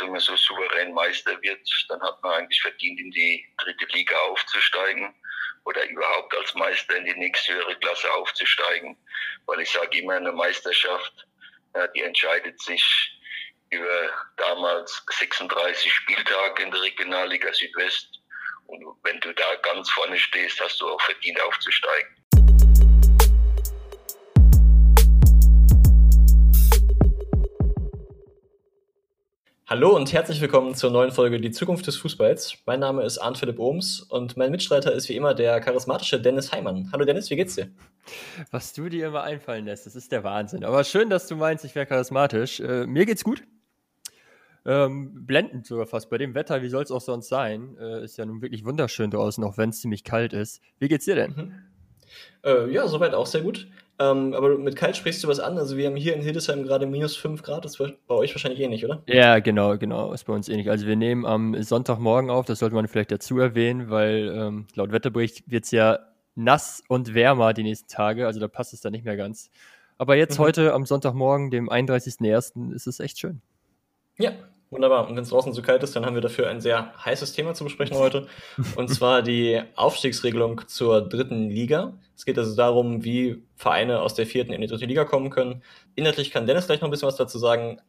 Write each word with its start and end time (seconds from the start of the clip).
wenn 0.00 0.12
man 0.12 0.20
so 0.20 0.36
souverän 0.36 0.92
Meister 0.92 1.40
wird, 1.42 1.60
dann 1.88 2.00
hat 2.02 2.22
man 2.22 2.32
eigentlich 2.34 2.60
verdient, 2.60 3.00
in 3.00 3.10
die 3.10 3.46
dritte 3.58 3.86
Liga 3.92 4.16
aufzusteigen 4.16 5.14
oder 5.64 5.84
überhaupt 5.88 6.36
als 6.36 6.54
Meister 6.54 6.96
in 6.96 7.04
die 7.04 7.14
nächste 7.14 7.54
höhere 7.54 7.76
Klasse 7.76 8.12
aufzusteigen. 8.14 8.96
Weil 9.46 9.60
ich 9.60 9.70
sage 9.70 9.98
immer, 9.98 10.14
eine 10.14 10.32
Meisterschaft, 10.32 11.26
die 11.94 12.02
entscheidet 12.02 12.60
sich 12.62 12.82
über 13.70 14.10
damals 14.36 15.04
36 15.10 15.92
Spieltage 15.92 16.62
in 16.62 16.70
der 16.70 16.82
Regionalliga 16.82 17.52
Südwest. 17.52 18.20
Und 18.66 18.84
wenn 19.02 19.20
du 19.20 19.32
da 19.34 19.54
ganz 19.56 19.90
vorne 19.90 20.18
stehst, 20.18 20.60
hast 20.60 20.80
du 20.80 20.88
auch 20.88 21.00
verdient 21.02 21.40
aufzusteigen. 21.42 22.16
Hallo 29.70 29.94
und 29.94 30.14
herzlich 30.14 30.40
willkommen 30.40 30.74
zur 30.74 30.90
neuen 30.90 31.12
Folge 31.12 31.38
Die 31.38 31.50
Zukunft 31.50 31.86
des 31.86 31.98
Fußballs. 31.98 32.56
Mein 32.64 32.80
Name 32.80 33.02
ist 33.02 33.18
Arndt 33.18 33.36
Philipp 33.36 33.58
Ohms 33.58 34.00
und 34.00 34.34
mein 34.34 34.50
Mitstreiter 34.50 34.94
ist 34.94 35.10
wie 35.10 35.14
immer 35.14 35.34
der 35.34 35.60
charismatische 35.60 36.18
Dennis 36.18 36.52
Heimann. 36.52 36.88
Hallo 36.90 37.04
Dennis, 37.04 37.28
wie 37.28 37.36
geht's 37.36 37.56
dir? 37.56 37.68
Was 38.50 38.72
du 38.72 38.88
dir 38.88 39.08
immer 39.08 39.24
einfallen 39.24 39.66
lässt, 39.66 39.84
das 39.84 39.94
ist 39.94 40.10
der 40.10 40.24
Wahnsinn. 40.24 40.64
Aber 40.64 40.84
schön, 40.84 41.10
dass 41.10 41.26
du 41.26 41.36
meinst, 41.36 41.66
ich 41.66 41.74
wäre 41.74 41.84
charismatisch. 41.84 42.60
Äh, 42.60 42.86
mir 42.86 43.04
geht's 43.04 43.22
gut. 43.22 43.42
Ähm, 44.64 45.26
blendend 45.26 45.66
sogar 45.66 45.86
fast. 45.86 46.08
Bei 46.08 46.16
dem 46.16 46.34
Wetter, 46.34 46.62
wie 46.62 46.70
soll 46.70 46.84
es 46.84 46.90
auch 46.90 47.02
sonst 47.02 47.28
sein? 47.28 47.76
Äh, 47.78 48.04
ist 48.04 48.16
ja 48.16 48.24
nun 48.24 48.40
wirklich 48.40 48.64
wunderschön 48.64 49.10
draußen, 49.10 49.44
auch 49.44 49.58
wenn 49.58 49.68
es 49.68 49.82
ziemlich 49.82 50.02
kalt 50.02 50.32
ist. 50.32 50.62
Wie 50.78 50.88
geht's 50.88 51.04
dir 51.04 51.14
denn? 51.14 51.30
Mhm. 51.36 51.54
Äh, 52.42 52.72
ja, 52.72 52.88
soweit 52.88 53.12
auch 53.12 53.26
sehr 53.26 53.42
gut. 53.42 53.68
Ähm, 54.00 54.32
aber 54.34 54.56
mit 54.58 54.76
kalt 54.76 54.96
sprichst 54.96 55.24
du 55.24 55.28
was 55.28 55.40
an. 55.40 55.58
Also 55.58 55.76
wir 55.76 55.86
haben 55.86 55.96
hier 55.96 56.14
in 56.14 56.22
Hildesheim 56.22 56.62
gerade 56.62 56.86
minus 56.86 57.16
5 57.16 57.42
Grad. 57.42 57.64
Das 57.64 57.78
ist 57.78 58.06
bei 58.06 58.14
euch 58.14 58.32
wahrscheinlich 58.32 58.60
ähnlich, 58.60 58.84
oder? 58.84 59.02
Ja, 59.06 59.40
genau, 59.40 59.76
genau. 59.76 60.12
Ist 60.12 60.24
bei 60.24 60.32
uns 60.32 60.48
ähnlich. 60.48 60.70
Also 60.70 60.86
wir 60.86 60.94
nehmen 60.94 61.26
am 61.26 61.60
Sonntagmorgen 61.60 62.30
auf. 62.30 62.46
Das 62.46 62.60
sollte 62.60 62.76
man 62.76 62.86
vielleicht 62.86 63.10
dazu 63.10 63.38
erwähnen, 63.38 63.90
weil 63.90 64.32
ähm, 64.34 64.66
laut 64.74 64.92
Wetterbericht 64.92 65.50
wird 65.50 65.64
es 65.64 65.72
ja 65.72 65.98
nass 66.36 66.82
und 66.88 67.14
wärmer 67.14 67.52
die 67.52 67.64
nächsten 67.64 67.88
Tage. 67.88 68.26
Also 68.26 68.38
da 68.38 68.46
passt 68.46 68.72
es 68.72 68.80
dann 68.80 68.92
nicht 68.92 69.04
mehr 69.04 69.16
ganz. 69.16 69.50
Aber 69.98 70.14
jetzt 70.14 70.38
mhm. 70.38 70.44
heute 70.44 70.72
am 70.74 70.86
Sonntagmorgen, 70.86 71.50
dem 71.50 71.68
31.01., 71.68 72.72
ist 72.72 72.86
es 72.86 73.00
echt 73.00 73.18
schön. 73.18 73.42
Ja, 74.16 74.32
Wunderbar. 74.70 75.08
Und 75.08 75.16
wenn 75.16 75.22
es 75.22 75.30
draußen 75.30 75.52
so 75.54 75.62
kalt 75.62 75.82
ist, 75.82 75.96
dann 75.96 76.04
haben 76.04 76.14
wir 76.14 76.20
dafür 76.20 76.48
ein 76.48 76.60
sehr 76.60 76.92
heißes 77.02 77.32
Thema 77.32 77.54
zu 77.54 77.64
besprechen 77.64 77.96
heute. 77.98 78.26
Und 78.76 78.88
zwar 78.88 79.22
die 79.22 79.62
Aufstiegsregelung 79.76 80.62
zur 80.68 81.00
dritten 81.08 81.48
Liga. 81.48 81.94
Es 82.14 82.26
geht 82.26 82.38
also 82.38 82.54
darum, 82.54 83.02
wie 83.02 83.42
Vereine 83.56 84.00
aus 84.02 84.14
der 84.14 84.26
vierten 84.26 84.52
in 84.52 84.60
die 84.60 84.66
dritte 84.66 84.86
Liga 84.86 85.04
kommen 85.04 85.30
können. 85.30 85.62
Inhaltlich 85.94 86.30
kann 86.30 86.46
Dennis 86.46 86.66
gleich 86.66 86.80
noch 86.80 86.88
ein 86.88 86.90
bisschen 86.90 87.08
was 87.08 87.16
dazu 87.16 87.38
sagen. 87.38 87.80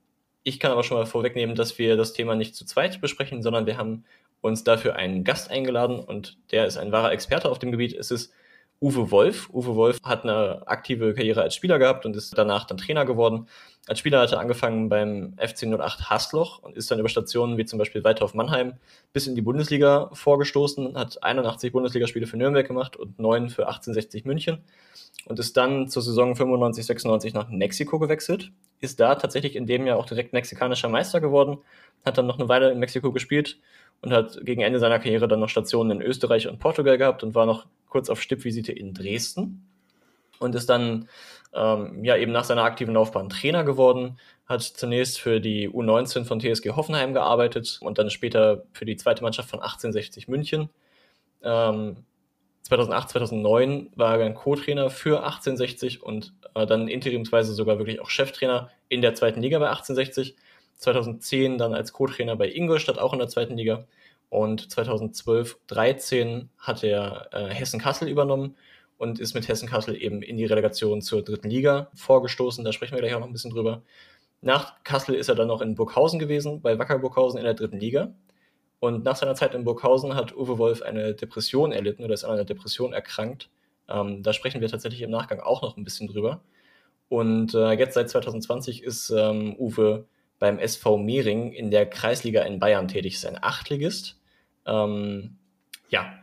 Ich 0.44 0.60
kann 0.60 0.72
aber 0.72 0.84
schon 0.84 0.98
mal 0.98 1.06
vorwegnehmen, 1.06 1.56
dass 1.56 1.78
wir 1.78 1.98
das 1.98 2.14
Thema 2.14 2.36
nicht 2.36 2.56
zu 2.56 2.66
zweit 2.66 3.02
besprechen, 3.02 3.44
sondern 3.44 3.66
wir 3.66 3.78
haben 3.78 4.06
uns 4.42 4.64
dafür 4.64 4.96
einen 4.96 5.26
Gast 5.26 5.52
eingeladen 5.52 6.00
und 6.00 6.38
der 6.52 6.66
ist 6.66 6.78
ein 6.78 6.94
wahrer 6.94 7.12
Experte 7.12 7.50
auf 7.50 7.60
dem 7.60 7.72
Gebiet. 7.72 7.94
Es 7.94 8.10
ist 8.10 8.32
Uwe 8.82 9.12
Wolf. 9.12 9.50
Uwe 9.50 9.76
Wolf 9.76 9.98
hat 10.04 10.24
eine 10.24 10.64
aktive 10.66 11.14
Karriere 11.14 11.42
als 11.42 11.56
Spieler 11.56 11.80
gehabt 11.80 12.06
und 12.06 12.16
ist 12.16 12.38
danach 12.38 12.66
dann 12.66 12.78
Trainer 12.78 13.06
geworden. 13.06 13.48
Als 13.90 13.98
Spieler 13.98 14.22
hat 14.22 14.32
er 14.32 14.40
angefangen 14.40 14.88
beim 14.88 15.34
FC 15.38 15.64
08 15.64 16.12
Hasloch 16.12 16.60
und 16.60 16.78
ist 16.78 16.92
dann 16.92 17.00
über 17.00 17.10
Stationen 17.10 17.58
wie 17.58 17.66
zum 17.66 17.80
Beispiel 17.80 18.04
Weiterhof 18.04 18.36
Mannheim 18.36 18.74
bis 19.14 19.26
in 19.26 19.34
die 19.34 19.42
Bundesliga 19.42 20.12
vorgestoßen, 20.14 20.96
hat 20.96 21.24
81 21.24 21.72
Bundesligaspiele 21.72 22.28
für 22.28 22.38
Nürnberg 22.38 22.68
gemacht 22.68 22.96
und 22.96 23.18
9 23.18 23.50
für 23.50 23.66
1860 23.66 24.26
München 24.26 24.60
und 25.26 25.40
ist 25.40 25.58
dann 25.58 25.90
zur 25.90 26.04
Saison 26.04 26.36
95, 26.36 26.86
96 26.86 27.34
nach 27.34 27.50
Mexiko 27.50 27.98
gewechselt, 27.98 28.52
ist 28.80 29.00
da 29.00 29.16
tatsächlich 29.16 29.56
in 29.56 29.66
dem 29.66 29.88
Jahr 29.88 29.98
auch 29.98 30.06
direkt 30.06 30.34
mexikanischer 30.34 30.88
Meister 30.88 31.20
geworden, 31.20 31.58
hat 32.06 32.20
dann 32.20 32.28
noch 32.28 32.38
eine 32.38 32.48
Weile 32.48 32.72
in 32.72 32.78
Mexiko 32.78 33.12
gespielt 33.12 33.58
und 34.04 34.14
hat 34.14 34.46
gegen 34.46 34.62
Ende 34.62 34.78
seiner 34.78 35.00
Karriere 35.00 35.28
dann 35.28 35.40
noch 35.40 35.50
Stationen 35.50 36.00
in 36.00 36.02
Österreich 36.04 36.48
und 36.48 36.60
Portugal 36.60 37.00
gehabt 37.00 37.24
und 37.24 37.34
war 37.34 37.48
noch 37.48 37.66
kurz 37.88 38.12
auf 38.12 38.22
Stippvisite 38.22 38.72
in 38.72 38.94
Dresden 38.94 39.66
und 40.38 40.54
ist 40.54 40.70
dann 40.70 41.10
ähm, 41.54 42.04
ja 42.04 42.16
eben 42.18 42.32
nach 42.32 42.44
seiner 42.44 42.64
aktiven 42.64 42.94
Laufbahn 42.94 43.30
Trainer 43.30 43.64
geworden, 43.64 44.20
hat 44.46 44.64
zunächst 44.64 45.20
für 45.20 45.40
die 45.40 45.70
U19 45.70 46.26
von 46.26 46.40
TSG 46.40 46.72
Hoffenheim 46.76 47.14
gearbeitet 47.14 47.80
und 47.82 47.98
dann 47.98 48.10
später 48.10 48.64
für 48.74 48.86
die 48.86 48.98
zweite 48.98 49.24
Mannschaft 49.24 49.50
von 49.50 49.60
1860 49.60 50.28
München. 50.28 50.70
Ähm, 51.44 51.98
2008, 52.64 53.10
2009 53.10 53.92
war 53.96 54.14
er 54.14 54.20
dann 54.20 54.36
Co-Trainer 54.36 54.90
für 54.90 55.24
1860 55.24 56.04
und 56.04 56.34
äh, 56.56 56.66
dann 56.66 56.88
interimsweise 56.88 57.54
sogar 57.54 57.78
wirklich 57.78 58.00
auch 58.00 58.10
Cheftrainer 58.10 58.70
in 58.90 59.02
der 59.02 59.16
zweiten 59.16 59.42
Liga 59.42 59.60
bei 59.60 59.70
1860. 59.70 60.36
2010 60.76 61.58
dann 61.58 61.74
als 61.74 61.94
Co-Trainer 61.94 62.36
bei 62.36 62.50
Ingolstadt 62.50 63.00
auch 63.00 63.14
in 63.14 63.20
der 63.20 63.28
zweiten 63.28 63.58
Liga 63.58 63.86
und 64.30 64.72
2012, 64.72 65.58
13 65.68 66.50
hat 66.60 66.84
er 66.84 67.30
äh, 67.32 67.48
Hessen-Kassel 67.48 68.08
übernommen 68.08 68.56
und 69.00 69.20
ist 69.20 69.34
mit 69.34 69.48
Hessen-Kassel 69.48 70.00
eben 70.00 70.22
in 70.22 70.38
die 70.38 70.46
Relegation 70.46 71.02
zur 71.02 71.24
dritten 71.24 71.50
Liga 71.50 71.90
vorgestoßen. 71.96 72.64
Da 72.64 72.72
sprechen 72.72 72.94
wir 72.94 73.00
gleich 73.00 73.16
auch 73.16 73.22
noch 73.22 73.28
ein 73.28 73.34
bisschen 73.34 73.52
drüber. 73.52 73.82
Nach 74.42 74.84
Kassel 74.84 75.16
ist 75.16 75.30
er 75.30 75.36
dann 75.36 75.48
noch 75.48 75.62
in 75.62 75.74
Burghausen 75.74 76.20
gewesen, 76.20 76.62
bei 76.62 76.78
Wacker 76.78 77.00
Burghausen 77.00 77.40
in 77.40 77.46
der 77.46 77.54
dritten 77.56 77.80
Liga. 77.80 78.14
Und 78.80 79.04
nach 79.04 79.16
seiner 79.16 79.36
Zeit 79.36 79.56
in 79.56 79.64
Burghausen 79.64 80.16
hat 80.16 80.36
Uwe 80.36 80.58
Wolf 80.58 80.82
eine 80.82 81.14
Depression 81.16 81.72
erlitten 81.72 82.04
oder 82.04 82.14
ist 82.14 82.26
an 82.26 82.32
einer 82.32 82.46
Depression 82.46 82.94
erkrankt. 82.94 83.50
Ähm, 83.88 84.22
da 84.22 84.34
sprechen 84.34 84.62
wir 84.62 84.68
tatsächlich 84.68 85.02
im 85.02 85.12
Nachgang 85.12 85.40
auch 85.40 85.62
noch 85.62 85.78
ein 85.78 85.84
bisschen 85.84 86.08
drüber. 86.08 86.42
Und 87.08 87.56
äh, 87.56 87.72
jetzt 87.72 87.96
seit 87.96 88.10
2020 88.10 88.84
ist 88.84 89.10
ähm, 89.10 89.56
Uwe 89.58 90.06
beim 90.38 90.60
SV 90.60 90.98
Mehring 90.98 91.54
in 91.54 91.72
der 91.72 91.86
Kreisliga 91.90 92.44
in 92.44 92.60
Bayern 92.60 92.88
tätig. 92.88 93.16
Ist 93.16 93.26
ein 93.26 93.42
Achtligist 93.42 94.20
ähm, 94.66 95.38
ja. 95.90 96.14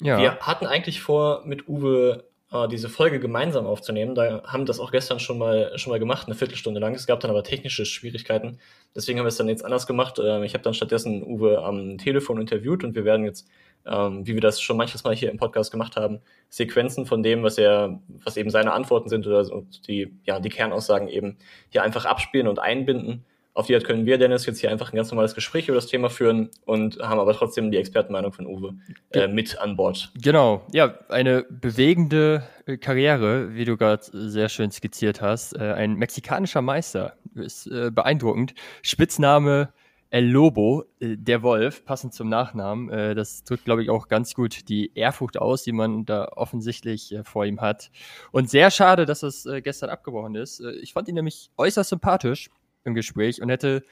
Ja. 0.00 0.18
Wir 0.18 0.38
hatten 0.40 0.66
eigentlich 0.66 1.00
vor, 1.00 1.42
mit 1.44 1.68
Uwe 1.68 2.24
äh, 2.52 2.68
diese 2.68 2.88
Folge 2.88 3.20
gemeinsam 3.20 3.66
aufzunehmen. 3.66 4.14
Da 4.14 4.42
haben 4.44 4.66
das 4.66 4.80
auch 4.80 4.90
gestern 4.90 5.20
schon 5.20 5.38
mal, 5.38 5.76
schon 5.78 5.92
mal 5.92 5.98
gemacht, 5.98 6.26
eine 6.26 6.34
Viertelstunde 6.34 6.80
lang. 6.80 6.94
Es 6.94 7.06
gab 7.06 7.20
dann 7.20 7.30
aber 7.30 7.44
technische 7.44 7.86
Schwierigkeiten. 7.86 8.58
Deswegen 8.94 9.18
haben 9.18 9.26
wir 9.26 9.28
es 9.30 9.36
dann 9.36 9.48
jetzt 9.48 9.64
anders 9.64 9.86
gemacht. 9.86 10.18
Ähm, 10.22 10.42
ich 10.42 10.54
habe 10.54 10.64
dann 10.64 10.74
stattdessen 10.74 11.22
Uwe 11.22 11.62
am 11.62 11.98
Telefon 11.98 12.40
interviewt 12.40 12.84
und 12.84 12.94
wir 12.94 13.04
werden 13.04 13.24
jetzt, 13.24 13.48
ähm, 13.86 14.26
wie 14.26 14.34
wir 14.34 14.40
das 14.40 14.60
schon 14.60 14.76
manches 14.76 15.04
Mal 15.04 15.14
hier 15.14 15.30
im 15.30 15.38
Podcast 15.38 15.70
gemacht 15.70 15.96
haben, 15.96 16.20
Sequenzen 16.48 17.06
von 17.06 17.22
dem, 17.22 17.42
was 17.42 17.56
er, 17.58 18.00
was 18.24 18.36
eben 18.36 18.50
seine 18.50 18.72
Antworten 18.72 19.08
sind 19.08 19.26
oder 19.26 19.44
so, 19.44 19.66
die, 19.86 20.12
ja, 20.24 20.40
die 20.40 20.50
Kernaussagen 20.50 21.08
eben 21.08 21.38
hier 21.70 21.82
einfach 21.82 22.04
abspielen 22.04 22.48
und 22.48 22.58
einbinden 22.58 23.24
auf 23.54 23.66
die 23.66 23.74
Art 23.74 23.84
können 23.84 24.06
wir, 24.06 24.16
Dennis, 24.18 24.46
jetzt 24.46 24.60
hier 24.60 24.70
einfach 24.70 24.92
ein 24.92 24.96
ganz 24.96 25.10
normales 25.10 25.34
Gespräch 25.34 25.68
über 25.68 25.74
das 25.74 25.86
Thema 25.86 26.08
führen 26.08 26.50
und 26.64 26.98
haben 27.00 27.18
aber 27.18 27.34
trotzdem 27.34 27.70
die 27.70 27.78
Expertenmeinung 27.78 28.32
von 28.32 28.46
Uwe 28.46 28.74
äh, 29.12 29.28
mit 29.28 29.58
an 29.58 29.76
Bord. 29.76 30.12
Genau, 30.20 30.66
ja, 30.72 30.94
eine 31.08 31.44
bewegende 31.48 32.44
äh, 32.66 32.76
Karriere, 32.76 33.54
wie 33.54 33.64
du 33.64 33.76
gerade 33.76 34.02
sehr 34.12 34.48
schön 34.48 34.70
skizziert 34.70 35.20
hast. 35.20 35.56
Äh, 35.56 35.72
ein 35.72 35.94
mexikanischer 35.94 36.62
Meister, 36.62 37.14
ist 37.34 37.66
äh, 37.66 37.90
beeindruckend. 37.90 38.54
Spitzname 38.82 39.72
El 40.10 40.28
Lobo, 40.28 40.84
äh, 40.98 41.16
der 41.16 41.42
Wolf, 41.42 41.84
passend 41.84 42.14
zum 42.14 42.28
Nachnamen. 42.28 42.90
Äh, 42.90 43.14
das 43.14 43.44
drückt, 43.44 43.64
glaube 43.64 43.82
ich, 43.82 43.90
auch 43.90 44.08
ganz 44.08 44.34
gut 44.34 44.68
die 44.68 44.92
Ehrfurcht 44.94 45.38
aus, 45.38 45.62
die 45.62 45.72
man 45.72 46.04
da 46.04 46.28
offensichtlich 46.32 47.14
vor 47.24 47.44
ihm 47.44 47.60
hat. 47.60 47.90
Und 48.32 48.50
sehr 48.50 48.70
schade, 48.70 49.06
dass 49.06 49.20
das 49.20 49.46
gestern 49.62 49.90
abgebrochen 49.90 50.34
ist. 50.34 50.60
ich 50.82 50.92
fand 50.92 51.08
ihn 51.08 51.14
nämlich 51.14 51.50
äußerst 51.56 51.90
sympathisch 51.90 52.50
im 52.84 52.94
Gespräch 52.94 53.40
und 53.42 53.48
hätte 53.48 53.84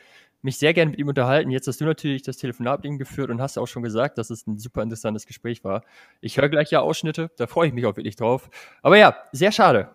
mich 0.42 0.58
sehr 0.58 0.72
gerne 0.72 0.90
mit 0.92 1.00
ihm 1.00 1.08
unterhalten. 1.08 1.50
Jetzt 1.50 1.66
hast 1.66 1.80
du 1.80 1.84
natürlich 1.84 2.22
das 2.22 2.36
Telefonat 2.36 2.82
mit 2.82 2.92
ihm 2.92 2.98
geführt 2.98 3.30
und 3.30 3.40
hast 3.40 3.58
auch 3.58 3.66
schon 3.66 3.82
gesagt, 3.82 4.18
dass 4.18 4.30
es 4.30 4.46
ein 4.46 4.58
super 4.58 4.82
interessantes 4.82 5.26
Gespräch 5.26 5.64
war. 5.64 5.84
Ich 6.20 6.38
höre 6.38 6.48
gleich 6.48 6.70
ja 6.70 6.80
Ausschnitte, 6.80 7.30
da 7.36 7.46
freue 7.46 7.68
ich 7.68 7.74
mich 7.74 7.86
auch 7.86 7.96
wirklich 7.96 8.16
drauf. 8.16 8.48
Aber 8.82 8.96
ja, 8.96 9.16
sehr 9.32 9.52
schade. 9.52 9.90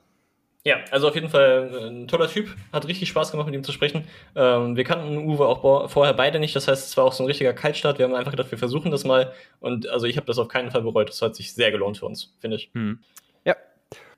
Ja, 0.65 0.77
also 0.91 1.09
auf 1.09 1.15
jeden 1.15 1.29
Fall 1.29 1.71
äh, 1.73 1.87
ein 1.89 2.07
toller 2.07 2.29
Typ. 2.29 2.55
Hat 2.71 2.87
richtig 2.87 3.09
Spaß 3.09 3.31
gemacht, 3.31 3.47
mit 3.47 3.55
ihm 3.55 3.65
zu 3.65 3.73
sprechen. 3.73 4.07
Ähm, 4.33 4.77
wir 4.77 4.85
kannten 4.85 5.17
Uwe 5.17 5.45
auch 5.45 5.89
vorher 5.89 6.13
beide 6.13 6.39
nicht. 6.39 6.55
Das 6.55 6.69
heißt, 6.69 6.87
es 6.87 6.95
war 6.95 7.03
auch 7.03 7.11
so 7.11 7.23
ein 7.23 7.27
richtiger 7.27 7.53
Kaltstart. 7.53 7.99
Wir 7.99 8.05
haben 8.05 8.15
einfach 8.15 8.31
gedacht, 8.31 8.49
wir 8.49 8.57
versuchen 8.57 8.89
das 8.89 9.03
mal. 9.03 9.33
Und 9.59 9.89
also 9.89 10.05
ich 10.05 10.15
habe 10.15 10.25
das 10.25 10.37
auf 10.37 10.47
keinen 10.47 10.71
Fall 10.71 10.81
bereut. 10.81 11.09
Das 11.09 11.21
hat 11.21 11.35
sich 11.35 11.53
sehr 11.53 11.71
gelohnt 11.71 11.97
für 11.97 12.05
uns, 12.05 12.33
finde 12.39 12.55
ich. 12.57 12.71
Hm. 12.73 12.99
Ja. 13.43 13.57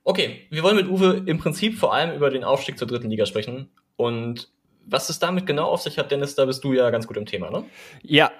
Okay, 0.04 0.46
wir 0.52 0.62
wollen 0.62 0.76
mit 0.76 0.88
Uwe 0.88 1.24
im 1.26 1.40
Prinzip 1.40 1.80
vor 1.80 1.96
allem 1.96 2.16
über 2.16 2.30
den 2.30 2.44
Aufstieg 2.44 2.78
zur 2.78 2.88
dritten 2.88 3.10
Liga 3.10 3.26
sprechen. 3.26 3.72
Und 3.96 4.50
was 4.86 5.10
es 5.10 5.20
damit 5.20 5.46
genau 5.46 5.66
auf 5.70 5.82
sich 5.82 5.98
hat, 5.98 6.12
Dennis, 6.12 6.36
da 6.36 6.46
bist 6.46 6.64
du 6.64 6.74
ja 6.74 6.90
ganz 6.90 7.08
gut 7.08 7.18
im 7.18 7.26
Thema, 7.26 7.50
ne? 7.50 7.66
Ja, 8.04 8.32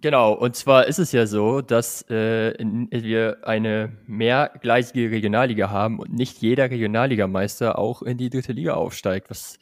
genau. 0.00 0.32
Und 0.32 0.56
zwar 0.56 0.86
ist 0.86 0.98
es 0.98 1.12
ja 1.12 1.26
so, 1.26 1.60
dass 1.60 2.02
äh, 2.10 2.54
wir 2.58 3.38
eine 3.42 3.92
mehrgleisige 4.06 5.10
Regionalliga 5.10 5.70
haben 5.70 5.98
und 5.98 6.12
nicht 6.12 6.38
jeder 6.38 6.70
Regionalligameister 6.70 7.78
auch 7.78 8.02
in 8.02 8.18
die 8.18 8.30
dritte 8.30 8.52
Liga 8.52 8.74
aufsteigt, 8.74 9.30
was 9.30 9.58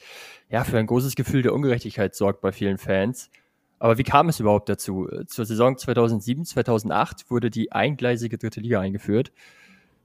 ja 0.49 0.65
für 0.65 0.79
ein 0.79 0.87
großes 0.87 1.15
Gefühl 1.15 1.43
der 1.43 1.55
Ungerechtigkeit 1.55 2.15
sorgt 2.15 2.41
bei 2.41 2.53
vielen 2.53 2.79
Fans. 2.79 3.31
Aber 3.79 3.99
wie 3.99 4.05
kam 4.05 4.29
es 4.29 4.39
überhaupt 4.39 4.69
dazu? 4.69 5.09
Zur 5.27 5.45
Saison 5.45 5.77
2007, 5.77 6.45
2008 6.45 7.31
wurde 7.31 7.51
die 7.51 7.73
eingleisige 7.73 8.39
dritte 8.39 8.61
Liga 8.61 8.79
eingeführt. 8.79 9.33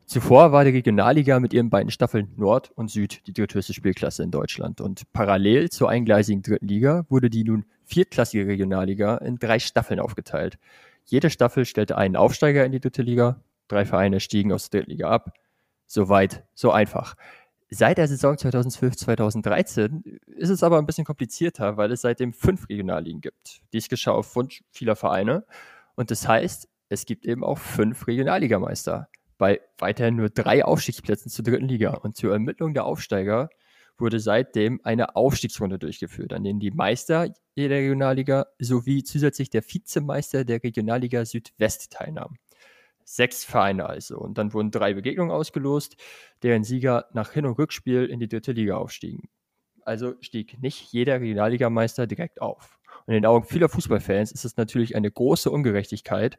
Zuvor 0.08 0.54
war 0.54 0.64
die 0.64 0.70
Regionalliga 0.70 1.38
mit 1.42 1.54
ihren 1.54 1.70
beiden 1.70 1.92
Staffeln 1.92 2.32
Nord 2.38 2.72
und 2.76 2.90
Süd 2.90 3.28
die 3.28 3.34
dritthöchste 3.34 3.74
Spielklasse 3.74 4.24
in 4.24 4.32
Deutschland. 4.32 4.80
Und 4.80 5.12
parallel 5.12 5.70
zur 5.70 5.90
eingleisigen 5.90 6.42
dritten 6.42 6.66
Liga 6.66 7.06
wurde 7.10 7.30
die 7.30 7.44
nun 7.44 7.66
viertklassige 7.84 8.48
Regionalliga 8.48 9.18
in 9.18 9.38
drei 9.38 9.60
Staffeln 9.60 10.00
aufgeteilt. 10.00 10.60
Jede 11.04 11.30
Staffel 11.30 11.66
stellte 11.66 11.98
einen 11.98 12.16
Aufsteiger 12.16 12.64
in 12.64 12.72
die 12.72 12.80
dritte 12.80 13.02
Liga. 13.02 13.42
Drei 13.68 13.84
Vereine 13.84 14.22
stiegen 14.22 14.54
aus 14.54 14.70
der 14.70 14.80
dritten 14.80 14.92
Liga 14.92 15.10
ab. 15.10 15.34
So 15.88 16.08
weit, 16.08 16.46
so 16.54 16.72
einfach. 16.72 17.16
Seit 17.70 17.98
der 17.98 18.08
Saison 18.08 18.36
2012-2013 18.36 20.20
ist 20.38 20.50
es 20.50 20.64
aber 20.64 20.78
ein 20.78 20.86
bisschen 20.86 21.04
komplizierter, 21.04 21.76
weil 21.76 21.92
es 21.92 22.00
seitdem 22.00 22.32
fünf 22.32 22.70
Regionalligen 22.70 23.20
gibt. 23.20 23.60
Dies 23.74 23.90
geschah 23.90 24.12
auf 24.12 24.34
Wunsch 24.38 24.64
vieler 24.72 24.96
Vereine. 24.96 25.44
Und 25.96 26.12
das 26.12 26.26
heißt, 26.26 26.70
es 26.88 27.06
gibt 27.06 27.26
eben 27.26 27.44
auch 27.44 27.58
fünf 27.58 28.08
Regionalligameister 28.08 29.10
bei 29.38 29.62
weiterhin 29.78 30.16
nur 30.16 30.30
drei 30.30 30.66
Aufstiegsplätzen 30.66 31.32
zur 31.32 31.46
dritten 31.46 31.68
Liga. 31.68 31.94
Und 31.96 32.16
zur 32.16 32.34
Ermittlung 32.34 32.74
der 32.74 32.86
Aufsteiger 32.86 33.50
wurde 33.98 34.20
seitdem 34.20 34.80
eine 34.84 35.16
Aufstiegsrunde 35.16 35.80
durchgeführt, 35.80 36.34
an 36.34 36.44
denen 36.44 36.60
die 36.60 36.72
Meister 36.72 37.34
jeder 37.56 37.78
Regionalliga 37.78 38.48
sowie 38.60 39.04
zusätzlich 39.04 39.50
der 39.50 39.64
Vizemeister 39.64 40.46
der 40.46 40.64
Regionalliga 40.64 41.26
Südwest 41.26 41.92
teilnahmen. 41.94 42.38
Sechs 43.04 43.46
Vereine 43.46 43.88
also. 43.88 44.18
Und 44.20 44.38
dann 44.38 44.54
wurden 44.54 44.70
drei 44.70 44.94
Begegnungen 44.94 45.32
ausgelost, 45.32 45.96
deren 46.44 46.64
Sieger 46.64 47.06
nach 47.14 47.32
Hin- 47.32 47.46
und 47.46 47.58
Rückspiel 47.58 48.06
in 48.06 48.20
die 48.20 48.28
dritte 48.28 48.52
Liga 48.52 48.76
aufstiegen. 48.76 49.30
Also 49.82 50.16
stieg 50.20 50.62
nicht 50.62 50.92
jeder 50.92 51.22
Regionalligameister 51.22 52.06
direkt 52.06 52.42
auf. 52.42 52.78
Und 53.06 53.14
in 53.14 53.22
den 53.22 53.26
Augen 53.26 53.46
vieler 53.46 53.70
Fußballfans 53.70 54.34
ist 54.34 54.44
es 54.44 54.58
natürlich 54.58 54.96
eine 54.98 55.10
große 55.10 55.50
Ungerechtigkeit 55.50 56.38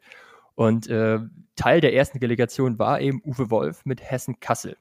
und 0.59 0.89
äh, 0.89 1.21
Teil 1.55 1.81
der 1.81 1.95
ersten 1.95 2.19
Delegation 2.19 2.81
war 2.81 3.01
eben 3.01 3.23
Uwe 3.25 3.49
Wolf 3.49 3.85
mit 3.85 4.03
Hessen 4.03 4.41
Kassel, 4.41 4.77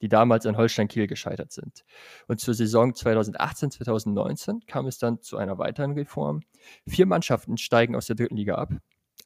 die 0.00 0.08
damals 0.08 0.46
an 0.46 0.56
Holstein 0.56 0.88
Kiel 0.88 1.06
gescheitert 1.06 1.52
sind. 1.52 1.84
Und 2.28 2.40
zur 2.40 2.54
Saison 2.54 2.92
2018-2019 2.92 4.66
kam 4.66 4.86
es 4.86 4.96
dann 4.96 5.20
zu 5.20 5.36
einer 5.36 5.58
weiteren 5.58 5.92
Reform. 5.92 6.40
Vier 6.86 7.04
Mannschaften 7.04 7.58
steigen 7.58 7.94
aus 7.94 8.06
der 8.06 8.16
dritten 8.16 8.38
Liga 8.38 8.54
ab, 8.54 8.70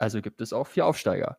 also 0.00 0.20
gibt 0.20 0.40
es 0.40 0.52
auch 0.52 0.66
vier 0.66 0.87
Aufsteiger. 0.87 1.38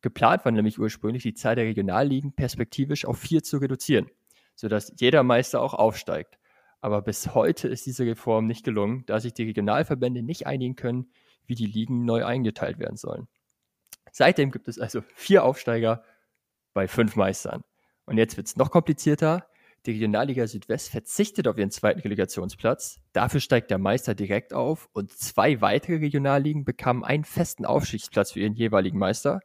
Geplant 0.00 0.44
war 0.44 0.52
nämlich 0.52 0.78
ursprünglich, 0.78 1.24
die 1.24 1.34
Zahl 1.34 1.56
der 1.56 1.64
Regionalligen 1.64 2.36
perspektivisch 2.36 3.06
auf 3.06 3.18
vier 3.18 3.42
zu 3.42 3.56
reduzieren, 3.56 4.08
sodass 4.54 4.92
jeder 4.96 5.24
Meister 5.24 5.60
auch 5.60 5.74
aufsteigt. 5.74 6.38
Aber 6.80 7.02
bis 7.02 7.34
heute 7.34 7.66
ist 7.66 7.84
diese 7.84 8.06
Reform 8.06 8.46
nicht 8.46 8.64
gelungen, 8.64 9.02
da 9.06 9.18
sich 9.18 9.34
die 9.34 9.42
Regionalverbände 9.42 10.22
nicht 10.22 10.46
einigen 10.46 10.76
können, 10.76 11.10
wie 11.46 11.56
die 11.56 11.66
Ligen 11.66 12.04
neu 12.04 12.24
eingeteilt 12.24 12.78
werden 12.78 12.96
sollen. 12.96 13.26
Seitdem 14.16 14.52
gibt 14.52 14.68
es 14.68 14.78
also 14.78 15.02
vier 15.16 15.42
Aufsteiger 15.42 16.04
bei 16.72 16.86
fünf 16.86 17.16
Meistern. 17.16 17.64
Und 18.06 18.16
jetzt 18.16 18.36
wird 18.36 18.46
es 18.46 18.54
noch 18.54 18.70
komplizierter. 18.70 19.48
Die 19.86 19.90
Regionalliga 19.90 20.46
Südwest 20.46 20.90
verzichtet 20.90 21.48
auf 21.48 21.58
ihren 21.58 21.72
zweiten 21.72 21.98
Relegationsplatz. 21.98 23.00
Dafür 23.12 23.40
steigt 23.40 23.72
der 23.72 23.78
Meister 23.78 24.14
direkt 24.14 24.54
auf 24.54 24.88
und 24.92 25.10
zwei 25.10 25.60
weitere 25.60 25.96
Regionalligen 25.96 26.64
bekamen 26.64 27.02
einen 27.02 27.24
festen 27.24 27.66
Aufstiegsplatz 27.66 28.30
für 28.30 28.38
ihren 28.38 28.54
jeweiligen 28.54 29.00
Meister. 29.00 29.40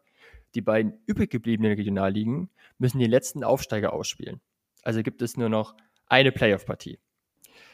Die 0.53 0.61
beiden 0.61 1.01
übrig 1.07 1.31
gebliebenen 1.31 1.73
Regionalligen 1.73 2.51
müssen 2.77 2.99
den 2.99 3.09
letzten 3.09 3.43
Aufsteiger 3.43 3.91
ausspielen. 3.91 4.39
Also 4.83 5.01
gibt 5.01 5.23
es 5.23 5.35
nur 5.35 5.49
noch 5.49 5.75
eine 6.05 6.31
Playoff-Partie. 6.31 6.99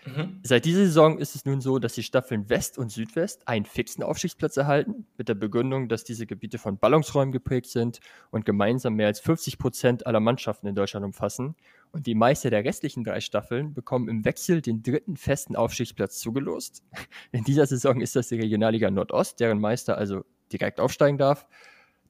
Mhm. 0.05 0.39
Seit 0.43 0.65
dieser 0.65 0.85
Saison 0.85 1.17
ist 1.17 1.35
es 1.35 1.45
nun 1.45 1.61
so, 1.61 1.79
dass 1.79 1.93
die 1.93 2.03
Staffeln 2.03 2.49
West 2.49 2.77
und 2.77 2.91
Südwest 2.91 3.47
einen 3.47 3.65
fixen 3.65 4.03
Aufstiegsplatz 4.03 4.55
erhalten, 4.55 5.07
mit 5.17 5.29
der 5.29 5.33
Begründung, 5.33 5.89
dass 5.89 6.03
diese 6.03 6.27
Gebiete 6.27 6.57
von 6.57 6.77
Ballungsräumen 6.77 7.31
geprägt 7.31 7.67
sind 7.67 7.99
und 8.29 8.45
gemeinsam 8.45 8.95
mehr 8.95 9.07
als 9.07 9.19
50 9.19 9.57
Prozent 9.57 10.05
aller 10.05 10.19
Mannschaften 10.19 10.67
in 10.67 10.75
Deutschland 10.75 11.05
umfassen. 11.05 11.55
Und 11.91 12.07
die 12.07 12.15
Meister 12.15 12.49
der 12.49 12.63
restlichen 12.63 13.03
drei 13.03 13.19
Staffeln 13.19 13.73
bekommen 13.73 14.09
im 14.09 14.25
Wechsel 14.25 14.61
den 14.61 14.83
dritten 14.83 15.17
festen 15.17 15.55
Aufstiegsplatz 15.55 16.19
zugelost. 16.19 16.83
In 17.31 17.43
dieser 17.43 17.65
Saison 17.65 18.01
ist 18.01 18.15
das 18.15 18.27
die 18.27 18.35
Regionalliga 18.35 18.91
Nordost, 18.91 19.39
deren 19.39 19.59
Meister 19.59 19.97
also 19.97 20.25
direkt 20.51 20.79
aufsteigen 20.79 21.17
darf. 21.17 21.47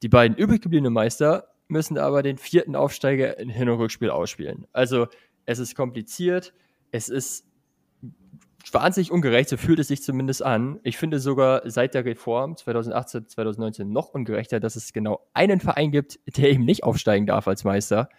Die 0.01 0.09
beiden 0.09 0.35
übrig 0.35 0.61
gebliebenen 0.61 0.93
Meister 0.93 1.49
müssen 1.67 1.97
aber 1.97 2.23
den 2.23 2.37
vierten 2.37 2.75
Aufsteiger 2.75 3.39
in 3.39 3.49
Hin- 3.49 3.69
und 3.69 3.79
Rückspiel 3.79 4.09
ausspielen. 4.09 4.67
Also 4.73 5.07
es 5.45 5.59
ist 5.59 5.75
kompliziert, 5.75 6.53
es 6.91 7.09
ist 7.09 7.45
wahnsinnig 8.71 9.11
ungerecht, 9.11 9.49
so 9.49 9.57
fühlt 9.57 9.79
es 9.79 9.87
sich 9.87 10.03
zumindest 10.03 10.43
an. 10.43 10.79
Ich 10.83 10.97
finde 10.97 11.19
sogar 11.19 11.61
seit 11.69 11.93
der 11.93 12.05
Reform 12.05 12.57
2018, 12.57 13.27
2019 13.27 13.91
noch 13.91 14.09
ungerechter, 14.09 14.59
dass 14.59 14.75
es 14.75 14.93
genau 14.93 15.25
einen 15.33 15.59
Verein 15.59 15.91
gibt, 15.91 16.19
der 16.37 16.49
eben 16.49 16.65
nicht 16.65 16.83
aufsteigen 16.83 17.25
darf 17.25 17.47
als 17.47 17.63
Meister. 17.63 18.09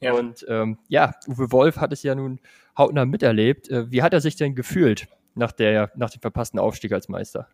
Ja. 0.00 0.12
Und 0.12 0.44
ähm, 0.48 0.78
ja, 0.88 1.14
Uwe 1.26 1.50
Wolf 1.52 1.78
hat 1.78 1.92
es 1.92 2.02
ja 2.02 2.14
nun 2.14 2.40
hautnah 2.76 3.04
miterlebt. 3.04 3.68
Äh, 3.70 3.90
wie 3.90 4.02
hat 4.02 4.12
er 4.12 4.20
sich 4.20 4.36
denn 4.36 4.54
gefühlt 4.54 5.08
nach, 5.34 5.52
der, 5.52 5.90
nach 5.96 6.10
dem 6.10 6.20
verpassten 6.20 6.60
Aufstieg 6.60 6.92
als 6.92 7.08
Meister? 7.08 7.48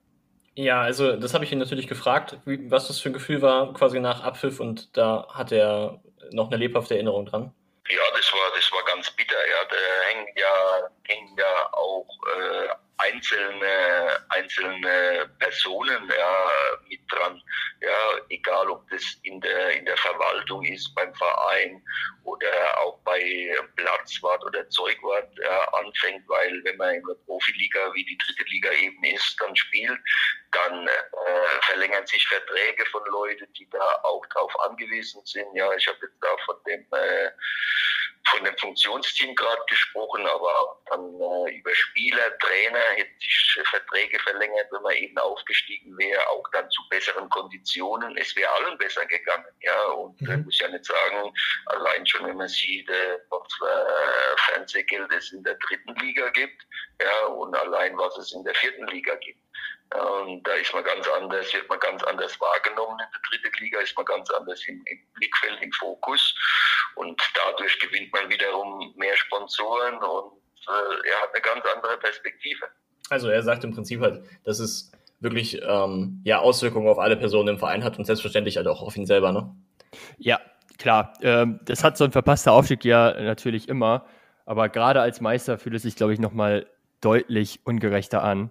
Ja, 0.55 0.83
also 0.83 1.17
das 1.17 1.33
habe 1.33 1.45
ich 1.45 1.53
ihn 1.53 1.59
natürlich 1.59 1.87
gefragt, 1.87 2.39
wie, 2.45 2.71
was 2.71 2.89
das 2.89 2.99
für 2.99 3.09
ein 3.09 3.15
Gefühl 3.15 3.41
war, 3.41 3.73
quasi 3.73 4.01
nach 4.01 4.23
Abpfiff 4.23 4.61
und 4.61 4.97
da 4.97 5.27
hat 5.33 5.51
er 5.51 6.03
noch 6.33 6.49
eine 6.49 6.57
lebhafte 6.57 6.95
Erinnerung 6.95 7.27
dran. 7.27 7.53
Ja, 7.89 8.03
das 8.15 8.33
war, 8.33 8.53
das 8.55 8.71
war 8.71 8.85
ganz 8.85 9.11
bitter. 9.11 9.35
Ja, 9.35 9.65
da 9.69 9.77
hängen 10.09 10.27
ja, 10.37 10.91
hängen 11.13 11.37
ja 11.37 11.73
auch 11.73 12.09
äh, 12.37 12.69
einzelne, 12.99 14.25
einzelne 14.29 15.31
Personen 15.39 16.11
ja, 16.17 16.51
mit 16.89 17.01
dran. 17.11 17.43
Ja, 17.81 18.21
egal 18.29 18.71
ob 18.71 18.89
das 18.91 19.03
in 19.23 19.41
der, 19.41 19.73
in 19.73 19.85
der 19.85 19.97
Verwaltung 19.97 20.65
ist, 20.65 20.95
beim 20.95 21.13
Verein 21.15 21.83
oder 22.25 22.79
auch 22.79 22.99
bei 23.05 23.55
Platzwart 23.77 24.45
oder 24.45 24.69
Zeugwart 24.71 25.29
ja, 25.43 25.65
anfängt, 25.73 26.23
weil 26.29 26.63
wenn 26.65 26.77
man 26.77 26.95
in 26.95 27.03
der 27.07 27.17
Profiliga 27.27 27.93
wie 27.95 28.05
die 28.05 28.19
dritte 28.19 28.45
Liga 28.51 28.71
eben 28.73 29.03
ist, 29.05 29.37
dann 29.41 29.57
spielt, 29.57 29.99
dann 30.53 30.87
äh, 30.87 31.61
verlängern 31.63 32.07
sich 32.07 32.27
Verträge 32.29 32.85
von 32.87 33.03
Leuten, 33.07 33.53
die 33.55 33.69
da 33.71 34.01
auch 34.05 34.25
drauf 34.27 34.53
angewiesen 34.61 35.23
sind. 35.25 35.49
Ja, 35.55 35.73
ich 35.75 35.87
habe 35.89 35.99
jetzt 36.03 36.19
da 36.21 36.37
von 36.45 36.57
dem 36.67 36.87
äh, 36.93 37.31
von 38.29 38.45
dem 38.45 38.57
Funktionsteam 38.59 39.35
gerade 39.35 39.63
gesprochen, 39.69 40.27
aber 40.27 40.81
dann 40.91 41.21
äh, 41.21 41.59
über 41.59 41.75
Spieler, 41.75 42.39
Trainer 42.39 42.79
hätte 42.97 43.11
sich 43.21 43.59
Verträge 43.65 44.19
verlängert, 44.21 44.69
wenn 44.71 44.83
man 44.83 44.95
eben 44.95 45.19
aufgestiegen 45.19 45.97
wäre, 45.99 46.27
auch 46.29 46.45
dann 46.53 46.69
zu 46.71 46.83
besseren 46.89 47.29
Konditionen. 47.31 48.17
Es 48.17 48.35
wäre 48.37 48.51
allen 48.53 48.79
besser 48.79 49.05
gegangen, 49.07 49.47
ja. 49.61 49.85
Und 49.87 50.21
mhm. 50.21 50.31
ich 50.31 50.45
muss 50.45 50.59
ja 50.59 50.69
nicht 50.69 50.85
sagen, 50.85 51.35
allein 51.67 52.07
schon, 52.07 52.27
wenn 52.27 52.37
man 52.37 52.49
sieht, 52.49 52.89
äh, 52.89 53.19
was 53.31 53.49
äh, 53.69 54.37
Fernsehgeld 54.53 55.13
es 55.13 55.33
in 55.33 55.43
der 55.43 55.55
dritten 55.55 55.95
Liga 55.97 56.29
gibt, 56.31 56.63
ja, 57.01 57.27
und 57.27 57.55
allein 57.55 57.97
was 57.99 58.17
es 58.19 58.33
in 58.33 58.45
der 58.45 58.55
vierten 58.55 58.87
Liga 58.89 59.15
gibt. 59.17 59.42
Und 59.95 60.43
da 60.47 60.53
ist 60.55 60.73
man 60.73 60.85
ganz 60.85 61.07
anders, 61.09 61.53
wird 61.53 61.69
man 61.69 61.79
ganz 61.81 62.03
anders 62.05 62.41
wahrgenommen. 62.41 62.99
In 62.99 63.07
der 63.13 63.41
dritten 63.41 63.63
Liga 63.63 63.81
ist 63.81 63.97
man 63.97 64.07
ganz 64.07 64.31
anders 64.31 64.67
im, 64.67 64.83
im 64.87 64.99
Blickfeld, 65.15 65.61
im 65.61 65.73
Fokus. 65.73 66.35
Und 66.95 67.21
dadurch 67.35 67.79
gewinnt 67.79 68.13
man 68.13 68.29
wiederum 68.31 68.93
mehr 68.97 69.17
Sponsoren 69.17 69.97
und 69.97 70.33
äh, 70.69 71.09
er 71.11 71.23
hat 71.23 71.35
eine 71.35 71.43
ganz 71.43 71.65
andere 71.75 71.99
Perspektive. 71.99 72.67
Also 73.11 73.29
er 73.29 73.43
sagt 73.43 73.65
im 73.65 73.75
Prinzip 73.75 74.01
halt, 74.01 74.25
dass 74.45 74.59
es 74.59 74.93
wirklich 75.21 75.61
ähm, 75.63 76.21
ja, 76.25 76.39
Auswirkungen 76.39 76.89
auf 76.89 76.99
alle 76.99 77.17
Personen 77.17 77.49
im 77.49 77.59
Verein 77.59 77.85
hat 77.85 77.99
und 77.99 78.05
selbstverständlich 78.05 78.57
halt 78.57 78.67
auch 78.67 78.83
auf 78.83 78.97
ihn 78.97 79.07
selber, 79.07 79.33
ne? 79.33 79.55
Ja, 80.19 80.41
klar. 80.79 81.15
Ähm, 81.23 81.61
das 81.65 81.85
hat 81.85 81.97
so 81.97 82.05
ein 82.05 82.13
verpasster 82.13 82.53
Aufstieg 82.53 82.85
ja 82.85 83.13
natürlich 83.21 83.69
immer. 83.69 84.07
Aber 84.47 84.69
gerade 84.69 85.01
als 85.01 85.21
Meister 85.21 85.59
fühlt 85.59 85.77
es 85.77 85.83
sich, 85.83 85.97
glaube 85.97 86.13
ich, 86.13 86.19
nochmal 86.19 86.67
deutlich 87.01 87.61
ungerechter 87.65 88.23
an. 88.23 88.51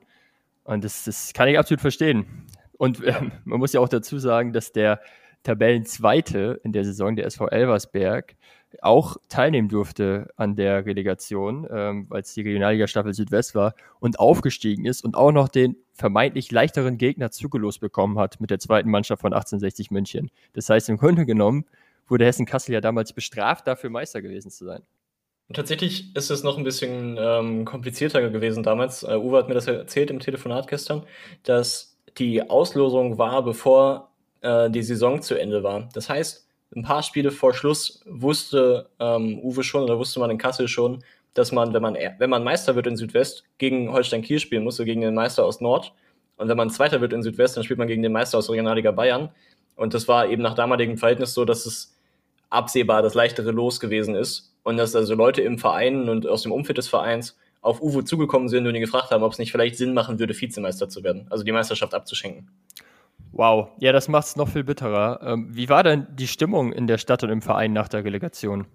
Und 0.63 0.83
das, 0.83 1.05
das 1.05 1.33
kann 1.33 1.47
ich 1.47 1.57
absolut 1.57 1.81
verstehen. 1.81 2.47
Und 2.77 3.03
äh, 3.03 3.13
man 3.45 3.59
muss 3.59 3.73
ja 3.73 3.79
auch 3.79 3.89
dazu 3.89 4.19
sagen, 4.19 4.53
dass 4.53 4.71
der 4.71 4.99
Tabellenzweite 5.43 6.59
in 6.63 6.71
der 6.71 6.85
Saison, 6.85 7.15
der 7.15 7.25
SV 7.25 7.47
Elversberg, 7.47 8.35
auch 8.81 9.17
teilnehmen 9.27 9.67
durfte 9.67 10.31
an 10.37 10.55
der 10.55 10.85
Relegation, 10.85 11.67
ähm, 11.69 12.05
weil 12.09 12.21
es 12.21 12.33
die 12.33 12.41
Regionalliga 12.41 12.87
Staffel 12.87 13.13
Südwest 13.13 13.53
war 13.53 13.75
und 13.99 14.19
aufgestiegen 14.19 14.85
ist 14.85 15.03
und 15.03 15.15
auch 15.15 15.31
noch 15.31 15.49
den 15.49 15.75
vermeintlich 15.93 16.51
leichteren 16.51 16.97
Gegner 16.97 17.31
zugelost 17.31 17.81
bekommen 17.81 18.17
hat 18.17 18.39
mit 18.39 18.49
der 18.49 18.59
zweiten 18.59 18.89
Mannschaft 18.89 19.21
von 19.21 19.33
1860 19.33 19.91
München. 19.91 20.31
Das 20.53 20.69
heißt, 20.69 20.89
im 20.89 20.97
Grunde 20.97 21.25
genommen 21.25 21.65
wurde 22.07 22.25
Hessen 22.25 22.45
Kassel 22.45 22.73
ja 22.73 22.81
damals 22.81 23.13
bestraft, 23.13 23.67
dafür 23.67 23.89
Meister 23.89 24.21
gewesen 24.21 24.51
zu 24.51 24.65
sein. 24.65 24.83
Tatsächlich 25.53 26.15
ist 26.15 26.29
es 26.29 26.43
noch 26.43 26.57
ein 26.57 26.63
bisschen 26.63 27.17
ähm, 27.19 27.65
komplizierter 27.65 28.29
gewesen 28.29 28.63
damals. 28.63 29.03
Uh, 29.03 29.15
Uwe 29.17 29.37
hat 29.37 29.47
mir 29.47 29.53
das 29.53 29.67
erzählt 29.67 30.11
im 30.11 30.19
Telefonat 30.19 30.67
gestern, 30.67 31.03
dass 31.43 31.97
die 32.17 32.49
Auslosung 32.49 33.17
war, 33.17 33.43
bevor 33.43 34.11
äh, 34.41 34.69
die 34.69 34.83
Saison 34.83 35.21
zu 35.21 35.35
Ende 35.39 35.63
war. 35.63 35.89
Das 35.93 36.09
heißt, 36.09 36.47
ein 36.75 36.83
paar 36.83 37.03
Spiele 37.03 37.31
vor 37.31 37.53
Schluss 37.53 38.01
wusste 38.05 38.89
ähm, 38.99 39.39
Uwe 39.39 39.63
schon 39.63 39.83
oder 39.83 39.97
wusste 39.97 40.19
man 40.19 40.31
in 40.31 40.37
Kassel 40.37 40.67
schon, 40.67 41.03
dass 41.33 41.51
man, 41.51 41.73
wenn 41.73 41.81
man, 41.81 41.95
wenn 42.17 42.29
man 42.29 42.43
Meister 42.43 42.75
wird 42.75 42.87
in 42.87 42.95
Südwest, 42.95 43.43
gegen 43.57 43.91
Holstein 43.91 44.21
Kiel 44.21 44.39
spielen 44.39 44.63
musste, 44.63 44.85
gegen 44.85 45.01
den 45.01 45.13
Meister 45.13 45.45
aus 45.45 45.61
Nord. 45.61 45.93
Und 46.37 46.47
wenn 46.49 46.57
man 46.57 46.69
Zweiter 46.69 47.01
wird 47.01 47.13
in 47.13 47.23
Südwest, 47.23 47.55
dann 47.55 47.63
spielt 47.63 47.79
man 47.79 47.87
gegen 47.87 48.01
den 48.01 48.11
Meister 48.11 48.37
aus 48.37 48.49
Regionalliga 48.49 48.91
Bayern. 48.91 49.29
Und 49.75 49.93
das 49.93 50.07
war 50.07 50.27
eben 50.27 50.41
nach 50.41 50.55
damaligem 50.55 50.97
Verhältnis 50.97 51.33
so, 51.33 51.45
dass 51.45 51.65
es 51.65 51.95
absehbar 52.49 53.01
das 53.01 53.13
leichtere 53.13 53.51
Los 53.51 53.79
gewesen 53.79 54.15
ist. 54.15 54.50
Und 54.63 54.77
dass 54.77 54.95
also 54.95 55.15
Leute 55.15 55.41
im 55.41 55.57
Verein 55.57 56.09
und 56.09 56.27
aus 56.27 56.43
dem 56.43 56.51
Umfeld 56.51 56.77
des 56.77 56.87
Vereins 56.87 57.37
auf 57.61 57.81
Uwe 57.81 58.03
zugekommen 58.03 58.49
sind 58.49 58.67
und 58.67 58.75
ihn 58.75 58.81
gefragt 58.81 59.11
haben, 59.11 59.23
ob 59.23 59.31
es 59.31 59.39
nicht 59.39 59.51
vielleicht 59.51 59.77
Sinn 59.77 59.93
machen 59.93 60.19
würde, 60.19 60.39
Vizemeister 60.39 60.89
zu 60.89 61.03
werden, 61.03 61.27
also 61.29 61.43
die 61.43 61.51
Meisterschaft 61.51 61.93
abzuschenken. 61.93 62.49
Wow, 63.31 63.69
ja, 63.79 63.91
das 63.91 64.07
macht 64.07 64.25
es 64.25 64.35
noch 64.35 64.49
viel 64.49 64.63
bitterer. 64.63 65.19
Ähm, 65.23 65.47
wie 65.51 65.69
war 65.69 65.83
denn 65.83 66.07
die 66.11 66.27
Stimmung 66.27 66.73
in 66.73 66.87
der 66.87 66.97
Stadt 66.97 67.23
und 67.23 67.29
im 67.29 67.41
Verein 67.41 67.71
nach 67.71 67.87
der 67.87 68.03
Relegation? 68.03 68.67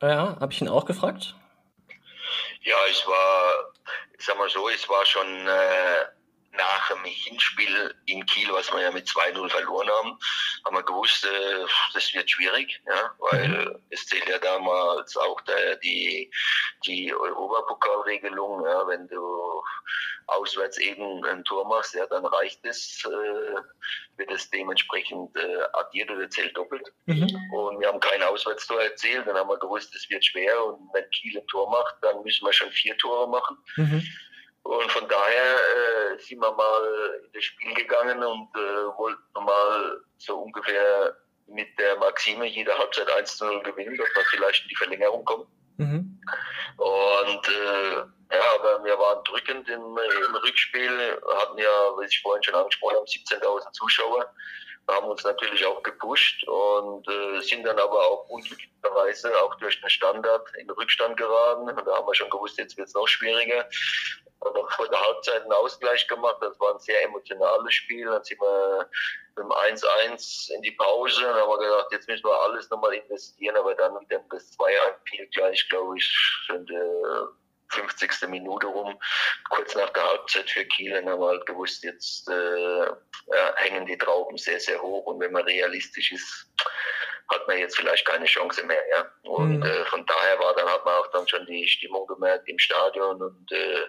Ja, 0.00 0.38
habe 0.38 0.52
ich 0.52 0.60
ihn 0.60 0.68
auch 0.68 0.84
gefragt. 0.84 1.34
Ja, 2.62 2.76
es 2.90 3.06
war, 3.06 3.72
ich 4.18 4.24
sag 4.24 4.38
mal 4.38 4.48
so, 4.48 4.68
es 4.68 4.88
war 4.88 5.04
schon 5.06 5.26
äh, 5.26 6.15
nach 6.86 6.96
dem 6.96 7.04
Hinspiel 7.04 7.94
in 8.06 8.24
Kiel, 8.26 8.48
was 8.52 8.72
wir 8.72 8.80
ja 8.80 8.90
mit 8.90 9.06
2-0 9.06 9.48
verloren 9.48 9.88
haben, 9.88 10.18
haben 10.64 10.76
wir 10.76 10.82
gewusst, 10.82 11.24
äh, 11.24 11.66
das 11.94 12.12
wird 12.14 12.30
schwierig, 12.30 12.80
ja, 12.86 13.10
weil 13.18 13.48
mhm. 13.48 13.78
es 13.90 14.06
zählt 14.06 14.28
ja 14.28 14.38
damals 14.38 15.16
auch 15.16 15.40
der, 15.42 15.76
die, 15.76 16.30
die 16.86 17.14
Europapokalregelung, 17.14 18.64
ja, 18.64 18.86
wenn 18.86 19.08
du 19.08 19.62
auswärts 20.28 20.78
eben 20.78 21.24
ein 21.24 21.44
Tor 21.44 21.68
machst, 21.68 21.94
ja, 21.94 22.06
dann 22.06 22.26
reicht 22.26 22.64
es, 22.64 23.04
äh, 23.04 23.60
wird 24.16 24.30
es 24.30 24.50
dementsprechend 24.50 25.36
äh, 25.36 25.62
addiert 25.72 26.10
oder 26.10 26.28
zählt 26.28 26.56
doppelt. 26.56 26.92
Mhm. 27.06 27.28
Und 27.52 27.80
wir 27.80 27.88
haben 27.88 28.00
kein 28.00 28.22
Auswärtstor 28.22 28.82
erzielt, 28.82 29.26
dann 29.26 29.36
haben 29.36 29.48
wir 29.48 29.58
gewusst, 29.58 29.94
es 29.94 30.08
wird 30.10 30.24
schwer 30.24 30.64
und 30.64 30.88
wenn 30.92 31.08
Kiel 31.10 31.38
ein 31.38 31.46
Tor 31.46 31.70
macht, 31.70 31.94
dann 32.02 32.22
müssen 32.22 32.44
wir 32.44 32.52
schon 32.52 32.70
vier 32.70 32.96
Tore 32.98 33.28
machen. 33.28 33.56
Mhm. 33.76 34.04
Und 34.66 34.90
von 34.90 35.08
daher 35.08 35.54
äh, 35.54 36.18
sind 36.18 36.40
wir 36.40 36.52
mal 36.52 37.20
in 37.24 37.32
das 37.32 37.44
Spiel 37.44 37.72
gegangen 37.74 38.22
und 38.22 38.48
äh, 38.56 38.98
wollten 38.98 39.20
mal 39.34 40.00
so 40.18 40.38
ungefähr 40.38 41.16
mit 41.46 41.68
der 41.78 41.96
Maxime 41.96 42.46
jede 42.46 42.76
Halbzeit 42.76 43.08
1 43.10 43.36
zu 43.36 43.44
0 43.44 43.62
gewinnen, 43.62 43.96
dass 43.96 44.08
wir 44.14 44.24
vielleicht 44.30 44.64
in 44.64 44.68
die 44.68 44.76
Verlängerung 44.76 45.24
kommen. 45.24 45.46
Mhm. 45.76 46.20
Und 46.78 47.48
äh, 47.48 47.96
ja, 48.34 48.54
aber 48.56 48.84
wir 48.84 48.98
waren 48.98 49.22
drückend 49.24 49.68
im, 49.68 49.82
im 49.82 50.34
Rückspiel, 50.34 51.20
hatten 51.38 51.58
ja, 51.58 51.98
wie 51.98 52.06
ich 52.06 52.20
vorhin 52.22 52.42
schon 52.42 52.54
angesprochen 52.54 52.96
habe, 52.96 53.06
17.000 53.06 53.72
Zuschauer 53.72 54.34
haben 54.88 55.08
uns 55.08 55.24
natürlich 55.24 55.64
auch 55.66 55.82
gepusht 55.82 56.46
und 56.46 57.08
äh, 57.08 57.40
sind 57.40 57.64
dann 57.64 57.78
aber 57.78 57.98
auch 57.98 58.28
unglücklicherweise 58.28 59.36
auch 59.42 59.54
durch 59.56 59.80
den 59.80 59.90
Standard 59.90 60.48
in 60.58 60.68
den 60.68 60.76
Rückstand 60.76 61.16
geraten. 61.16 61.68
Und 61.68 61.86
da 61.86 61.96
haben 61.96 62.06
wir 62.06 62.14
schon 62.14 62.30
gewusst, 62.30 62.58
jetzt 62.58 62.76
wird 62.76 62.88
es 62.88 62.94
noch 62.94 63.06
schwieriger. 63.08 63.68
Und 64.40 64.54
noch 64.54 64.70
vor 64.72 64.88
der 64.88 65.00
Halbzeit 65.00 65.42
einen 65.42 65.52
Ausgleich 65.52 66.06
gemacht. 66.06 66.36
Das 66.40 66.58
war 66.60 66.74
ein 66.74 66.78
sehr 66.78 67.02
emotionales 67.02 67.74
Spiel. 67.74 68.06
Dann 68.06 68.22
sind 68.22 68.40
wir 68.40 68.88
mit 69.36 69.38
dem 69.38 69.50
1-1 69.50 70.52
in 70.52 70.62
die 70.62 70.72
Pause. 70.72 71.22
Dann 71.22 71.34
haben 71.34 71.48
wir 71.48 71.58
gedacht, 71.58 71.88
jetzt 71.90 72.08
müssen 72.08 72.24
wir 72.24 72.40
alles 72.42 72.70
nochmal 72.70 72.94
investieren. 72.94 73.56
Aber 73.56 73.74
dann 73.74 73.98
wieder 74.00 74.22
das 74.30 74.56
2-1 74.58 75.30
gleich, 75.32 75.68
glaube 75.68 75.96
ich, 75.96 76.48
in 76.50 76.66
der 76.66 77.28
50. 77.68 78.28
Minute 78.28 78.66
rum, 78.66 78.98
kurz 79.50 79.74
nach 79.74 79.90
der 79.90 80.04
Halbzeit 80.04 80.48
für 80.50 80.64
Kiel. 80.64 80.92
Dann 80.92 81.08
haben 81.08 81.20
wir 81.20 81.28
halt 81.28 81.46
gewusst, 81.46 81.82
jetzt 81.82 82.28
äh, 82.28 82.86
Trauben 84.26 84.38
sehr, 84.38 84.60
sehr 84.60 84.80
hoch. 84.80 85.06
Und 85.06 85.20
wenn 85.20 85.32
man 85.32 85.44
realistisch 85.44 86.12
ist, 86.12 86.50
hat 87.28 87.46
man 87.48 87.58
jetzt 87.58 87.76
vielleicht 87.76 88.06
keine 88.06 88.26
Chance 88.26 88.64
mehr. 88.64 88.82
Ja? 88.90 89.10
Und 89.22 89.58
mhm. 89.58 89.62
äh, 89.62 89.84
von 89.86 90.04
daher 90.06 90.38
war 90.38 90.54
dann 90.54 90.68
hat 90.68 90.84
man 90.84 90.94
auch 90.94 91.10
dann 91.12 91.26
schon 91.26 91.46
die 91.46 91.66
Stimmung 91.66 92.06
gemerkt 92.06 92.48
im 92.48 92.58
Stadion 92.58 93.20
und 93.20 93.52
äh, 93.52 93.86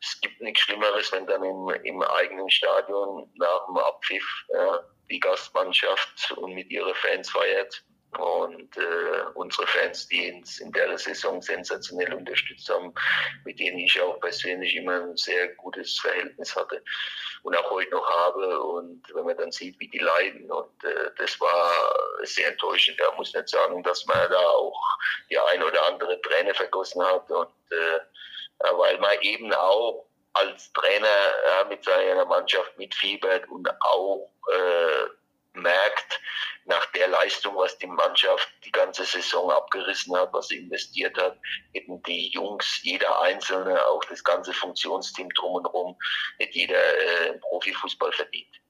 es 0.00 0.20
gibt 0.20 0.40
nichts 0.40 0.60
Schlimmeres, 0.60 1.10
wenn 1.12 1.26
dann 1.26 1.42
im, 1.42 1.68
im 1.84 2.02
eigenen 2.02 2.50
Stadion 2.50 3.30
nach 3.36 3.66
dem 3.66 3.78
Abpfiff 3.78 4.44
ja, 4.50 4.80
die 5.10 5.18
Gastmannschaft 5.18 6.32
und 6.32 6.54
mit 6.54 6.70
ihren 6.70 6.94
Fans 6.94 7.30
feiert. 7.30 7.82
Und 8.16 8.76
äh, 8.76 9.22
unsere 9.34 9.66
Fans, 9.66 10.08
die 10.08 10.32
uns 10.32 10.60
in 10.60 10.72
der 10.72 10.96
Saison 10.96 11.42
sensationell 11.42 12.14
unterstützt 12.14 12.68
haben, 12.70 12.94
mit 13.44 13.60
denen 13.60 13.78
ich 13.78 14.00
auch 14.00 14.18
persönlich 14.20 14.74
immer 14.76 15.02
ein 15.02 15.16
sehr 15.16 15.48
gutes 15.56 15.98
Verhältnis 16.00 16.56
hatte 16.56 16.82
und 17.42 17.54
auch 17.54 17.70
heute 17.70 17.90
noch 17.90 18.08
habe. 18.08 18.60
Und 18.60 19.02
wenn 19.14 19.26
man 19.26 19.36
dann 19.36 19.52
sieht, 19.52 19.78
wie 19.78 19.88
die 19.88 19.98
leiden, 19.98 20.50
und 20.50 20.84
äh, 20.84 21.10
das 21.18 21.38
war 21.38 21.70
sehr 22.22 22.48
enttäuschend. 22.48 22.98
Da 22.98 23.12
muss 23.12 23.34
nicht 23.34 23.48
sagen, 23.48 23.82
dass 23.82 24.06
man 24.06 24.30
da 24.30 24.40
auch 24.40 24.80
die 25.30 25.38
ein 25.38 25.62
oder 25.62 25.86
andere 25.86 26.20
Träne 26.22 26.54
vergossen 26.54 27.04
hat. 27.04 27.30
Und 27.30 27.52
äh, 27.70 28.70
weil 28.72 28.98
man 28.98 29.20
eben 29.20 29.52
auch 29.52 30.06
als 30.32 30.72
Trainer 30.72 31.66
mit 31.68 31.84
seiner 31.84 32.24
Mannschaft 32.24 32.76
mitfiebert 32.78 33.48
und 33.48 33.68
auch 33.80 34.30
äh, 34.52 35.08
merkt, 35.54 36.20
nach 36.64 36.84
der 36.92 37.08
Leistung, 37.08 37.56
was 37.56 37.78
die 37.78 37.86
Mannschaft 37.86 38.48
die 38.64 38.70
ganze 38.70 39.04
Saison 39.04 39.50
abgerissen 39.50 40.14
hat, 40.16 40.32
was 40.32 40.48
sie 40.48 40.58
investiert 40.58 41.16
hat, 41.16 41.38
eben 41.72 42.02
die 42.02 42.30
Jungs, 42.30 42.80
jeder 42.82 43.20
Einzelne, 43.22 43.84
auch 43.86 44.04
das 44.04 44.22
ganze 44.22 44.52
Funktionsteam 44.52 45.30
drum 45.30 45.54
und 45.54 45.66
rum, 45.66 45.96
nicht 46.38 46.54
jeder 46.54 46.76
äh, 46.76 47.38
Profifußball 47.40 48.12
verdient. 48.12 48.60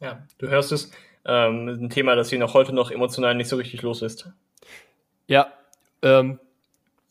Ja, 0.00 0.26
du 0.38 0.48
hörst 0.48 0.72
es, 0.72 0.90
ähm, 1.26 1.68
ein 1.68 1.90
Thema, 1.90 2.14
das 2.14 2.30
hier 2.30 2.38
noch 2.38 2.54
heute 2.54 2.72
noch 2.72 2.90
emotional 2.90 3.34
nicht 3.34 3.48
so 3.48 3.56
richtig 3.56 3.82
los 3.82 4.02
ist. 4.02 4.28
Ja, 5.26 5.52
ähm, 6.02 6.38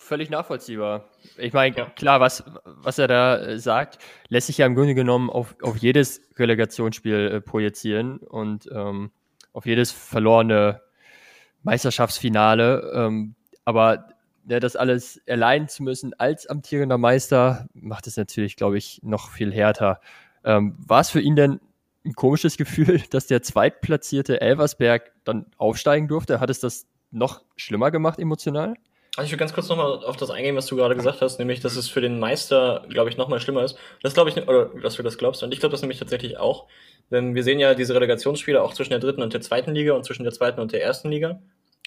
völlig 0.03 0.29
nachvollziehbar. 0.29 1.10
Ich 1.38 1.53
meine, 1.53 1.75
ja. 1.75 1.86
klar, 1.86 2.19
was, 2.19 2.43
was 2.65 3.00
er 3.00 3.07
da 3.07 3.38
äh, 3.38 3.60
sagt, 3.60 4.00
lässt 4.27 4.48
sich 4.48 4.57
ja 4.57 4.65
im 4.65 4.75
Grunde 4.75 4.95
genommen 4.95 5.29
auf, 5.29 5.55
auf 5.62 5.77
jedes 5.77 6.22
Relegationsspiel 6.38 7.31
äh, 7.33 7.41
projizieren 7.41 8.17
und 8.17 8.69
ähm, 8.72 9.12
auf 9.53 9.65
jedes 9.65 9.91
verlorene 9.91 10.81
Meisterschaftsfinale. 11.63 12.91
Ähm, 12.93 13.36
aber 13.65 14.10
ja, 14.48 14.60
das 14.60 14.75
alles 14.75 15.17
erleiden 15.25 15.69
zu 15.69 15.83
müssen 15.83 16.13
als 16.19 16.48
amtierender 16.48 16.98
Meister, 16.98 17.67
macht 17.74 18.07
es 18.07 18.17
natürlich, 18.17 18.55
glaube 18.55 18.77
ich, 18.77 19.00
noch 19.03 19.31
viel 19.31 19.53
härter. 19.53 20.01
Ähm, 20.43 20.75
war 20.77 21.00
es 21.00 21.10
für 21.10 21.22
ihn 21.22 21.36
denn 21.36 21.60
ein 22.05 22.13
komisches 22.13 22.57
Gefühl, 22.57 23.01
dass 23.10 23.27
der 23.27 23.41
zweitplatzierte 23.41 24.41
Elversberg 24.41 25.12
dann 25.24 25.45
aufsteigen 25.57 26.07
durfte? 26.07 26.39
Hat 26.39 26.50
es 26.50 26.60
das 26.60 26.88
noch 27.12 27.43
schlimmer 27.55 27.91
gemacht 27.91 28.19
emotional? 28.19 28.75
Also 29.15 29.27
ich 29.27 29.32
will 29.32 29.38
ganz 29.38 29.53
kurz 29.53 29.70
nochmal 29.70 30.03
auf 30.03 30.17
das 30.17 30.32
eingehen, 30.32 30.55
was 30.55 30.65
du 30.65 30.75
gerade 30.75 30.96
gesagt 30.96 31.22
hast, 31.22 31.38
nämlich, 31.38 31.60
dass 31.60 31.75
es 31.75 31.88
für 31.88 32.01
den 32.01 32.20
Meister, 32.20 32.84
glaube 32.89 33.12
ich, 33.12 33.17
nochmal 33.17 33.39
schlimmer 33.39 33.63
ist. 33.63 33.77
Das 34.01 34.15
glaube 34.15 34.32
ich, 34.32 34.48
oder 34.48 34.72
dass 34.82 34.96
du 34.96 35.03
das 35.03 35.20
glaubst. 35.20 35.43
Und 35.43 35.53
ich 35.53 35.60
glaube 35.60 35.72
das 35.72 35.82
nämlich 35.82 36.00
tatsächlich 36.00 36.38
auch. 36.38 36.65
Denn 37.12 37.36
wir 37.36 37.43
sehen 37.43 37.60
ja 37.60 37.75
diese 37.75 37.93
Relegationsspiele 37.93 38.62
auch 38.62 38.74
zwischen 38.74 38.89
der 38.89 39.00
dritten 39.00 39.22
und 39.22 39.34
der 39.34 39.41
zweiten 39.41 39.75
Liga 39.75 39.93
und 39.93 40.03
zwischen 40.03 40.24
der 40.24 40.34
zweiten 40.34 40.60
und 40.60 40.72
der 40.72 40.82
ersten 40.82 41.12
Liga. 41.12 41.39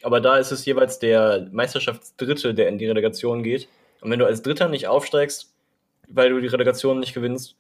Aber 0.03 0.21
da 0.21 0.37
ist 0.37 0.53
es 0.53 0.65
jeweils 0.67 1.01
der 1.01 1.49
Meisterschaftsdritte, 1.51 2.55
der 2.55 2.69
in 2.69 2.79
die 2.79 2.87
Relegation 2.87 3.43
geht. 3.43 3.67
Und 4.03 4.11
wenn 4.13 4.21
du 4.21 4.27
als 4.27 4.43
Dritter 4.43 4.69
nicht 4.69 4.87
aufsteigst, 4.87 5.53
weil 6.09 6.31
du 6.31 6.41
die 6.41 6.47
Relegation 6.47 7.01
nicht 7.01 7.15
gewinnst, 7.15 7.57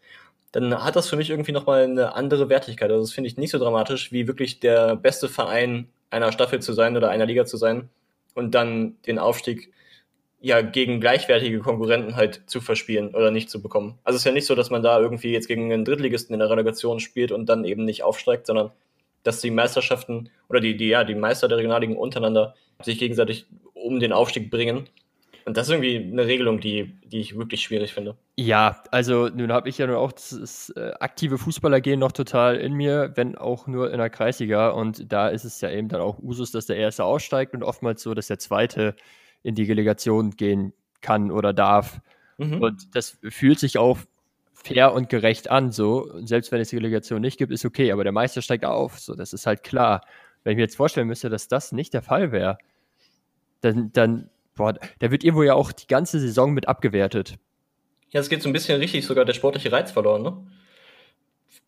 dann 0.52 0.84
hat 0.84 0.94
das 0.94 1.08
für 1.08 1.16
mich 1.16 1.30
irgendwie 1.30 1.50
nochmal 1.50 1.82
eine 1.82 2.14
andere 2.14 2.48
Wertigkeit. 2.48 2.90
Also 2.90 3.02
das 3.02 3.12
finde 3.12 3.26
ich 3.28 3.36
nicht 3.36 3.50
so 3.50 3.58
dramatisch, 3.58 4.12
wie 4.12 4.28
wirklich 4.28 4.60
der 4.60 4.94
beste 4.94 5.28
Verein 5.28 5.88
einer 6.10 6.30
Staffel 6.30 6.62
zu 6.62 6.72
sein 6.72 6.96
oder 6.96 7.10
einer 7.10 7.26
Liga 7.26 7.46
zu 7.46 7.56
sein 7.56 7.88
und 8.36 8.54
dann 8.54 8.96
den 9.06 9.18
Aufstieg 9.18 9.72
ja 10.40 10.60
gegen 10.60 11.00
gleichwertige 11.00 11.58
Konkurrenten 11.58 12.14
halt 12.14 12.42
zu 12.46 12.60
verspielen 12.60 13.14
oder 13.14 13.30
nicht 13.30 13.50
zu 13.50 13.60
bekommen. 13.60 13.98
Also 14.04 14.16
es 14.16 14.20
ist 14.20 14.26
ja 14.26 14.32
nicht 14.32 14.46
so, 14.46 14.54
dass 14.54 14.70
man 14.70 14.82
da 14.82 15.00
irgendwie 15.00 15.32
jetzt 15.32 15.48
gegen 15.48 15.72
einen 15.72 15.84
Drittligisten 15.84 16.34
in 16.34 16.40
der 16.40 16.50
Relegation 16.50 17.00
spielt 17.00 17.32
und 17.32 17.48
dann 17.48 17.64
eben 17.64 17.84
nicht 17.84 18.04
aufsteigt, 18.04 18.46
sondern 18.46 18.70
dass 19.22 19.40
die 19.40 19.50
Meisterschaften 19.50 20.30
oder 20.48 20.60
die, 20.60 20.76
die, 20.76 20.88
ja, 20.88 21.02
die 21.02 21.14
Meister 21.14 21.48
der 21.48 21.58
Regionalligen 21.58 21.96
untereinander 21.96 22.54
sich 22.82 22.98
gegenseitig 22.98 23.46
um 23.74 23.98
den 23.98 24.12
Aufstieg 24.12 24.50
bringen. 24.50 24.88
Und 25.46 25.56
das 25.56 25.68
ist 25.68 25.74
irgendwie 25.74 25.96
eine 25.96 26.26
Regelung, 26.26 26.58
die, 26.58 26.92
die 27.04 27.20
ich 27.20 27.38
wirklich 27.38 27.62
schwierig 27.62 27.94
finde. 27.94 28.16
Ja, 28.36 28.82
also 28.90 29.28
nun 29.28 29.52
habe 29.52 29.68
ich 29.68 29.78
ja 29.78 29.86
nur 29.86 29.98
auch 29.98 30.10
das, 30.10 30.30
das 30.30 30.70
äh, 30.70 30.90
aktive 30.98 31.38
Fußballergehen 31.38 32.00
noch 32.00 32.10
total 32.10 32.56
in 32.56 32.72
mir, 32.72 33.12
wenn 33.14 33.38
auch 33.38 33.68
nur 33.68 33.92
in 33.92 33.98
der 33.98 34.10
Kreisliga. 34.10 34.70
Und 34.70 35.12
da 35.12 35.28
ist 35.28 35.44
es 35.44 35.60
ja 35.60 35.70
eben 35.70 35.88
dann 35.88 36.00
auch 36.00 36.18
Usus, 36.18 36.50
dass 36.50 36.66
der 36.66 36.76
Erste 36.76 37.04
aussteigt 37.04 37.54
und 37.54 37.62
oftmals 37.62 38.02
so, 38.02 38.12
dass 38.12 38.26
der 38.26 38.40
Zweite 38.40 38.96
in 39.44 39.54
die 39.54 39.62
Relegation 39.62 40.32
gehen 40.32 40.72
kann 41.00 41.30
oder 41.30 41.52
darf. 41.52 42.00
Mhm. 42.38 42.60
Und 42.60 42.96
das 42.96 43.16
fühlt 43.22 43.60
sich 43.60 43.78
auch 43.78 43.98
fair 44.52 44.92
und 44.92 45.08
gerecht 45.08 45.48
an. 45.48 45.70
So, 45.70 46.10
selbst 46.26 46.50
wenn 46.50 46.60
es 46.60 46.70
die 46.70 46.76
Relegation 46.76 47.20
nicht 47.20 47.38
gibt, 47.38 47.52
ist 47.52 47.64
okay, 47.64 47.92
aber 47.92 48.02
der 48.02 48.12
Meister 48.12 48.42
steigt 48.42 48.64
auf. 48.64 48.98
So, 48.98 49.14
das 49.14 49.32
ist 49.32 49.46
halt 49.46 49.62
klar. 49.62 50.04
Wenn 50.42 50.52
ich 50.52 50.56
mir 50.56 50.62
jetzt 50.62 50.76
vorstellen 50.76 51.06
müsste, 51.06 51.30
dass 51.30 51.46
das 51.46 51.70
nicht 51.70 51.94
der 51.94 52.02
Fall 52.02 52.32
wäre, 52.32 52.58
dann, 53.60 53.92
dann 53.92 54.28
boah, 54.56 54.74
da 54.98 55.10
wird 55.10 55.22
irgendwo 55.22 55.42
ja 55.44 55.54
auch 55.54 55.72
die 55.72 55.86
ganze 55.86 56.18
Saison 56.18 56.52
mit 56.52 56.66
abgewertet. 56.68 57.36
Ja, 58.10 58.20
es 58.20 58.28
geht 58.28 58.42
so 58.42 58.48
ein 58.48 58.52
bisschen 58.52 58.78
richtig 58.80 59.06
sogar 59.06 59.24
der 59.24 59.34
sportliche 59.34 59.70
Reiz 59.70 59.92
verloren, 59.92 60.22
ne? 60.22 60.46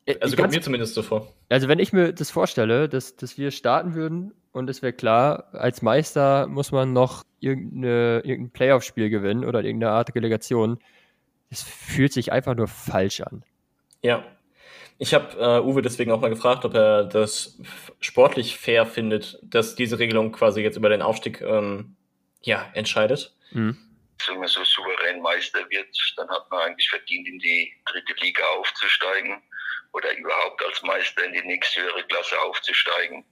Äh, 0.06 0.16
also 0.20 0.36
kommt 0.36 0.52
mir 0.52 0.60
zumindest 0.60 0.94
so 0.94 1.02
vor. 1.02 1.32
Also 1.48 1.68
wenn 1.68 1.78
ich 1.78 1.92
mir 1.92 2.12
das 2.12 2.30
vorstelle, 2.30 2.88
dass, 2.88 3.16
dass 3.16 3.38
wir 3.38 3.50
starten 3.50 3.94
würden 3.94 4.32
und 4.52 4.68
es 4.70 4.82
wäre 4.82 4.92
klar, 4.92 5.48
als 5.52 5.82
Meister 5.82 6.46
muss 6.46 6.72
man 6.72 6.92
noch 6.92 7.24
irgendeine, 7.40 8.22
irgendein 8.24 8.50
Playoff-Spiel 8.50 9.10
gewinnen 9.10 9.44
oder 9.44 9.62
irgendeine 9.62 9.92
Art 9.92 10.14
Relegation, 10.14 10.78
es 11.50 11.62
fühlt 11.62 12.12
sich 12.12 12.32
einfach 12.32 12.54
nur 12.54 12.68
falsch 12.68 13.20
an. 13.20 13.44
Ja. 14.02 14.24
Ich 15.00 15.14
habe 15.14 15.38
äh, 15.38 15.60
Uwe 15.60 15.80
deswegen 15.80 16.10
auch 16.10 16.20
mal 16.20 16.28
gefragt, 16.28 16.64
ob 16.64 16.74
er 16.74 17.04
das 17.04 17.60
sportlich 18.00 18.56
fair 18.56 18.84
findet, 18.84 19.38
dass 19.44 19.76
diese 19.76 20.00
Regelung 20.00 20.32
quasi 20.32 20.60
jetzt 20.60 20.76
über 20.76 20.88
den 20.88 21.02
Aufstieg 21.02 21.40
ähm, 21.40 21.94
ja, 22.42 22.70
entscheidet. 22.74 23.32
Mhm. 23.50 23.76
Wenn 24.26 24.38
man 24.38 24.48
so 24.48 24.64
souverän 24.64 25.20
Meister 25.20 25.68
wird, 25.70 25.88
dann 26.16 26.28
hat 26.28 26.50
man 26.50 26.60
eigentlich 26.62 26.88
verdient, 26.88 27.28
in 27.28 27.38
die 27.38 27.72
dritte 27.86 28.14
Liga 28.20 28.44
aufzusteigen 28.58 29.42
oder 29.92 30.12
überhaupt 30.16 30.64
als 30.64 30.82
Meister 30.82 31.24
in 31.24 31.32
die 31.32 31.46
nächste 31.46 31.82
höhere 31.82 32.04
Klasse 32.04 32.40
aufzusteigen. 32.40 33.24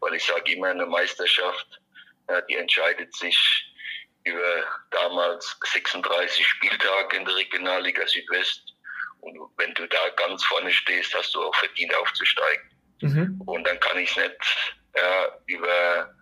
Weil 0.00 0.14
ich 0.14 0.24
sage 0.24 0.52
immer, 0.52 0.68
eine 0.68 0.86
Meisterschaft, 0.86 1.80
ja, 2.28 2.40
die 2.42 2.56
entscheidet 2.56 3.14
sich 3.16 3.74
über 4.24 4.64
damals 4.90 5.56
36 5.64 6.46
Spieltage 6.46 7.16
in 7.16 7.24
der 7.24 7.36
Regionalliga 7.36 8.06
Südwest. 8.06 8.74
Und 9.20 9.38
wenn 9.56 9.72
du 9.74 9.86
da 9.88 10.08
ganz 10.16 10.44
vorne 10.44 10.70
stehst, 10.70 11.14
hast 11.14 11.34
du 11.34 11.42
auch 11.42 11.54
verdient 11.56 11.94
aufzusteigen. 11.94 12.70
Mhm. 13.00 13.42
Und 13.46 13.64
dann 13.66 13.80
kann 13.80 13.98
ich 13.98 14.10
es 14.10 14.16
nicht 14.16 14.74
ja, 14.96 15.38
über 15.46 16.14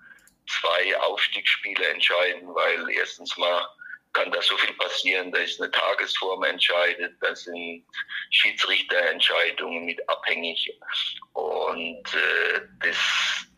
zwei 0.48 0.96
Aufstiegsspiele 0.98 1.88
entscheiden, 1.88 2.54
weil 2.54 2.90
erstens 2.90 3.36
mal 3.36 3.66
kann 4.12 4.30
da 4.30 4.42
so 4.42 4.56
viel 4.58 4.74
passieren. 4.74 5.32
Da 5.32 5.38
ist 5.38 5.60
eine 5.60 5.70
Tagesform 5.70 6.44
entscheidet, 6.44 7.16
da 7.20 7.34
sind 7.34 7.84
Schiedsrichterentscheidungen 8.30 9.84
mit 9.84 10.06
abhängig 10.08 10.70
und 11.32 12.14
äh, 12.14 12.60
das 12.80 12.96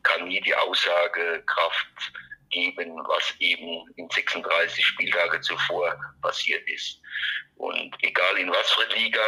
kann 0.03 0.29
nie 0.29 0.41
die 0.41 0.55
Aussagekraft 0.55 2.13
geben, 2.51 2.97
was 3.09 3.35
eben 3.41 3.93
in 3.97 4.09
36 4.11 4.85
Spieltage 4.85 5.41
zuvor 5.41 5.99
passiert 6.23 6.69
ist. 6.69 7.01
Und 7.57 7.97
egal 8.03 8.39
in 8.39 8.51
was 8.51 8.71
für 8.73 8.87
Liga, 8.95 9.23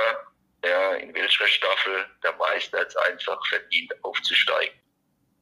ja, 0.65 0.95
in 0.95 1.15
welcher 1.15 1.47
Staffel, 1.49 2.07
der 2.23 2.33
Meister 2.35 2.81
hat 2.81 2.89
es 2.89 2.97
einfach 2.97 3.39
verdient 3.49 3.93
aufzusteigen. 4.05 4.79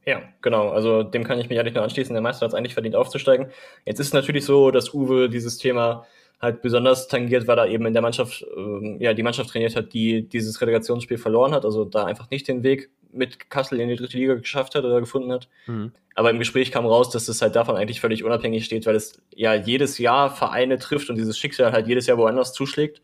Ja, 0.06 0.23
genau. 0.42 0.68
Also 0.68 1.02
dem 1.02 1.25
kann 1.25 1.38
ich 1.38 1.49
mich 1.49 1.58
eigentlich 1.58 1.75
nur 1.75 1.82
anschließen. 1.82 2.14
Der 2.14 2.23
Meister 2.23 2.44
hat 2.44 2.52
es 2.52 2.54
eigentlich 2.54 2.75
verdient 2.75 2.96
aufzusteigen. 2.96 3.49
Jetzt 3.87 4.00
ist 4.00 4.08
es 4.08 4.12
natürlich 4.12 4.44
so, 4.44 4.70
dass 4.70 4.92
Uwe 4.92 5.28
dieses 5.28 5.58
Thema 5.58 6.06
halt 6.40 6.62
besonders 6.62 7.08
tangiert, 7.08 7.46
weil 7.46 7.58
er 7.58 7.68
eben 7.68 7.87
in 7.87 7.92
der 7.94 8.02
Mannschaft, 8.02 8.42
äh, 8.42 9.02
ja, 9.02 9.14
die 9.14 9.23
Mannschaft 9.23 9.50
trainiert 9.50 9.76
hat, 9.76 9.94
die 9.94 10.28
dieses 10.28 10.61
Relegationsspiel 10.61 11.16
verloren 11.18 11.52
hat, 11.52 11.64
also 11.64 11.84
da 11.84 12.04
einfach 12.04 12.30
nicht 12.30 12.49
den 12.49 12.62
Weg 12.62 12.90
mit 13.12 13.49
Kassel 13.49 13.80
in 13.80 13.88
die 13.88 13.96
dritte 13.96 14.18
Liga 14.18 14.34
geschafft 14.34 14.75
hat 14.75 14.84
oder 14.84 15.00
gefunden 15.00 15.32
hat. 15.32 15.49
Mhm. 15.66 15.92
Aber 16.14 16.30
im 16.30 16.38
Gespräch 16.38 16.70
kam 16.70 16.84
raus, 16.84 17.11
dass 17.11 17.28
es 17.28 17.40
halt 17.40 17.56
davon 17.56 17.76
eigentlich 17.76 18.00
völlig 18.00 18.25
unabhängig 18.25 18.64
steht, 18.64 18.87
weil 18.87 18.96
es 18.96 19.23
ja 19.34 19.54
jedes 19.54 19.99
Jahr 19.99 20.30
Vereine 20.30 20.78
trifft 20.78 21.11
und 21.11 21.16
dieses 21.16 21.38
Schicksal 21.38 21.73
halt 21.73 21.87
jedes 21.87 22.06
Jahr 22.06 22.18
woanders 22.18 22.52
zuschlägt. 22.52 23.02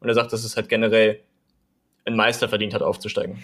Und 0.00 0.08
er 0.08 0.14
sagt, 0.14 0.32
dass 0.32 0.44
es 0.44 0.56
halt 0.56 0.68
generell 0.68 1.20
ein 2.04 2.16
Meister 2.16 2.48
verdient 2.48 2.74
hat, 2.74 2.82
aufzusteigen. 2.82 3.42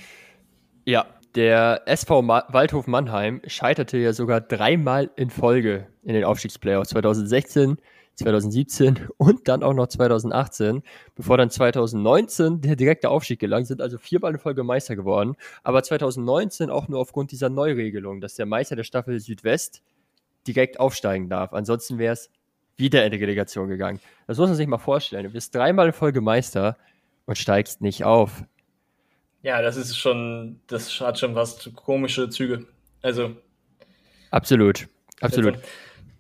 Ja, 0.85 1.07
der 1.35 1.83
SV 1.87 2.27
Waldhof 2.27 2.87
Mannheim 2.87 3.41
scheiterte 3.47 3.99
ja 3.99 4.13
sogar 4.13 4.41
dreimal 4.41 5.11
in 5.17 5.31
Folge 5.31 5.87
in 6.03 6.15
den 6.15 6.25
Aufstiegsplayoffs 6.25 6.91
2016, 6.91 7.79
2017 8.15 9.09
und 9.17 9.47
dann 9.47 9.63
auch 9.63 9.75
noch 9.75 9.87
2018, 9.87 10.83
bevor 11.15 11.37
dann 11.37 11.51
2019 11.51 12.61
der 12.61 12.77
direkte 12.77 13.11
Aufstieg 13.11 13.39
gelang, 13.39 13.65
sind 13.65 13.81
also 13.81 13.99
viermal 13.99 14.33
in 14.33 14.39
Folge 14.39 14.65
Meister 14.65 14.97
geworden, 14.97 15.37
aber 15.63 15.83
2019 15.83 16.71
auch 16.71 16.89
nur 16.89 17.01
aufgrund 17.01 17.31
dieser 17.31 17.49
Neuregelung, 17.49 18.21
dass 18.21 18.35
der 18.35 18.47
Meister 18.47 18.77
der 18.77 18.85
Staffel 18.85 19.21
Südwest 19.21 19.83
direkt 20.47 20.81
aufsteigen 20.81 21.29
darf. 21.29 21.53
Ansonsten 21.53 21.99
wäre 21.99 22.15
es 22.15 22.31
wieder 22.77 23.05
in 23.05 23.13
die 23.13 23.19
Relegation 23.19 23.69
gegangen. 23.69 24.01
Das 24.27 24.39
muss 24.39 24.49
man 24.49 24.57
sich 24.57 24.67
mal 24.67 24.79
vorstellen. 24.79 25.25
Du 25.25 25.31
bist 25.31 25.55
dreimal 25.55 25.89
in 25.89 25.93
Folge 25.93 26.21
Meister 26.21 26.77
und 27.27 27.37
steigst 27.37 27.81
nicht 27.81 28.05
auf. 28.05 28.45
Ja, 29.42 29.62
das 29.62 29.76
ist 29.76 29.97
schon, 29.97 30.61
das 30.66 31.00
hat 31.00 31.18
schon 31.18 31.35
was 31.35 31.71
komische 31.75 32.28
Züge. 32.28 32.66
Also. 33.02 33.37
Absolut, 34.30 34.88
absolut. 35.21 35.59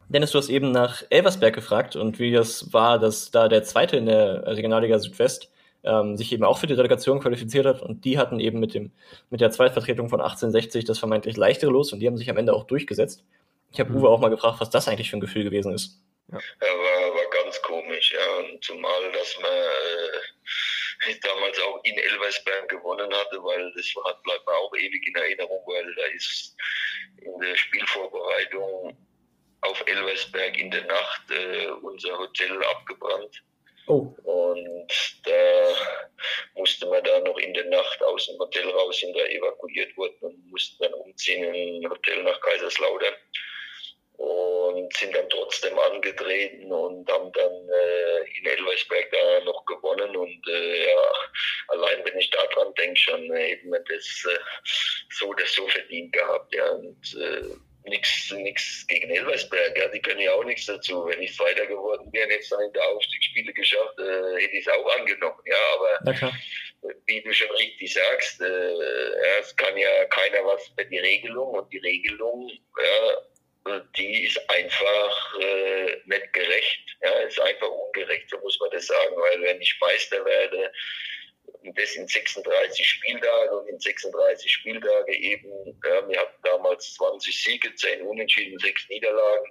Dennis, 0.08 0.30
du 0.30 0.38
hast 0.38 0.48
eben 0.48 0.70
nach 0.70 1.02
Elversberg 1.10 1.54
gefragt 1.54 1.96
und 1.96 2.18
wie 2.18 2.32
das 2.32 2.72
war, 2.72 2.98
dass 2.98 3.30
da 3.30 3.48
der 3.48 3.62
Zweite 3.64 3.96
in 3.96 4.06
der 4.06 4.46
Regionalliga 4.46 4.98
Südwest 4.98 5.50
ähm, 5.84 6.16
sich 6.16 6.32
eben 6.32 6.44
auch 6.44 6.58
für 6.58 6.66
die 6.66 6.74
Relegation 6.74 7.20
qualifiziert 7.20 7.66
hat 7.66 7.82
und 7.82 8.04
die 8.04 8.18
hatten 8.18 8.40
eben 8.40 8.58
mit 8.58 8.74
dem 8.74 8.90
mit 9.28 9.40
der 9.40 9.50
Zweitvertretung 9.50 10.08
von 10.08 10.20
1860 10.20 10.86
das 10.86 10.98
vermeintlich 10.98 11.36
leichtere 11.36 11.70
Los 11.70 11.92
und 11.92 12.00
die 12.00 12.06
haben 12.06 12.16
sich 12.16 12.30
am 12.30 12.38
Ende 12.38 12.54
auch 12.54 12.64
durchgesetzt. 12.64 13.22
Ich 13.70 13.80
habe 13.80 13.90
mhm. 13.90 13.98
Uwe 13.98 14.08
auch 14.08 14.20
mal 14.20 14.30
gefragt, 14.30 14.60
was 14.60 14.70
das 14.70 14.88
eigentlich 14.88 15.10
für 15.10 15.18
ein 15.18 15.20
Gefühl 15.20 15.44
gewesen 15.44 15.74
ist. 15.74 16.00
Ja, 16.30 16.36
war, 16.36 17.14
war 17.14 17.42
ganz 17.44 17.60
komisch, 17.62 18.12
ja. 18.12 18.50
Und 18.50 18.64
zumal, 18.64 19.12
dass 19.12 19.38
man 19.40 19.50
äh, 19.50 20.48
damals 21.22 21.58
auch 21.60 21.82
in 21.84 21.98
Elversberg 21.98 22.68
gewonnen 22.68 23.12
hatte, 23.12 23.42
weil 23.42 23.72
das 23.74 23.86
hat, 24.04 24.22
bleibt 24.22 24.46
mir 24.46 24.54
auch 24.54 24.74
ewig 24.74 25.06
in 25.06 25.14
Erinnerung, 25.14 25.62
weil 25.66 25.94
da 25.94 26.04
ist 26.06 26.56
in 27.22 27.38
der 27.40 27.56
Spielvorbereitung 27.56 28.96
auf 29.62 29.84
Elversberg 29.86 30.58
in 30.58 30.70
der 30.70 30.84
Nacht 30.84 31.30
äh, 31.30 31.68
unser 31.82 32.18
Hotel 32.18 32.62
abgebrannt. 32.64 33.42
Oh. 33.86 34.14
Und 34.24 34.92
da 35.24 35.74
musste 36.54 36.86
man 36.86 37.02
da 37.04 37.20
noch 37.20 37.38
in 37.38 37.54
der 37.54 37.64
Nacht 37.66 38.02
aus 38.02 38.26
dem 38.26 38.38
Hotel 38.38 38.68
raus, 38.68 38.98
sind 38.98 39.16
da 39.16 39.24
evakuiert 39.24 39.96
worden 39.96 40.16
und 40.20 40.50
mussten 40.50 40.82
dann 40.82 40.92
umziehen 40.94 41.54
in 41.54 41.84
ein 41.84 41.90
Hotel 41.90 42.22
nach 42.22 42.38
Kaiserslautern 42.40 43.14
und 44.18 44.92
sind 44.96 45.14
dann 45.14 45.28
trotzdem 45.30 45.78
angetreten 45.78 46.72
und 46.72 47.10
haben 47.10 47.32
dann 47.32 47.68
äh, 47.68 48.38
in 48.38 48.46
Elversberg 48.46 49.10
da 49.12 49.44
noch 49.44 49.64
gewonnen. 49.64 50.16
Und 50.16 50.48
äh, 50.48 50.86
ja, 50.86 51.12
allein 51.68 52.04
wenn 52.04 52.18
ich 52.18 52.28
daran 52.30 52.74
denke, 52.74 52.98
schon 52.98 53.32
äh, 53.32 53.50
hätten 53.50 53.70
wir 53.70 53.80
das 53.80 54.26
äh, 54.28 54.38
so 55.10 55.26
oder 55.28 55.46
so 55.46 55.68
verdient 55.68 56.12
gehabt, 56.12 56.52
ja, 56.52 56.68
und 56.72 57.16
äh, 57.16 57.88
nichts 57.88 58.32
nix 58.32 58.86
gegen 58.88 59.08
Elversberg, 59.08 59.78
ja, 59.78 59.88
die 59.88 60.02
können 60.02 60.20
ja 60.20 60.32
auch 60.32 60.44
nichts 60.44 60.66
dazu. 60.66 61.06
Wenn 61.06 61.22
ich 61.22 61.36
Zweiter 61.36 61.66
geworden 61.66 62.12
wäre, 62.12 62.28
hätte 62.28 62.40
es 62.40 62.48
dann 62.48 62.62
in 62.62 62.72
der 62.72 62.84
Aufstiegsspiele 62.88 63.52
geschafft, 63.52 63.98
äh, 64.00 64.42
hätte 64.42 64.56
ich 64.56 64.66
es 64.66 64.72
auch 64.72 64.96
angenommen, 64.96 65.40
ja, 65.46 65.56
aber 65.74 66.32
wie 67.06 67.22
du 67.22 67.32
schon 67.32 67.50
richtig 67.52 67.92
sagst, 67.92 68.40
äh, 68.40 68.72
ja, 68.72 69.38
es 69.40 69.54
kann 69.56 69.76
ja 69.76 70.04
keiner 70.06 70.44
was 70.44 70.66
für 70.76 70.84
die 70.86 70.98
Regelung 70.98 71.54
und 71.54 71.72
die 71.72 71.78
Regelung, 71.78 72.50
ja, 72.80 73.16
die 73.96 74.24
ist 74.24 74.50
einfach 74.50 75.40
äh, 75.40 75.96
nicht 76.06 76.32
gerecht. 76.32 76.96
Ja, 77.02 77.10
ist 77.20 77.40
einfach 77.40 77.68
ungerecht, 77.68 78.28
so 78.30 78.38
muss 78.40 78.58
man 78.60 78.70
das 78.70 78.86
sagen. 78.86 79.16
Weil 79.16 79.42
wenn 79.42 79.60
ich 79.60 79.76
Meister 79.80 80.24
werde, 80.24 80.72
und 81.62 81.78
das 81.78 81.94
in 81.94 82.06
36 82.06 82.86
Spieltage 82.86 83.50
und 83.50 83.68
in 83.68 83.78
36 83.78 84.52
Spieltage 84.52 85.14
eben, 85.14 85.50
ja, 85.84 86.08
wir 86.08 86.20
hatten 86.20 86.42
damals 86.42 86.94
20 86.94 87.42
Siege, 87.42 87.74
10 87.74 88.02
Unentschieden, 88.02 88.58
6 88.58 88.88
Niederlagen, 88.88 89.50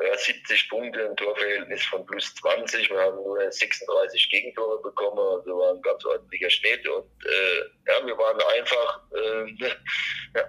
ja, 0.00 0.16
70 0.16 0.68
Punkte, 0.68 1.08
ein 1.08 1.16
Torverhältnis 1.16 1.84
von 1.84 2.04
plus 2.06 2.34
20. 2.36 2.90
Wir 2.90 2.98
haben 2.98 3.16
nur 3.16 3.50
36 3.50 4.30
Gegentore 4.30 4.80
bekommen, 4.82 5.18
also 5.18 5.58
war 5.58 5.74
ein 5.74 5.82
ganz 5.82 6.04
ordentlicher 6.04 6.50
Schnitt. 6.50 6.86
Und 6.88 7.10
äh, 7.24 7.90
ja, 7.90 8.06
wir 8.06 8.16
waren 8.16 8.40
einfach 8.40 9.00
äh, 9.12 9.66
ja, 10.38 10.48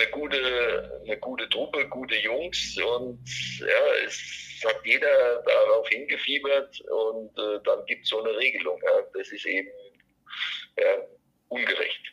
eine 0.00 0.10
gute, 0.10 1.00
eine 1.04 1.18
gute 1.18 1.48
Truppe, 1.48 1.88
gute 1.88 2.16
Jungs 2.16 2.78
und 2.78 3.18
ja, 3.60 4.04
es 4.06 4.64
hat 4.64 4.80
jeder 4.84 5.42
darauf 5.42 5.88
hingefiebert 5.88 6.80
und 6.82 7.38
äh, 7.38 7.60
dann 7.64 7.84
gibt 7.86 8.04
es 8.04 8.10
so 8.10 8.22
eine 8.22 8.36
Regelung. 8.36 8.80
Ja. 8.84 9.02
Das 9.14 9.28
ist 9.32 9.46
eben 9.46 9.68
ja, 10.76 10.84
ungerecht. 11.48 12.12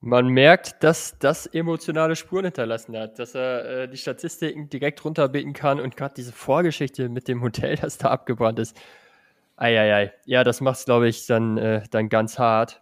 Man 0.00 0.28
merkt, 0.28 0.82
dass 0.84 1.18
das 1.18 1.46
emotionale 1.46 2.14
Spuren 2.14 2.44
hinterlassen 2.44 2.96
hat, 2.96 3.18
dass 3.18 3.34
er 3.34 3.64
äh, 3.64 3.88
die 3.88 3.96
Statistiken 3.96 4.68
direkt 4.68 5.04
runterbeten 5.04 5.52
kann 5.52 5.80
und 5.80 5.96
gerade 5.96 6.14
diese 6.14 6.32
Vorgeschichte 6.32 7.08
mit 7.08 7.26
dem 7.26 7.42
Hotel, 7.42 7.76
das 7.76 7.98
da 7.98 8.08
abgebrannt 8.08 8.60
ist. 8.60 8.80
Eieiei. 9.56 10.12
Ja, 10.24 10.44
das 10.44 10.60
macht 10.60 10.78
es, 10.78 10.84
glaube 10.84 11.08
ich, 11.08 11.26
dann, 11.26 11.58
äh, 11.58 11.82
dann 11.90 12.08
ganz 12.08 12.38
hart. 12.38 12.80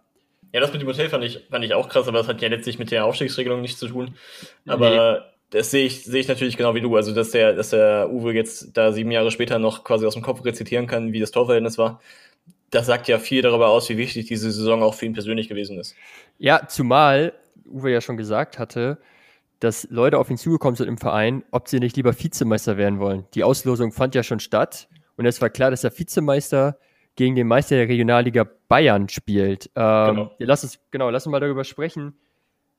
Ja, 0.53 0.61
das 0.61 0.71
mit 0.71 0.81
dem 0.81 0.87
Hotel 0.87 1.09
fand 1.09 1.23
ich, 1.23 1.45
fand 1.49 1.65
ich 1.65 1.73
auch 1.73 1.89
krass, 1.89 2.07
aber 2.07 2.19
das 2.19 2.27
hat 2.27 2.41
ja 2.41 2.47
letztlich 2.47 2.79
mit 2.79 2.91
der 2.91 3.05
Aufstiegsregelung 3.05 3.61
nichts 3.61 3.79
zu 3.79 3.87
tun. 3.87 4.15
Aber 4.65 5.13
nee. 5.13 5.57
das 5.57 5.71
sehe 5.71 5.85
ich, 5.85 6.03
sehe 6.03 6.21
ich 6.21 6.27
natürlich 6.27 6.57
genau 6.57 6.73
wie 6.75 6.81
du. 6.81 6.95
Also, 6.95 7.13
dass 7.13 7.31
der, 7.31 7.53
dass 7.53 7.69
der 7.69 8.09
Uwe 8.11 8.33
jetzt 8.33 8.75
da 8.75 8.91
sieben 8.91 9.11
Jahre 9.11 9.31
später 9.31 9.59
noch 9.59 9.83
quasi 9.83 10.05
aus 10.05 10.13
dem 10.13 10.23
Kopf 10.23 10.43
rezitieren 10.45 10.87
kann, 10.87 11.13
wie 11.13 11.19
das 11.19 11.31
Torverhältnis 11.31 11.77
war. 11.77 12.01
Das 12.69 12.85
sagt 12.85 13.07
ja 13.07 13.19
viel 13.19 13.41
darüber 13.41 13.69
aus, 13.69 13.89
wie 13.89 13.97
wichtig 13.97 14.27
diese 14.27 14.51
Saison 14.51 14.83
auch 14.83 14.93
für 14.93 15.05
ihn 15.05 15.13
persönlich 15.13 15.47
gewesen 15.47 15.79
ist. 15.79 15.95
Ja, 16.37 16.67
zumal 16.67 17.33
Uwe 17.65 17.91
ja 17.91 18.01
schon 18.01 18.17
gesagt 18.17 18.59
hatte, 18.59 18.97
dass 19.59 19.87
Leute 19.89 20.17
auf 20.17 20.29
ihn 20.29 20.37
zugekommen 20.37 20.75
sind 20.75 20.87
im 20.87 20.97
Verein, 20.97 21.43
ob 21.51 21.67
sie 21.67 21.79
nicht 21.79 21.95
lieber 21.95 22.17
Vizemeister 22.17 22.77
werden 22.77 22.99
wollen. 22.99 23.25
Die 23.33 23.43
Auslosung 23.43 23.91
fand 23.91 24.15
ja 24.15 24.23
schon 24.23 24.39
statt 24.39 24.87
und 25.15 25.25
es 25.25 25.41
war 25.41 25.49
klar, 25.49 25.71
dass 25.71 25.81
der 25.81 25.97
Vizemeister 25.97 26.77
gegen 27.17 27.35
den 27.35 27.47
Meister 27.47 27.75
der 27.75 27.89
Regionalliga 27.89 28.47
Bayern 28.69 29.09
spielt. 29.09 29.69
Ähm, 29.75 30.15
genau. 30.15 30.31
Lass 30.39 30.63
uns, 30.63 30.79
genau, 30.91 31.09
lass 31.09 31.25
uns 31.25 31.31
mal 31.31 31.39
darüber 31.39 31.65
sprechen, 31.65 32.17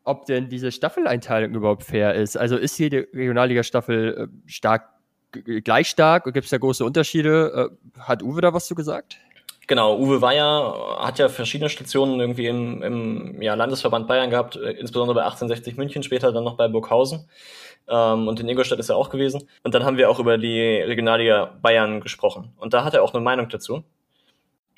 ob 0.04 0.24
denn 0.24 0.48
diese 0.48 0.72
Staffeleinteilung 0.72 1.54
überhaupt 1.54 1.82
fair 1.82 2.14
ist. 2.14 2.36
Also 2.38 2.56
ist 2.56 2.78
jede 2.78 3.08
Regionalliga-Staffel 3.12 4.30
äh, 4.30 4.50
stark 4.50 4.88
gleich 5.32 5.88
stark? 5.88 6.24
Gibt 6.24 6.44
es 6.44 6.50
da 6.50 6.56
große 6.56 6.84
Unterschiede? 6.84 7.70
Äh, 7.96 8.00
hat 8.00 8.22
Uwe 8.22 8.40
da 8.40 8.54
was 8.54 8.66
zu 8.66 8.74
gesagt? 8.74 9.18
Genau, 9.66 9.98
Uwe 9.98 10.22
Weyer 10.22 10.98
hat 11.00 11.18
ja 11.18 11.28
verschiedene 11.28 11.68
Stationen 11.68 12.18
irgendwie 12.20 12.46
im, 12.46 12.82
im 12.82 13.42
ja, 13.42 13.52
Landesverband 13.52 14.08
Bayern 14.08 14.30
gehabt, 14.30 14.56
äh, 14.56 14.70
insbesondere 14.70 15.16
bei 15.16 15.22
1860 15.22 15.76
München, 15.76 16.02
später 16.02 16.32
dann 16.32 16.44
noch 16.44 16.56
bei 16.56 16.68
Burghausen. 16.68 17.28
Ähm, 17.88 18.28
und 18.28 18.40
in 18.40 18.48
Ingolstadt 18.48 18.78
ist 18.78 18.88
er 18.88 18.96
auch 18.96 19.10
gewesen. 19.10 19.48
Und 19.64 19.74
dann 19.74 19.84
haben 19.84 19.98
wir 19.98 20.08
auch 20.08 20.20
über 20.20 20.38
die 20.38 20.62
Regionalliga 20.62 21.56
Bayern 21.60 22.00
gesprochen. 22.00 22.52
Und 22.56 22.72
da 22.72 22.84
hat 22.84 22.94
er 22.94 23.02
auch 23.02 23.12
eine 23.12 23.22
Meinung 23.22 23.48
dazu. 23.48 23.82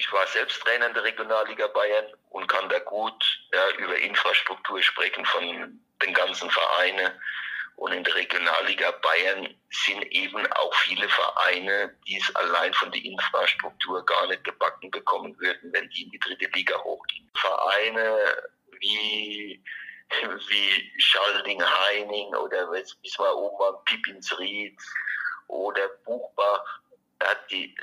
Ich 0.01 0.11
war 0.13 0.27
selbst 0.29 0.63
Trainer 0.63 0.87
in 0.87 0.95
der 0.95 1.05
Regionalliga 1.05 1.67
Bayern 1.67 2.07
und 2.31 2.47
kann 2.47 2.71
da 2.71 2.79
gut 2.79 3.23
ja, 3.53 3.69
über 3.77 3.99
Infrastruktur 3.99 4.81
sprechen 4.81 5.27
von 5.27 5.79
den 6.03 6.15
ganzen 6.15 6.51
Vereinen 6.51 7.13
und 7.77 7.93
in 7.93 8.03
der 8.03 8.15
Regionalliga 8.15 8.93
Bayern 8.93 9.55
sind 9.69 10.03
eben 10.11 10.47
auch 10.53 10.75
viele 10.77 11.07
Vereine, 11.07 11.95
die 12.09 12.17
es 12.17 12.35
allein 12.35 12.73
von 12.73 12.91
der 12.91 13.05
Infrastruktur 13.05 14.03
gar 14.07 14.27
nicht 14.29 14.43
gebacken 14.43 14.91
bekommen 14.91 15.39
würden, 15.39 15.71
wenn 15.75 15.91
die 15.91 16.05
in 16.05 16.11
die 16.13 16.19
dritte 16.19 16.47
Liga 16.55 16.79
hochgehen. 16.83 17.31
Vereine 17.35 18.43
wie, 18.81 19.63
wie 20.49 20.93
Schalding-Heining 20.99 22.35
oder 22.37 22.69
bis 22.69 23.19
mal 23.19 23.35
am 23.69 23.85
Pippinsried 23.85 24.81
oder 25.49 25.89
Buchbach, 26.07 26.80
die, 27.51 27.75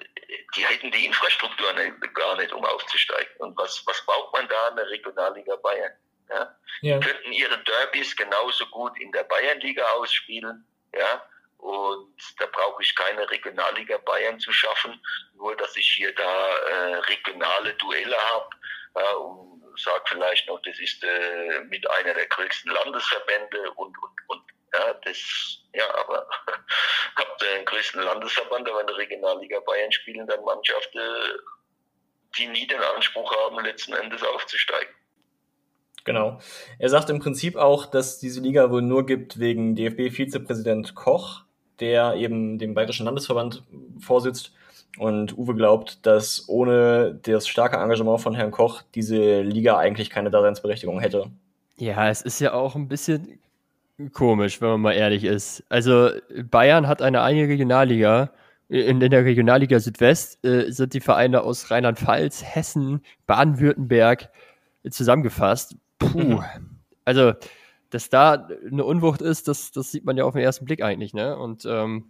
die 0.55 0.65
hätten 0.65 0.91
die 0.91 1.05
Infrastruktur 1.05 1.73
nicht, 1.73 2.13
gar 2.13 2.35
nicht, 2.37 2.51
um 2.51 2.65
aufzusteigen. 2.65 3.37
Und 3.37 3.57
was, 3.57 3.83
was 3.85 4.03
braucht 4.05 4.33
man 4.33 4.47
da 4.47 4.69
in 4.69 4.75
der 4.77 4.89
Regionalliga 4.89 5.55
Bayern? 5.57 5.93
Ja? 6.29 6.55
ja. 6.81 6.99
Könnten 6.99 7.31
ihre 7.31 7.57
Derbys 7.63 8.15
genauso 8.15 8.65
gut 8.67 8.99
in 8.99 9.11
der 9.11 9.23
Bayernliga 9.23 9.85
ausspielen. 9.91 10.65
Ja? 10.93 11.23
Und 11.57 12.15
da 12.37 12.45
brauche 12.47 12.81
ich 12.83 12.95
keine 12.95 13.29
Regionalliga 13.29 13.97
Bayern 13.99 14.39
zu 14.39 14.51
schaffen, 14.51 15.01
nur 15.35 15.55
dass 15.55 15.75
ich 15.75 15.91
hier 15.91 16.13
da 16.13 16.55
äh, 16.55 16.95
regionale 16.95 17.73
Duelle 17.75 18.17
habe 18.17 18.49
ja, 18.95 19.11
und 19.13 19.63
sage 19.77 20.03
vielleicht 20.07 20.47
noch, 20.47 20.61
das 20.63 20.79
ist 20.79 21.03
äh, 21.03 21.61
mit 21.61 21.89
einer 21.89 22.13
der 22.13 22.27
größten 22.27 22.71
Landesverbände 22.71 23.71
und, 23.71 23.95
und, 24.01 24.11
und 24.27 24.43
ja, 24.73 24.93
das, 24.93 25.59
ja, 25.77 25.85
aber 26.05 26.27
habt 27.15 27.41
den 27.41 27.65
größten 27.65 28.01
Landesverband, 28.01 28.67
aber 28.69 28.81
in 28.81 28.87
der 28.87 28.97
Regionalliga 28.97 29.59
Bayern 29.59 29.91
spielen 29.91 30.27
dann 30.27 30.43
Mannschaften, 30.43 30.99
die 32.37 32.47
nie 32.47 32.67
den 32.67 32.81
Anspruch 32.95 33.31
haben, 33.35 33.63
letzten 33.63 33.93
Endes 33.93 34.23
aufzusteigen. 34.23 34.93
Genau. 36.03 36.39
Er 36.79 36.89
sagt 36.89 37.09
im 37.09 37.19
Prinzip 37.19 37.57
auch, 37.57 37.85
dass 37.85 38.17
diese 38.19 38.39
Liga 38.39 38.71
wohl 38.71 38.81
nur 38.81 39.05
gibt 39.05 39.39
wegen 39.39 39.75
DFB-Vizepräsident 39.75 40.95
Koch, 40.95 41.43
der 41.79 42.15
eben 42.15 42.57
dem 42.57 42.73
Bayerischen 42.73 43.05
Landesverband 43.05 43.63
vorsitzt. 43.99 44.53
Und 44.97 45.37
Uwe 45.37 45.53
glaubt, 45.53 46.05
dass 46.05 46.45
ohne 46.47 47.19
das 47.23 47.47
starke 47.47 47.77
Engagement 47.77 48.21
von 48.21 48.33
Herrn 48.33 48.51
Koch 48.51 48.81
diese 48.95 49.41
Liga 49.41 49.77
eigentlich 49.77 50.09
keine 50.09 50.31
Daseinsberechtigung 50.31 50.99
hätte. 50.99 51.29
Ja, 51.75 52.09
es 52.09 52.21
ist 52.21 52.39
ja 52.39 52.53
auch 52.53 52.75
ein 52.75 52.87
bisschen 52.87 53.39
komisch, 54.13 54.61
wenn 54.61 54.69
man 54.69 54.81
mal 54.81 54.93
ehrlich 54.93 55.23
ist. 55.23 55.63
Also 55.69 56.11
Bayern 56.49 56.87
hat 56.87 57.01
eine 57.01 57.21
eigene 57.21 57.47
Regionalliga. 57.47 58.31
In, 58.69 59.01
in 59.01 59.11
der 59.11 59.25
Regionalliga 59.25 59.79
Südwest 59.79 60.45
äh, 60.45 60.71
sind 60.71 60.93
die 60.93 60.99
Vereine 60.99 61.41
aus 61.41 61.71
Rheinland-Pfalz, 61.71 62.43
Hessen, 62.43 63.01
Baden-Württemberg 63.25 64.29
zusammengefasst. 64.89 65.75
Puh. 65.99 66.19
Mhm. 66.19 66.43
Also, 67.05 67.33
dass 67.89 68.09
da 68.09 68.47
eine 68.69 68.83
Unwucht 68.83 69.21
ist, 69.21 69.47
das, 69.47 69.71
das 69.71 69.91
sieht 69.91 70.05
man 70.05 70.17
ja 70.17 70.25
auf 70.25 70.33
den 70.33 70.43
ersten 70.43 70.65
Blick 70.65 70.83
eigentlich, 70.83 71.13
ne? 71.13 71.37
Und 71.37 71.65
ähm, 71.65 72.05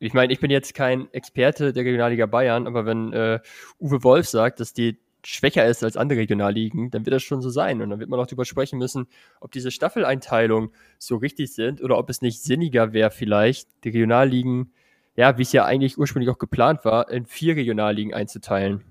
ich 0.00 0.14
meine, 0.14 0.32
ich 0.32 0.40
bin 0.40 0.50
jetzt 0.50 0.74
kein 0.74 1.12
Experte 1.12 1.72
der 1.72 1.84
Regionalliga 1.84 2.26
Bayern, 2.26 2.66
aber 2.66 2.84
wenn 2.84 3.12
äh, 3.12 3.38
Uwe 3.78 4.02
Wolf 4.02 4.28
sagt, 4.28 4.58
dass 4.58 4.72
die 4.72 4.98
schwächer 5.24 5.66
ist 5.66 5.84
als 5.84 5.96
andere 5.96 6.20
Regionalligen, 6.20 6.90
dann 6.90 7.06
wird 7.06 7.14
das 7.14 7.22
schon 7.22 7.42
so 7.42 7.50
sein. 7.50 7.80
Und 7.80 7.90
dann 7.90 8.00
wird 8.00 8.10
man 8.10 8.18
auch 8.20 8.26
darüber 8.26 8.44
sprechen 8.44 8.78
müssen, 8.78 9.06
ob 9.40 9.52
diese 9.52 9.70
Staffeleinteilungen 9.70 10.70
so 10.98 11.16
richtig 11.16 11.54
sind 11.54 11.82
oder 11.82 11.98
ob 11.98 12.10
es 12.10 12.22
nicht 12.22 12.42
sinniger 12.42 12.92
wäre, 12.92 13.10
vielleicht 13.10 13.68
die 13.84 13.90
Regionalligen, 13.90 14.72
ja, 15.16 15.38
wie 15.38 15.42
es 15.42 15.52
ja 15.52 15.64
eigentlich 15.64 15.98
ursprünglich 15.98 16.30
auch 16.30 16.38
geplant 16.38 16.84
war, 16.84 17.10
in 17.10 17.26
vier 17.26 17.56
Regionalligen 17.56 18.14
einzuteilen. 18.14 18.82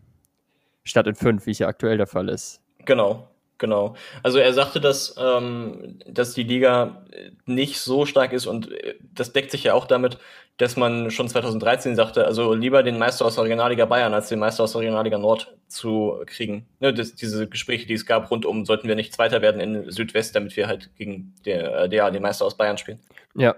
Statt 0.83 1.07
in 1.07 1.15
fünf, 1.15 1.45
wie 1.45 1.51
es 1.51 1.59
ja 1.59 1.67
aktuell 1.67 1.97
der 1.97 2.07
Fall 2.07 2.29
ist. 2.29 2.61
Genau. 2.85 3.27
Genau. 3.61 3.95
Also 4.23 4.39
er 4.39 4.53
sagte, 4.53 4.81
dass, 4.81 5.15
ähm, 5.19 5.99
dass 6.07 6.33
die 6.33 6.41
Liga 6.41 7.05
nicht 7.45 7.79
so 7.79 8.07
stark 8.07 8.33
ist 8.33 8.47
und 8.47 8.71
äh, 8.71 8.95
das 9.13 9.33
deckt 9.33 9.51
sich 9.51 9.65
ja 9.65 9.75
auch 9.75 9.85
damit, 9.85 10.17
dass 10.57 10.77
man 10.77 11.09
schon 11.09 11.27
2013 11.27 11.95
sagte, 11.95 12.25
also 12.25 12.53
lieber 12.53 12.83
den 12.83 12.99
Meister 12.99 13.25
aus 13.25 13.35
der 13.35 13.45
Regionalliga 13.45 13.85
Bayern 13.85 14.13
als 14.13 14.29
den 14.29 14.39
Meister 14.39 14.63
aus 14.63 14.73
der 14.73 14.81
Regionalliga 14.81 15.17
Nord 15.17 15.55
zu 15.67 16.21
kriegen. 16.27 16.67
Ne, 16.79 16.93
das, 16.93 17.15
diese 17.15 17.47
Gespräche, 17.47 17.87
die 17.87 17.93
es 17.93 18.05
gab 18.05 18.29
rundum, 18.29 18.65
sollten 18.65 18.87
wir 18.87 18.95
nicht 18.95 19.13
Zweiter 19.13 19.41
werden 19.41 19.59
in 19.59 19.89
Südwest, 19.89 20.35
damit 20.35 20.55
wir 20.55 20.67
halt 20.67 20.95
gegen 20.95 21.33
der, 21.45 21.87
der, 21.87 22.11
den 22.11 22.21
Meister 22.21 22.45
aus 22.45 22.57
Bayern 22.57 22.77
spielen. 22.77 22.99
Ja, 23.35 23.55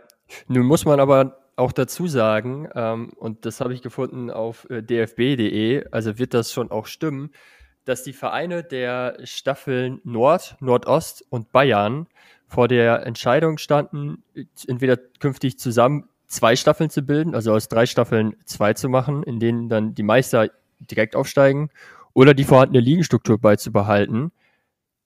nun 0.48 0.66
muss 0.66 0.86
man 0.86 1.00
aber 1.00 1.38
auch 1.56 1.72
dazu 1.72 2.08
sagen, 2.08 2.70
ähm, 2.74 3.12
und 3.18 3.46
das 3.46 3.60
habe 3.60 3.74
ich 3.74 3.82
gefunden 3.82 4.32
auf 4.32 4.70
äh, 4.70 4.82
dfb.de, 4.82 5.86
also 5.92 6.18
wird 6.18 6.34
das 6.34 6.52
schon 6.52 6.72
auch 6.72 6.88
stimmen, 6.88 7.32
dass 7.86 8.04
die 8.04 8.14
Vereine 8.14 8.64
der 8.64 9.18
Staffeln 9.24 10.00
Nord, 10.04 10.56
Nordost 10.62 11.26
und 11.30 11.52
Bayern 11.52 12.08
vor 12.48 12.68
der 12.68 13.06
Entscheidung 13.06 13.58
standen, 13.58 14.24
entweder 14.68 14.98
künftig 14.98 15.60
zusammen 15.60 16.10
zwei 16.34 16.56
Staffeln 16.56 16.90
zu 16.90 17.04
bilden, 17.04 17.36
also 17.36 17.54
aus 17.54 17.68
drei 17.68 17.86
Staffeln 17.86 18.36
zwei 18.46 18.74
zu 18.74 18.90
machen, 18.90 19.24
in 19.24 19.40
denen 19.40 19.70
dann 19.70 19.96
die 19.96 20.04
Meister 20.04 20.50
direkt 20.80 21.16
aufsteigen, 21.16 21.70
oder 22.14 22.34
die 22.34 22.44
vorhandene 22.44 22.84
Ligenstruktur 22.84 23.40
beizubehalten. 23.40 24.32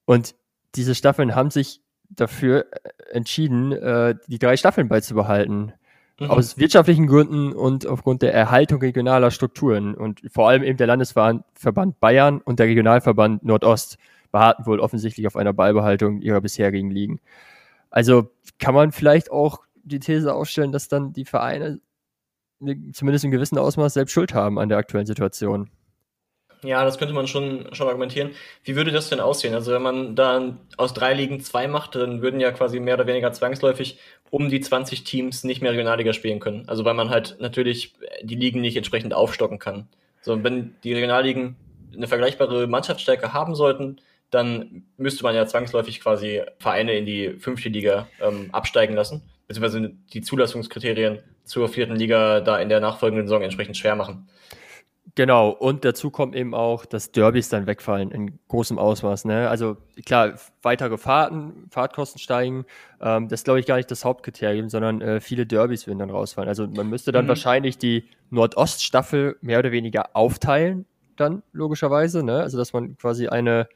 Und 0.05 0.35
diese 0.75 0.95
Staffeln 0.95 1.35
haben 1.35 1.51
sich 1.51 1.81
dafür 2.09 2.65
entschieden, 3.11 3.71
äh, 3.71 4.15
die 4.27 4.39
drei 4.39 4.57
Staffeln 4.57 4.87
beizubehalten. 4.87 5.73
Mhm. 6.19 6.31
Aus 6.31 6.57
wirtschaftlichen 6.57 7.07
Gründen 7.07 7.53
und 7.53 7.85
aufgrund 7.85 8.21
der 8.21 8.33
Erhaltung 8.33 8.81
regionaler 8.81 9.31
Strukturen. 9.31 9.95
Und 9.95 10.21
vor 10.31 10.49
allem 10.49 10.63
eben 10.63 10.77
der 10.77 10.87
Landesverband 10.87 11.99
Bayern 11.99 12.41
und 12.41 12.59
der 12.59 12.67
Regionalverband 12.67 13.43
Nordost 13.43 13.97
beharrten 14.31 14.65
wohl 14.65 14.79
offensichtlich 14.79 15.27
auf 15.27 15.35
einer 15.35 15.53
Beibehaltung 15.53 16.21
ihrer 16.21 16.41
bisherigen 16.41 16.91
Ligen. 16.91 17.19
Also 17.89 18.29
kann 18.59 18.73
man 18.73 18.91
vielleicht 18.91 19.31
auch 19.31 19.66
die 19.87 19.99
These 19.99 20.33
aufstellen, 20.33 20.71
dass 20.71 20.87
dann 20.87 21.13
die 21.13 21.25
Vereine 21.25 21.79
zumindest 22.93 23.25
in 23.25 23.31
gewissem 23.31 23.57
Ausmaß 23.57 23.93
selbst 23.93 24.11
Schuld 24.11 24.33
haben 24.33 24.57
an 24.59 24.69
der 24.69 24.77
aktuellen 24.77 25.05
Situation. 25.05 25.69
Ja, 26.63 26.83
das 26.83 26.97
könnte 26.97 27.13
man 27.13 27.27
schon, 27.27 27.73
schon 27.73 27.87
argumentieren. 27.87 28.31
Wie 28.63 28.75
würde 28.75 28.91
das 28.91 29.09
denn 29.09 29.19
aussehen? 29.19 29.53
Also 29.53 29.71
wenn 29.71 29.81
man 29.83 30.15
da 30.15 30.57
aus 30.75 30.93
drei 30.93 31.13
Ligen 31.13 31.39
zwei 31.39 31.67
macht, 31.67 31.95
dann 31.95 32.23
würden 32.23 32.39
ja 32.39 32.51
quasi 32.51 32.79
mehr 32.79 32.95
oder 32.95 33.05
weniger 33.05 33.31
zwangsläufig 33.31 33.99
um 34.31 34.49
die 34.49 34.59
20 34.59 35.03
Teams 35.03 35.43
nicht 35.43 35.61
mehr 35.61 35.71
Regionalliga 35.71 36.13
spielen 36.13 36.39
können. 36.39 36.67
Also 36.67 36.83
weil 36.83 36.95
man 36.95 37.11
halt 37.11 37.37
natürlich 37.39 37.93
die 38.23 38.35
Ligen 38.35 38.61
nicht 38.61 38.75
entsprechend 38.75 39.13
aufstocken 39.13 39.59
kann. 39.59 39.87
So, 40.21 40.43
wenn 40.43 40.75
die 40.83 40.93
Regionalligen 40.93 41.55
eine 41.95 42.07
vergleichbare 42.07 42.67
Mannschaftsstärke 42.67 43.33
haben 43.33 43.53
sollten, 43.53 44.01
dann 44.31 44.83
müsste 44.97 45.23
man 45.23 45.35
ja 45.35 45.45
zwangsläufig 45.45 46.01
quasi 46.01 46.41
Vereine 46.59 46.93
in 46.93 47.05
die 47.05 47.35
fünfte 47.39 47.69
Liga 47.69 48.09
ähm, 48.19 48.49
absteigen 48.51 48.95
lassen, 48.95 49.21
beziehungsweise 49.47 49.93
die 50.13 50.21
Zulassungskriterien 50.21 51.19
zur 51.43 51.69
vierten 51.69 51.95
Liga 51.95 52.41
da 52.41 52.59
in 52.59 52.69
der 52.69 52.79
nachfolgenden 52.79 53.27
Saison 53.27 53.41
entsprechend 53.41 53.77
schwer 53.77 53.95
machen. 53.95 54.27
Genau, 55.15 55.49
und 55.49 55.83
dazu 55.83 56.11
kommt 56.11 56.35
eben 56.35 56.53
auch, 56.53 56.85
dass 56.85 57.11
Derbys 57.11 57.49
dann 57.49 57.65
wegfallen 57.65 58.11
in 58.11 58.37
großem 58.49 58.77
Ausmaß. 58.77 59.25
Ne? 59.25 59.49
Also 59.49 59.77
klar, 60.05 60.35
weitere 60.61 60.97
Fahrten, 60.97 61.67
Fahrtkosten 61.71 62.19
steigen, 62.19 62.65
ähm, 63.01 63.27
das 63.27 63.39
ist 63.39 63.43
glaube 63.45 63.59
ich 63.59 63.65
gar 63.65 63.77
nicht 63.77 63.89
das 63.89 64.05
Hauptkriterium, 64.05 64.69
sondern 64.69 65.01
äh, 65.01 65.19
viele 65.19 65.47
Derbys 65.47 65.87
würden 65.87 65.99
dann 65.99 66.11
rausfallen. 66.11 66.47
Also 66.47 66.67
man 66.67 66.87
müsste 66.89 67.11
dann 67.11 67.25
mhm. 67.25 67.29
wahrscheinlich 67.29 67.79
die 67.79 68.03
Nordoststaffel 68.29 69.37
mehr 69.41 69.59
oder 69.59 69.71
weniger 69.71 70.15
aufteilen, 70.15 70.85
dann 71.15 71.41
logischerweise. 71.51 72.21
Ne? 72.21 72.41
Also 72.41 72.57
dass 72.57 72.73
man 72.73 72.95
quasi 72.97 73.27
eine 73.27 73.67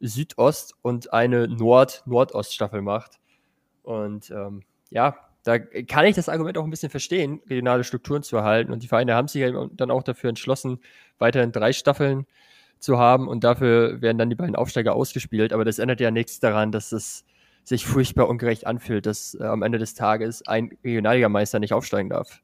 Südost- 0.00 0.74
und 0.82 1.12
eine 1.12 1.48
Nord-Nordoststaffel 1.48 2.82
macht. 2.82 3.18
Und 3.82 4.30
ähm, 4.30 4.62
ja, 4.90 5.16
da 5.44 5.58
kann 5.58 6.04
ich 6.06 6.16
das 6.16 6.28
Argument 6.28 6.58
auch 6.58 6.64
ein 6.64 6.70
bisschen 6.70 6.90
verstehen, 6.90 7.40
regionale 7.48 7.84
Strukturen 7.84 8.22
zu 8.22 8.36
erhalten. 8.36 8.72
Und 8.72 8.82
die 8.82 8.88
Vereine 8.88 9.14
haben 9.14 9.28
sich 9.28 9.44
dann 9.72 9.90
auch 9.90 10.02
dafür 10.02 10.28
entschlossen, 10.30 10.80
weiterhin 11.18 11.52
drei 11.52 11.72
Staffeln 11.72 12.26
zu 12.78 12.98
haben 12.98 13.28
und 13.28 13.44
dafür 13.44 14.02
werden 14.02 14.18
dann 14.18 14.28
die 14.28 14.36
beiden 14.36 14.56
Aufsteiger 14.56 14.94
ausgespielt. 14.94 15.52
Aber 15.52 15.64
das 15.64 15.78
ändert 15.78 16.00
ja 16.00 16.10
nichts 16.10 16.40
daran, 16.40 16.72
dass 16.72 16.92
es 16.92 17.24
sich 17.64 17.86
furchtbar 17.86 18.28
ungerecht 18.28 18.66
anfühlt, 18.66 19.06
dass 19.06 19.36
äh, 19.40 19.44
am 19.44 19.62
Ende 19.62 19.78
des 19.78 19.94
Tages 19.94 20.46
ein 20.46 20.76
Regionalligameister 20.84 21.58
nicht 21.58 21.72
aufsteigen 21.72 22.10
darf. 22.10 22.40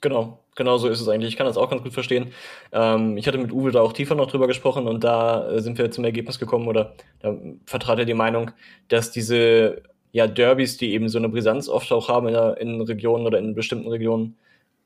Genau, 0.00 0.40
genau 0.56 0.78
so 0.78 0.88
ist 0.88 1.00
es 1.00 1.08
eigentlich. 1.08 1.28
Ich 1.28 1.36
kann 1.36 1.46
das 1.46 1.56
auch 1.56 1.70
ganz 1.70 1.84
gut 1.84 1.92
verstehen. 1.92 2.32
Ähm, 2.72 3.16
ich 3.16 3.28
hatte 3.28 3.38
mit 3.38 3.52
Uwe 3.52 3.70
da 3.70 3.80
auch 3.80 3.92
tiefer 3.92 4.16
noch 4.16 4.28
drüber 4.28 4.48
gesprochen 4.48 4.88
und 4.88 5.04
da 5.04 5.48
äh, 5.48 5.60
sind 5.60 5.78
wir 5.78 5.92
zum 5.92 6.04
Ergebnis 6.04 6.40
gekommen 6.40 6.66
oder 6.66 6.94
da 7.20 7.36
vertrat 7.66 8.00
er 8.00 8.04
die 8.04 8.14
Meinung, 8.14 8.50
dass 8.88 9.12
diese 9.12 9.82
ja, 10.12 10.26
Derbys, 10.26 10.76
die 10.76 10.92
eben 10.92 11.08
so 11.08 11.18
eine 11.18 11.28
Brisanz 11.28 11.68
oft 11.68 11.90
auch 11.90 12.08
haben 12.08 12.28
in, 12.28 12.34
der, 12.34 12.58
in 12.58 12.80
Regionen 12.82 13.26
oder 13.26 13.38
in 13.38 13.54
bestimmten 13.54 13.88
Regionen, 13.88 14.36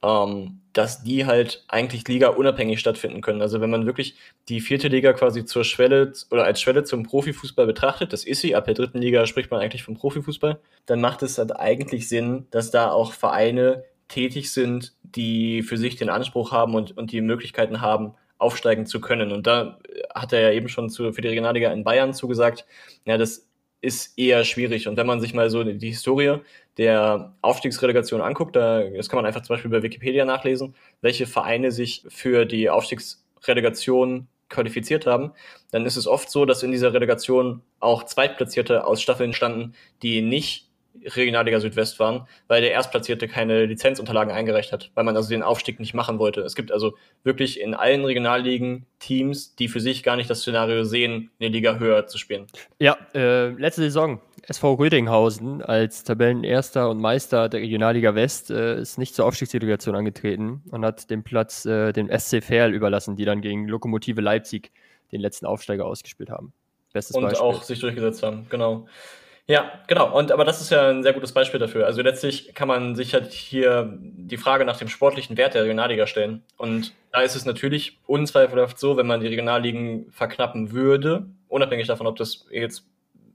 ähm, 0.03 0.61
dass 0.73 1.03
die 1.03 1.27
halt 1.27 1.65
eigentlich 1.69 2.07
Liga 2.07 2.29
unabhängig 2.29 2.79
stattfinden 2.79 3.23
können. 3.23 3.43
Also 3.43 3.61
wenn 3.61 3.71
man 3.71 3.87
wirklich 3.87 4.15
die 4.49 4.61
vierte 4.61 4.89
Liga 4.89 5.12
quasi 5.12 5.45
zur 5.45 5.65
Schwelle 5.65 6.12
oder 6.31 6.45
als 6.45 6.61
Schwelle 6.61 6.85
zum 6.85 7.03
Profifußball 7.03 7.67
betrachtet, 7.67 8.12
das 8.12 8.25
ist 8.25 8.41
sie, 8.41 8.55
ab 8.55 8.67
der 8.67 8.75
dritten 8.75 8.99
Liga 8.99 9.27
spricht 9.27 9.51
man 9.51 9.61
eigentlich 9.61 9.83
vom 9.83 9.97
Profifußball, 9.97 10.61
dann 10.87 11.01
macht 11.01 11.23
es 11.23 11.39
halt 11.39 11.57
eigentlich 11.57 12.09
Sinn, 12.09 12.47
dass 12.51 12.71
da 12.71 12.91
auch 12.91 13.12
Vereine 13.12 13.85
tätig 14.09 14.53
sind, 14.53 14.95
die 15.03 15.62
für 15.62 15.77
sich 15.77 15.97
den 15.97 16.11
Anspruch 16.11 16.53
haben 16.53 16.75
und, 16.75 16.97
und 16.97 17.11
die 17.11 17.21
Möglichkeiten 17.21 17.81
haben, 17.81 18.15
aufsteigen 18.39 18.87
zu 18.87 19.01
können. 19.01 19.33
Und 19.33 19.47
da 19.47 19.79
hat 20.15 20.33
er 20.33 20.41
ja 20.41 20.51
eben 20.53 20.69
schon 20.69 20.91
zu, 20.91 21.12
für 21.12 21.23
die 21.23 21.29
Regionalliga 21.29 21.73
in 21.73 21.85
Bayern 21.85 22.15
zugesagt, 22.15 22.67
ja, 23.07 23.17
das 23.17 23.49
ist 23.87 24.18
eher 24.18 24.44
schwierig. 24.44 24.88
Und 24.88 24.96
wenn 24.96 25.07
man 25.07 25.20
sich 25.20 25.33
mal 25.33 25.49
so 25.49 25.62
die 25.62 25.88
Historie 25.88 26.40
der 26.77 27.35
Aufstiegsrelegation 27.40 28.20
anguckt, 28.20 28.57
da, 28.57 28.83
das 28.83 29.09
kann 29.09 29.16
man 29.16 29.27
einfach 29.27 29.42
zum 29.42 29.55
Beispiel 29.55 29.70
bei 29.70 29.83
Wikipedia 29.83 30.25
nachlesen, 30.25 30.75
welche 31.01 31.27
Vereine 31.27 31.70
sich 31.70 32.05
für 32.09 32.44
die 32.44 32.68
Aufstiegsrelegation 32.68 34.27
qualifiziert 34.49 35.07
haben, 35.07 35.33
dann 35.70 35.87
ist 35.87 35.96
es 35.96 36.07
oft 36.07 36.31
so, 36.31 36.44
dass 36.44 36.62
in 36.62 36.70
dieser 36.70 36.92
Relegation 36.92 37.62
auch 37.81 38.05
Zweitplatzierte 38.05 38.85
aus 38.85 39.03
Staffeln 39.03 39.33
standen, 39.33 39.75
die 40.03 40.20
nicht 40.20 40.65
Regionalliga 41.14 41.61
Südwest 41.61 41.99
waren, 42.01 42.27
weil 42.49 42.61
der 42.61 42.73
Erstplatzierte 42.73 43.29
keine 43.29 43.66
Lizenzunterlagen 43.66 44.33
eingereicht 44.33 44.73
hat, 44.73 44.90
weil 44.95 45.05
man 45.05 45.16
also 45.16 45.29
den 45.29 45.42
Aufstieg 45.42 45.79
nicht 45.81 45.95
machen 45.95 46.19
wollte. 46.19 46.40
Es 46.40 46.55
gibt 46.55 46.73
also 46.73 46.97
wirklich 47.23 47.61
in 47.61 47.75
allen 47.75 48.05
Regionalligen 48.05 48.87
Teams, 48.99 49.55
die 49.55 49.69
für 49.69 49.81
sich 49.81 50.03
gar 50.03 50.16
nicht 50.16 50.29
das 50.29 50.40
Szenario 50.40 50.85
sehen, 50.85 51.31
eine 51.38 51.51
Liga 51.51 51.79
höher 51.79 52.07
zu 52.07 52.19
spielen. 52.19 52.47
Ja, 52.79 52.97
äh, 53.14 53.49
letzte 53.51 53.83
Saison 53.83 54.21
SV 54.49 54.75
Rödinghausen 54.75 55.62
als 55.62 56.05
Tabellenerster 56.05 56.88
und 56.88 57.01
Meister 57.01 57.49
der 57.49 57.61
Regionalliga 57.61 58.14
West 58.14 58.51
äh, 58.51 58.81
ist 58.81 58.97
nicht 58.97 59.14
zur 59.14 59.27
Aufstiegsdelegation 59.27 59.95
angetreten 59.95 60.62
und 60.71 60.85
hat 60.85 61.11
den 61.11 61.25
Platz 61.25 61.66
äh, 61.66 61.92
dem 61.92 62.09
SC 62.16 62.42
Verl 62.42 62.73
überlassen, 62.73 63.16
die 63.16 63.25
dann 63.25 63.40
gegen 63.40 63.66
Lokomotive 63.66 64.21
Leipzig 64.21 64.71
den 65.12 65.21
letzten 65.21 65.47
Aufsteiger 65.47 65.85
ausgespielt 65.85 66.31
haben. 66.31 66.53
Bestes 66.92 67.16
und 67.16 67.25
Beispiel. 67.25 67.42
auch 67.42 67.62
sich 67.62 67.81
durchgesetzt 67.81 68.23
haben, 68.23 68.47
genau. 68.49 68.87
Ja, 69.48 69.70
genau. 69.87 70.16
Und 70.16 70.32
aber 70.32 70.44
das 70.44 70.61
ist 70.61 70.70
ja 70.70 70.90
ein 70.90 71.04
sehr 71.04 71.12
gutes 71.12 71.32
Beispiel 71.32 71.61
dafür. 71.61 71.87
Also 71.87 72.02
letztlich 72.02 72.52
kann 72.54 72.66
man 72.66 72.96
sich 72.96 73.14
halt 73.14 73.32
hier 73.32 73.96
die 74.00 74.37
Frage 74.38 74.64
nach 74.64 74.76
dem 74.76 74.88
sportlichen 74.88 75.37
Wert 75.37 75.54
der 75.54 75.62
Regionalliga 75.62 76.09
stellen. 76.09 76.42
Und 76.56 76.92
da 77.12 77.20
ist 77.20 77.37
es 77.37 77.44
natürlich 77.44 78.00
unzweifelhaft 78.06 78.78
so, 78.78 78.96
wenn 78.96 79.06
man 79.06 79.20
die 79.20 79.28
Regionalligen 79.28 80.11
verknappen 80.11 80.72
würde, 80.72 81.26
unabhängig 81.48 81.87
davon, 81.87 82.09
ob 82.09 82.16
das 82.16 82.46
jetzt 82.50 82.87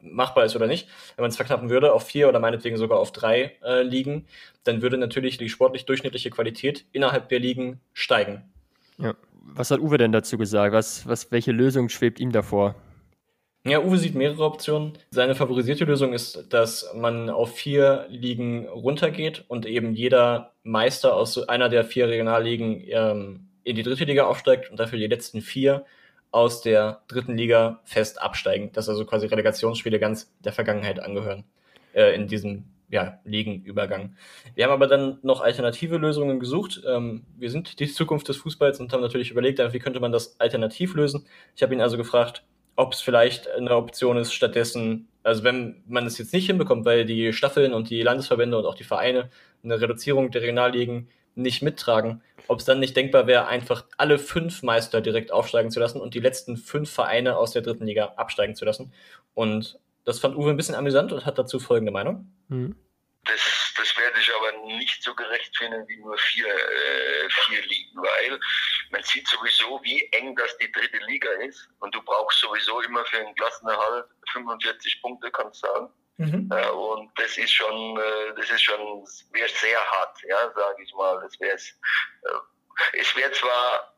machbar 0.02 0.46
ist 0.46 0.56
oder 0.56 0.68
nicht, 0.68 0.90
wenn 1.16 1.24
man 1.24 1.30
es 1.30 1.38
verknappen 1.38 1.70
würde 1.70 1.94
auf 1.94 2.04
vier 2.04 2.28
oder 2.28 2.40
meinetwegen 2.40 2.76
sogar 2.76 3.00
auf 3.00 3.12
drei 3.12 3.56
äh, 3.64 3.84
Ligen, 3.84 4.26
dann 4.64 4.82
würde 4.82 4.98
natürlich 4.98 5.38
die 5.38 5.48
sportlich 5.48 5.86
durchschnittliche 5.86 6.30
Qualität 6.30 6.86
innerhalb 6.92 7.30
der 7.30 7.40
Ligen 7.40 7.80
steigen. 7.94 8.44
Ja. 8.98 9.14
Was 9.54 9.72
hat 9.72 9.80
Uwe 9.80 9.98
denn 9.98 10.12
dazu 10.12 10.38
gesagt? 10.38 10.74
Was, 10.74 11.08
was, 11.08 11.32
welche 11.32 11.52
Lösung 11.52 11.90
schwebt 11.90 12.20
ihm 12.20 12.32
davor? 12.32 12.76
Ja, 13.64 13.80
Uwe 13.80 13.98
sieht 13.98 14.16
mehrere 14.16 14.44
Optionen. 14.44 14.94
Seine 15.12 15.36
favorisierte 15.36 15.86
Lösung 15.86 16.14
ist, 16.14 16.52
dass 16.52 16.92
man 16.96 17.30
auf 17.30 17.54
vier 17.56 18.08
Ligen 18.10 18.68
runtergeht 18.68 19.46
und 19.48 19.68
eben 19.68 19.94
jeder 19.94 20.54
Meister 20.64 21.16
aus 21.16 21.38
einer 21.48 21.70
der 21.70 21.84
vier 21.84 22.08
Regionalligen 22.08 22.82
ähm, 22.88 23.50
in 23.64 23.76
die 23.76 23.84
dritte 23.84 24.06
Liga 24.06 24.26
aufsteigt 24.26 24.72
und 24.72 24.80
dafür 24.80 24.98
die 24.98 25.06
letzten 25.06 25.42
vier 25.42 25.86
aus 26.32 26.62
der 26.62 27.02
dritten 27.08 27.38
Liga 27.38 27.82
fest 27.84 28.20
absteigen. 28.20 28.72
Dass 28.72 28.90
also 28.90 29.06
quasi 29.06 29.28
Relegationsspiele 29.28 30.00
ganz 30.00 30.34
der 30.40 30.54
Vergangenheit 30.54 31.00
angehören 31.00 31.44
äh, 31.94 32.16
in 32.16 32.28
diesem 32.28 32.64
ja, 32.90 33.20
Ligenübergang. 33.26 34.16
Wir 34.56 34.66
haben 34.66 34.72
aber 34.72 34.88
dann 34.88 35.20
noch 35.22 35.40
alternative 35.40 35.98
Lösungen 35.98 36.40
gesucht. 36.40 36.82
Ähm, 36.88 37.26
wir 37.38 37.52
sind 37.52 37.80
die 37.80 37.88
Zukunft 37.88 38.28
des 38.28 38.38
Fußballs 38.38 38.80
und 38.80 38.92
haben 38.92 39.02
natürlich 39.02 39.30
überlegt, 39.30 39.60
wie 39.60 39.80
könnte 39.80 40.00
man 40.00 40.12
das 40.12 40.40
alternativ 40.40 40.96
lösen. 40.96 41.28
Ich 41.56 41.62
habe 41.62 41.76
ihn 41.76 41.82
also 41.82 41.96
gefragt, 41.96 42.44
ob 42.82 42.94
es 42.94 43.02
vielleicht 43.02 43.48
eine 43.50 43.76
Option 43.76 44.18
ist, 44.18 44.34
stattdessen, 44.34 45.08
also 45.24 45.44
wenn 45.44 45.84
man 45.88 46.08
es 46.08 46.18
jetzt 46.18 46.34
nicht 46.34 46.48
hinbekommt, 46.48 46.84
weil 46.84 47.06
die 47.06 47.32
Staffeln 47.32 47.74
und 47.74 47.90
die 47.90 48.02
Landesverbände 48.02 48.58
und 48.58 48.66
auch 48.66 48.76
die 48.76 48.84
Vereine 48.84 49.30
eine 49.64 49.80
Reduzierung 49.80 50.32
der 50.32 50.42
Regionalligen 50.42 51.10
nicht 51.36 51.62
mittragen, 51.62 52.22
ob 52.48 52.60
es 52.60 52.66
dann 52.66 52.80
nicht 52.80 52.98
denkbar 52.98 53.28
wäre, 53.28 53.48
einfach 53.48 53.86
alle 53.98 54.18
fünf 54.18 54.64
Meister 54.64 55.00
direkt 55.00 55.32
aufsteigen 55.32 55.72
zu 55.72 55.80
lassen 55.80 56.02
und 56.02 56.16
die 56.16 56.20
letzten 56.20 56.58
fünf 56.58 56.92
Vereine 56.92 57.38
aus 57.38 57.52
der 57.52 57.62
dritten 57.62 57.86
Liga 57.86 58.14
absteigen 58.18 58.56
zu 58.56 58.66
lassen. 58.66 58.92
Und 59.34 59.80
das 60.04 60.20
fand 60.20 60.36
Uwe 60.36 60.50
ein 60.50 60.58
bisschen 60.58 60.76
amüsant 60.76 61.14
und 61.14 61.26
hat 61.26 61.38
dazu 61.38 61.60
folgende 61.60 61.92
Meinung. 61.92 62.34
Mhm. 62.50 62.76
Das, 63.24 63.74
das 63.78 63.96
werde 63.96 64.20
ich 64.20 64.31
nicht 64.92 65.04
so 65.04 65.16
gerecht 65.16 65.56
finden 65.58 65.88
wie 65.88 65.98
nur 65.98 66.18
vier, 66.18 66.48
äh, 66.48 67.30
vier 67.30 67.62
Ligen, 67.64 68.02
weil 68.02 68.40
man 68.92 69.04
sieht 69.04 69.28
sowieso, 69.28 69.80
wie 69.84 70.08
eng 70.12 70.36
das 70.36 70.58
die 70.58 70.72
dritte 70.72 70.98
Liga 71.08 71.32
ist. 71.44 71.70
Und 71.80 71.96
du 71.96 72.02
brauchst 72.02 72.40
sowieso 72.40 72.82
immer 72.82 73.06
für 73.06 73.20
einen 73.20 73.36
Klassenerhalt 73.36 74.06
45 74.34 75.02
Punkte, 75.02 75.32
kannst 75.32 75.64
du 75.64 75.68
sagen. 75.68 75.90
Mhm. 76.18 76.50
Ja, 76.52 76.70
und 76.70 77.12
das 77.18 77.38
ist 77.38 77.52
schon, 77.52 77.98
äh, 77.98 78.34
das 78.36 78.50
ist 78.50 78.64
schon, 78.64 79.06
wäre 79.32 79.50
sehr 79.50 79.80
hart, 79.80 80.18
ja, 80.24 80.52
sage 80.54 80.84
ich 80.84 80.94
mal. 80.94 81.20
Das 81.22 81.40
wäre 81.40 81.56
äh, 81.56 83.00
es 83.00 83.16
wäre 83.16 83.32
zwar 83.32 83.96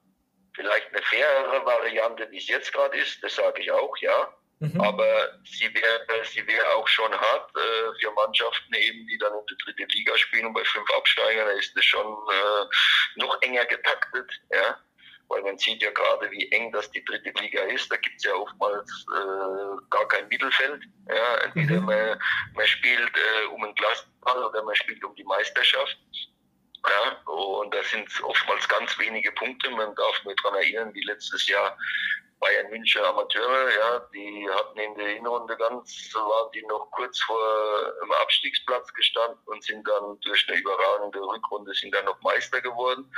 vielleicht 0.55 0.87
eine 0.89 1.01
fairere 1.01 1.65
Variante, 1.65 2.29
wie 2.31 2.37
es 2.37 2.47
jetzt 2.47 2.71
gerade 2.71 2.97
ist, 2.97 3.23
das 3.23 3.35
sage 3.35 3.61
ich 3.61 3.71
auch, 3.71 3.97
ja. 3.97 4.33
Mhm. 4.59 4.79
Aber 4.79 5.39
sie 5.43 5.73
wäre 5.73 6.23
sie 6.23 6.45
wär 6.47 6.75
auch 6.75 6.87
schon 6.87 7.11
hart 7.11 7.51
äh, 7.55 7.99
für 7.99 8.11
Mannschaften 8.11 8.73
eben, 8.73 9.05
die 9.07 9.17
dann 9.17 9.33
in 9.33 9.45
der 9.45 9.57
dritten 9.65 9.89
Liga 9.89 10.17
spielen 10.17 10.45
und 10.45 10.53
bei 10.53 10.63
fünf 10.63 10.89
Absteigern, 10.95 11.57
ist 11.57 11.75
es 11.75 11.85
schon 11.85 12.05
äh, 12.05 13.19
noch 13.19 13.41
enger 13.41 13.65
getaktet, 13.65 14.31
ja. 14.51 14.79
Weil 15.29 15.41
man 15.41 15.57
sieht 15.57 15.81
ja 15.81 15.89
gerade, 15.91 16.29
wie 16.31 16.51
eng 16.51 16.71
das 16.71 16.91
die 16.91 17.03
dritte 17.03 17.31
Liga 17.41 17.63
ist. 17.63 17.91
Da 17.91 17.95
gibt 17.95 18.17
es 18.17 18.25
ja 18.25 18.33
oftmals 18.35 19.05
äh, 19.15 19.85
gar 19.89 20.07
kein 20.07 20.27
Mittelfeld. 20.27 20.83
Ja. 21.09 21.35
Entweder 21.37 21.79
mhm. 21.79 21.85
man, 21.85 22.21
man 22.53 22.67
spielt 22.67 23.11
äh, 23.17 23.45
um 23.47 23.63
einen 23.63 23.73
Klassenball 23.75 24.43
oder 24.43 24.63
man 24.63 24.75
spielt 24.75 25.03
um 25.03 25.15
die 25.15 25.23
Meisterschaft. 25.23 25.97
Ja, 26.85 27.31
und 27.31 27.73
da 27.73 27.81
sind 27.83 28.09
oftmals 28.23 28.67
ganz 28.67 28.97
wenige 28.99 29.31
Punkte. 29.33 29.69
Man 29.71 29.95
darf 29.95 30.23
nur 30.23 30.35
daran 30.35 30.55
erinnern, 30.59 30.93
wie 30.93 31.03
letztes 31.03 31.47
Jahr 31.47 31.77
Bayern 32.43 32.69
München 32.71 33.01
Amateure, 33.01 33.69
ja, 33.73 33.99
die 34.13 34.49
hatten 34.49 34.77
in 34.77 34.95
der 34.95 35.07
Hinrunde 35.15 35.55
ganz, 35.55 36.13
waren 36.13 36.51
die 36.51 36.61
noch 36.63 36.91
kurz 36.91 37.21
vor 37.21 37.93
dem 38.01 38.11
Abstiegsplatz 38.11 38.93
gestanden 38.93 39.39
und 39.45 39.63
sind 39.63 39.87
dann 39.87 40.19
durch 40.19 40.45
eine 40.49 40.59
überragende 40.59 41.21
Rückrunde 41.21 41.73
sind 41.73 41.95
dann 41.95 42.03
noch 42.03 42.19
Meister 42.21 42.59
geworden. 42.59 43.09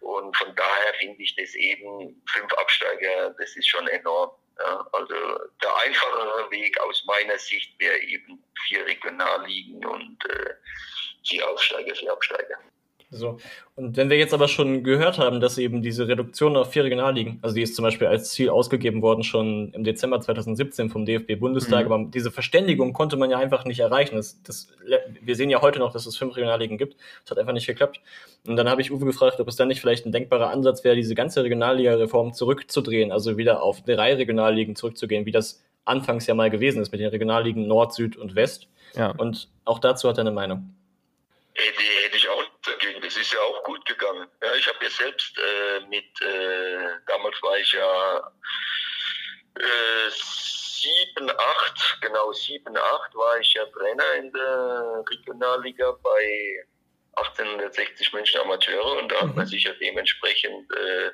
Und 0.00 0.36
von 0.36 0.52
daher 0.56 0.94
finde 0.94 1.22
ich 1.22 1.36
das 1.36 1.54
eben, 1.54 2.20
fünf 2.26 2.52
Absteiger, 2.54 3.30
das 3.38 3.54
ist 3.56 3.68
schon 3.68 3.86
enorm. 3.86 4.32
Ja, 4.58 4.84
also 4.92 5.14
der 5.62 5.76
einfachere 5.76 6.50
Weg 6.50 6.78
aus 6.80 7.04
meiner 7.06 7.38
Sicht 7.38 7.78
wäre 7.78 7.98
eben 7.98 8.42
vier 8.66 8.84
Regionalligen 8.84 9.84
und 9.86 10.24
äh, 10.28 10.54
vier 11.24 11.48
Aufsteiger, 11.48 11.94
vier 11.94 12.12
Absteiger. 12.12 12.58
So. 13.12 13.36
Und 13.76 13.96
wenn 13.96 14.08
wir 14.08 14.16
jetzt 14.16 14.32
aber 14.32 14.48
schon 14.48 14.84
gehört 14.84 15.18
haben, 15.18 15.40
dass 15.40 15.58
eben 15.58 15.82
diese 15.82 16.08
Reduktion 16.08 16.56
auf 16.56 16.72
vier 16.72 16.84
Regionalligen, 16.84 17.38
also 17.42 17.54
die 17.54 17.62
ist 17.62 17.76
zum 17.76 17.82
Beispiel 17.82 18.06
als 18.06 18.30
Ziel 18.30 18.48
ausgegeben 18.48 19.02
worden 19.02 19.22
schon 19.22 19.70
im 19.74 19.84
Dezember 19.84 20.20
2017 20.20 20.88
vom 20.88 21.04
DFB-Bundestag, 21.04 21.86
mhm. 21.86 21.92
aber 21.92 22.04
diese 22.10 22.30
Verständigung 22.30 22.94
konnte 22.94 23.16
man 23.16 23.30
ja 23.30 23.38
einfach 23.38 23.64
nicht 23.66 23.80
erreichen. 23.80 24.16
Das, 24.16 24.42
das, 24.42 24.68
wir 25.20 25.36
sehen 25.36 25.50
ja 25.50 25.60
heute 25.60 25.78
noch, 25.78 25.92
dass 25.92 26.06
es 26.06 26.16
fünf 26.16 26.36
Regionalligen 26.36 26.78
gibt. 26.78 26.96
Das 27.22 27.32
hat 27.32 27.38
einfach 27.38 27.52
nicht 27.52 27.66
geklappt. 27.66 28.00
Und 28.46 28.56
dann 28.56 28.68
habe 28.68 28.80
ich 28.80 28.90
Uwe 28.90 29.04
gefragt, 29.04 29.38
ob 29.40 29.48
es 29.48 29.56
dann 29.56 29.68
nicht 29.68 29.80
vielleicht 29.80 30.06
ein 30.06 30.12
denkbarer 30.12 30.50
Ansatz 30.50 30.82
wäre, 30.82 30.96
diese 30.96 31.14
ganze 31.14 31.44
Regionalliga-Reform 31.44 32.32
zurückzudrehen, 32.32 33.12
also 33.12 33.36
wieder 33.36 33.62
auf 33.62 33.82
drei 33.82 34.14
Regionalligen 34.14 34.74
zurückzugehen, 34.74 35.26
wie 35.26 35.32
das 35.32 35.62
anfangs 35.84 36.26
ja 36.26 36.34
mal 36.34 36.50
gewesen 36.50 36.80
ist 36.80 36.92
mit 36.92 37.00
den 37.00 37.08
Regionalligen 37.08 37.66
Nord, 37.66 37.94
Süd 37.94 38.16
und 38.16 38.34
West. 38.34 38.68
Ja. 38.94 39.10
Und 39.10 39.48
auch 39.64 39.78
dazu 39.78 40.08
hat 40.08 40.18
er 40.18 40.22
eine 40.22 40.32
Meinung. 40.32 40.74
Hätte, 41.54 41.82
hätte 42.06 42.16
Das 43.12 43.20
ist 43.20 43.34
ja 43.34 43.40
auch 43.40 43.62
gut 43.64 43.84
gegangen. 43.84 44.26
Ja, 44.42 44.54
ich 44.54 44.66
habe 44.66 44.78
ja 44.82 44.88
selbst 44.90 45.36
äh, 45.36 45.80
mit, 45.86 46.22
äh, 46.22 46.96
damals 47.06 47.42
war 47.42 47.58
ich 47.58 47.70
ja 47.72 48.32
äh, 49.58 50.10
7, 50.10 51.30
8, 51.30 51.98
genau 52.00 52.32
7, 52.32 52.74
8 52.74 53.14
war 53.14 53.38
ich 53.38 53.52
ja 53.52 53.66
Trainer 53.66 54.14
in 54.14 54.32
der 54.32 55.04
Regionalliga 55.10 55.90
bei 56.02 56.64
1860 57.16 58.14
München 58.14 58.40
Amateure 58.40 58.96
und 58.98 59.12
da 59.12 59.16
hat 59.16 59.36
man 59.36 59.44
mhm. 59.44 59.46
sich 59.46 59.64
ja 59.64 59.74
dementsprechend 59.74 60.72
äh, 60.74 61.10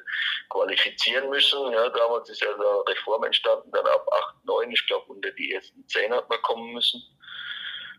qualifizieren 0.50 1.28
müssen. 1.30 1.72
Ja, 1.72 1.88
damals 1.88 2.30
ist 2.30 2.42
ja 2.42 2.54
eine 2.54 2.86
Reform 2.86 3.24
entstanden, 3.24 3.72
dann 3.72 3.86
ab 3.88 4.06
8, 4.36 4.44
9, 4.44 4.70
ich 4.70 4.86
glaube 4.86 5.06
unter 5.08 5.32
die 5.32 5.52
ersten 5.52 5.84
10 5.88 6.14
hat 6.14 6.30
man 6.30 6.40
kommen 6.42 6.74
müssen. 6.74 7.02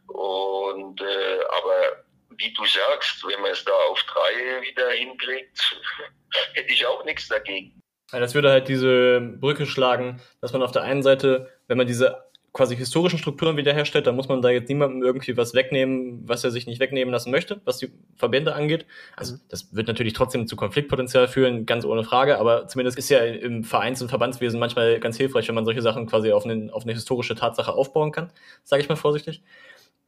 Und 0.07 1.01
äh, 1.01 1.39
aber 1.49 2.05
wie 2.37 2.53
du 2.53 2.65
sagst, 2.65 3.25
wenn 3.27 3.41
man 3.41 3.51
es 3.51 3.63
da 3.65 3.71
auf 3.89 4.03
drei 4.03 4.61
wieder 4.61 4.89
hinkriegt, 4.91 5.81
hätte 6.53 6.71
ich 6.71 6.85
auch 6.85 7.03
nichts 7.05 7.27
dagegen. 7.27 7.81
Ja, 8.11 8.19
das 8.19 8.33
würde 8.33 8.49
halt 8.49 8.67
diese 8.67 9.19
Brücke 9.21 9.65
schlagen, 9.65 10.21
dass 10.41 10.53
man 10.53 10.63
auf 10.63 10.71
der 10.71 10.81
einen 10.81 11.03
Seite, 11.03 11.51
wenn 11.67 11.77
man 11.77 11.87
diese 11.87 12.29
quasi 12.53 12.75
historischen 12.75 13.19
Strukturen 13.19 13.57
wiederherstellt, 13.57 14.07
dann 14.07 14.15
muss 14.15 14.27
man 14.27 14.41
da 14.41 14.49
jetzt 14.49 14.69
niemandem 14.69 15.03
irgendwie 15.03 15.37
was 15.37 15.53
wegnehmen, 15.53 16.27
was 16.27 16.43
er 16.43 16.51
sich 16.51 16.65
nicht 16.65 16.79
wegnehmen 16.79 17.11
lassen 17.11 17.31
möchte, 17.31 17.61
was 17.65 17.77
die 17.77 17.91
Verbände 18.15 18.55
angeht. 18.55 18.85
Also 19.15 19.35
mhm. 19.35 19.41
das 19.49 19.73
wird 19.75 19.87
natürlich 19.87 20.13
trotzdem 20.13 20.47
zu 20.47 20.55
Konfliktpotenzial 20.55 21.27
führen, 21.27 21.65
ganz 21.65 21.85
ohne 21.85 22.03
Frage, 22.03 22.39
aber 22.39 22.67
zumindest 22.67 22.97
ist 22.97 23.09
ja 23.09 23.19
im 23.19 23.63
Vereins- 23.63 24.01
und 24.01 24.09
Verbandswesen 24.09 24.59
manchmal 24.59 24.99
ganz 24.99 25.17
hilfreich, 25.17 25.47
wenn 25.47 25.55
man 25.55 25.65
solche 25.65 25.81
Sachen 25.81 26.07
quasi 26.07 26.31
auf, 26.31 26.45
einen, 26.45 26.69
auf 26.71 26.83
eine 26.83 26.93
historische 26.93 27.35
Tatsache 27.35 27.73
aufbauen 27.73 28.11
kann, 28.11 28.31
sage 28.63 28.81
ich 28.81 28.89
mal 28.89 28.95
vorsichtig. 28.95 29.43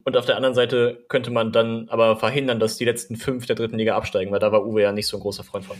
Und 0.04 0.16
auf 0.16 0.26
der 0.26 0.36
anderen 0.36 0.54
Seite 0.54 1.04
könnte 1.08 1.30
man 1.30 1.52
dann 1.52 1.88
aber 1.88 2.16
verhindern, 2.16 2.58
dass 2.58 2.76
die 2.76 2.84
letzten 2.84 3.16
fünf 3.16 3.46
der 3.46 3.56
dritten 3.56 3.78
Liga 3.78 3.96
absteigen, 3.96 4.32
weil 4.32 4.40
da 4.40 4.52
war 4.52 4.66
Uwe 4.66 4.82
ja 4.82 4.92
nicht 4.92 5.06
so 5.06 5.16
ein 5.16 5.20
großer 5.20 5.44
Freund 5.44 5.64
von. 5.64 5.76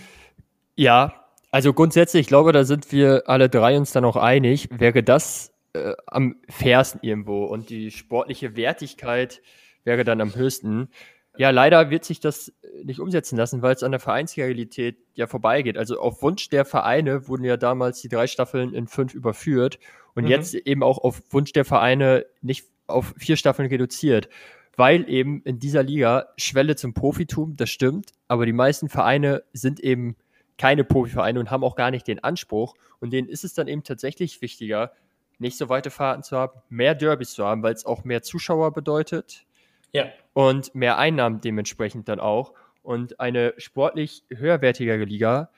Ja, 0.77 1.23
also 1.51 1.73
grundsätzlich, 1.73 2.23
ich 2.23 2.27
glaube, 2.29 2.53
da 2.53 2.65
sind 2.65 2.93
wir 2.93 3.25
alle 3.27 3.49
drei 3.49 3.77
uns 3.77 3.93
dann 3.93 4.05
auch 4.05 4.17
einig, 4.17 4.69
wäre 4.71 5.03
das 5.03 5.53
äh, 5.75 5.95
am 6.07 6.37
fairsten 6.49 7.01
irgendwo 7.03 7.45
und 7.45 7.69
die 7.69 7.91
sportliche 7.91 8.57
Wertigkeit 8.57 9.43
wäre 9.85 10.05
dann 10.05 10.21
am 10.21 10.35
höchsten. 10.35 10.89
Ja, 11.37 11.51
leider 11.51 11.91
wird 11.91 12.05
sich 12.05 12.21
das 12.21 12.53
nicht 12.85 13.01
umsetzen 13.01 13.37
lassen, 13.37 13.63
weil 13.63 13.75
es 13.75 13.83
an 13.83 13.91
der 13.91 14.01
Vereinsrealität 14.01 14.99
ja 15.15 15.27
vorbeigeht. 15.27 15.79
Also 15.79 15.99
auf 15.99 16.23
Wunsch 16.23 16.49
der 16.49 16.65
Vereine 16.65 17.29
wurden 17.29 17.45
ja 17.45 17.57
damals 17.57 18.01
die 18.01 18.09
drei 18.09 18.27
Staffeln 18.27 18.75
in 18.75 18.87
fünf 18.87 19.15
überführt 19.15 19.79
und 20.15 20.25
mhm. 20.25 20.31
jetzt 20.31 20.55
eben 20.55 20.83
auch 20.83 20.99
auf 20.99 21.23
Wunsch 21.31 21.53
der 21.53 21.65
Vereine 21.65 22.27
nicht 22.41 22.67
auf 22.93 23.15
vier 23.17 23.37
Staffeln 23.37 23.69
reduziert, 23.69 24.29
weil 24.77 25.09
eben 25.09 25.43
in 25.43 25.59
dieser 25.59 25.83
Liga 25.83 26.29
Schwelle 26.37 26.77
zum 26.77 26.95
Profitum, 26.95 27.57
das 27.57 27.71
stimmt, 27.71 28.13
aber 28.29 28.47
die 28.47 28.53
meisten 28.53 28.89
Vereine 28.89 29.43
sind 29.53 29.81
eben 29.81 30.17
keine 30.59 30.85
Profivereine 30.85 31.41
und 31.41 31.51
haben 31.51 31.65
auch 31.65 31.77
gar 31.77 31.91
nicht 31.91 32.07
den 32.07 32.23
Anspruch 32.23 32.75
und 33.01 33.13
denen 33.13 33.29
ist 33.29 33.45
es 33.45 33.55
dann 33.55 33.69
eben 33.69 33.83
tatsächlich 33.83 34.41
wichtiger, 34.43 34.93
nicht 35.39 35.59
so 35.59 35.69
weite 35.69 35.91
Fahrten 35.91 36.23
zu 36.23 36.37
haben, 36.37 36.61
mehr 36.69 36.95
Derbys 36.95 37.33
zu 37.33 37.45
haben, 37.45 37.63
weil 37.63 37.75
es 37.75 37.85
auch 37.85 38.05
mehr 38.05 38.23
Zuschauer 38.23 38.73
bedeutet. 38.73 39.45
Ja. 39.93 40.07
Und 40.33 40.75
mehr 40.75 40.99
Einnahmen 40.99 41.41
dementsprechend 41.41 42.09
dann 42.09 42.21
auch. 42.21 42.55
Und 42.83 43.21
eine 43.21 43.55
sportlich 43.59 44.25
höherwertigere 44.31 45.05
Liga 45.05 45.51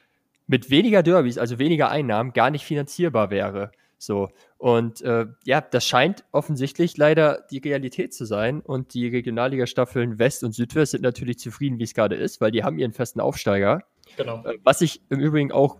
mit 0.47 0.71
weniger 0.71 1.03
Derbys, 1.03 1.39
also 1.39 1.59
weniger 1.59 1.91
Einnahmen, 1.91 2.33
gar 2.33 2.51
nicht 2.51 2.65
finanzierbar 2.65 3.31
wäre. 3.31 3.73
So. 3.99 4.29
Und 4.59 5.01
äh, 5.03 5.27
ja, 5.45 5.61
das 5.61 5.87
scheint 5.87 6.25
offensichtlich 6.33 6.97
leider 6.97 7.45
die 7.51 7.59
Realität 7.59 8.15
zu 8.15 8.25
sein. 8.25 8.61
Und 8.61 8.95
die 8.95 9.09
Regionalliga-Staffeln 9.09 10.19
West 10.19 10.45
und 10.45 10.53
Südwest 10.53 10.93
sind 10.93 11.03
natürlich 11.03 11.39
zufrieden, 11.39 11.79
wie 11.79 11.85
es 11.85 11.95
gerade 11.95 12.17
ist, 12.17 12.41
weil 12.41 12.51
die 12.51 12.65
haben 12.65 12.79
ihren 12.79 12.93
festen 12.93 13.21
Aufsteiger. 13.21 13.83
Genau. 14.17 14.45
Äh, 14.45 14.59
was 14.63 14.81
ich 14.81 15.03
im 15.11 15.21
Übrigen 15.21 15.53
auch 15.53 15.79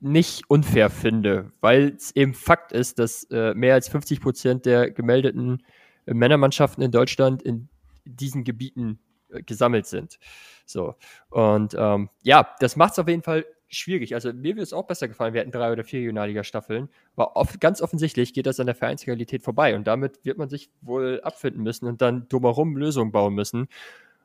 nicht 0.00 0.42
unfair 0.48 0.90
finde, 0.90 1.52
weil 1.60 1.94
es 1.96 2.14
eben 2.16 2.34
Fakt 2.34 2.72
ist, 2.72 2.98
dass 2.98 3.24
äh, 3.30 3.54
mehr 3.54 3.74
als 3.74 3.88
50 3.88 4.20
Prozent 4.20 4.66
der 4.66 4.90
gemeldeten 4.90 5.62
äh, 6.06 6.14
Männermannschaften 6.14 6.82
in 6.82 6.90
Deutschland 6.90 7.42
in 7.42 7.68
diesen 8.04 8.42
Gebieten 8.42 8.98
äh, 9.28 9.42
gesammelt 9.42 9.86
sind. 9.86 10.18
So. 10.66 10.96
Und 11.30 11.74
ähm, 11.78 12.08
ja, 12.22 12.52
das 12.58 12.74
macht 12.74 12.92
es 12.92 12.98
auf 12.98 13.08
jeden 13.08 13.22
Fall 13.22 13.44
schwierig. 13.72 14.14
Also 14.14 14.32
mir 14.32 14.54
würde 14.54 14.62
es 14.62 14.72
auch 14.72 14.86
besser 14.86 15.08
gefallen, 15.08 15.34
wir 15.34 15.40
hätten 15.40 15.50
drei 15.50 15.72
oder 15.72 15.84
vier 15.84 16.00
Regionalliga-Staffeln. 16.00 16.88
Aber 17.16 17.36
oft, 17.36 17.60
ganz 17.60 17.80
offensichtlich 17.80 18.34
geht 18.34 18.46
das 18.46 18.60
an 18.60 18.66
der 18.66 18.74
Vereinsrealität 18.74 19.42
vorbei. 19.42 19.74
Und 19.74 19.86
damit 19.86 20.24
wird 20.24 20.38
man 20.38 20.48
sich 20.48 20.70
wohl 20.80 21.20
abfinden 21.22 21.62
müssen 21.62 21.86
und 21.86 22.02
dann 22.02 22.28
drumherum 22.28 22.76
Lösungen 22.76 23.12
bauen 23.12 23.34
müssen. 23.34 23.68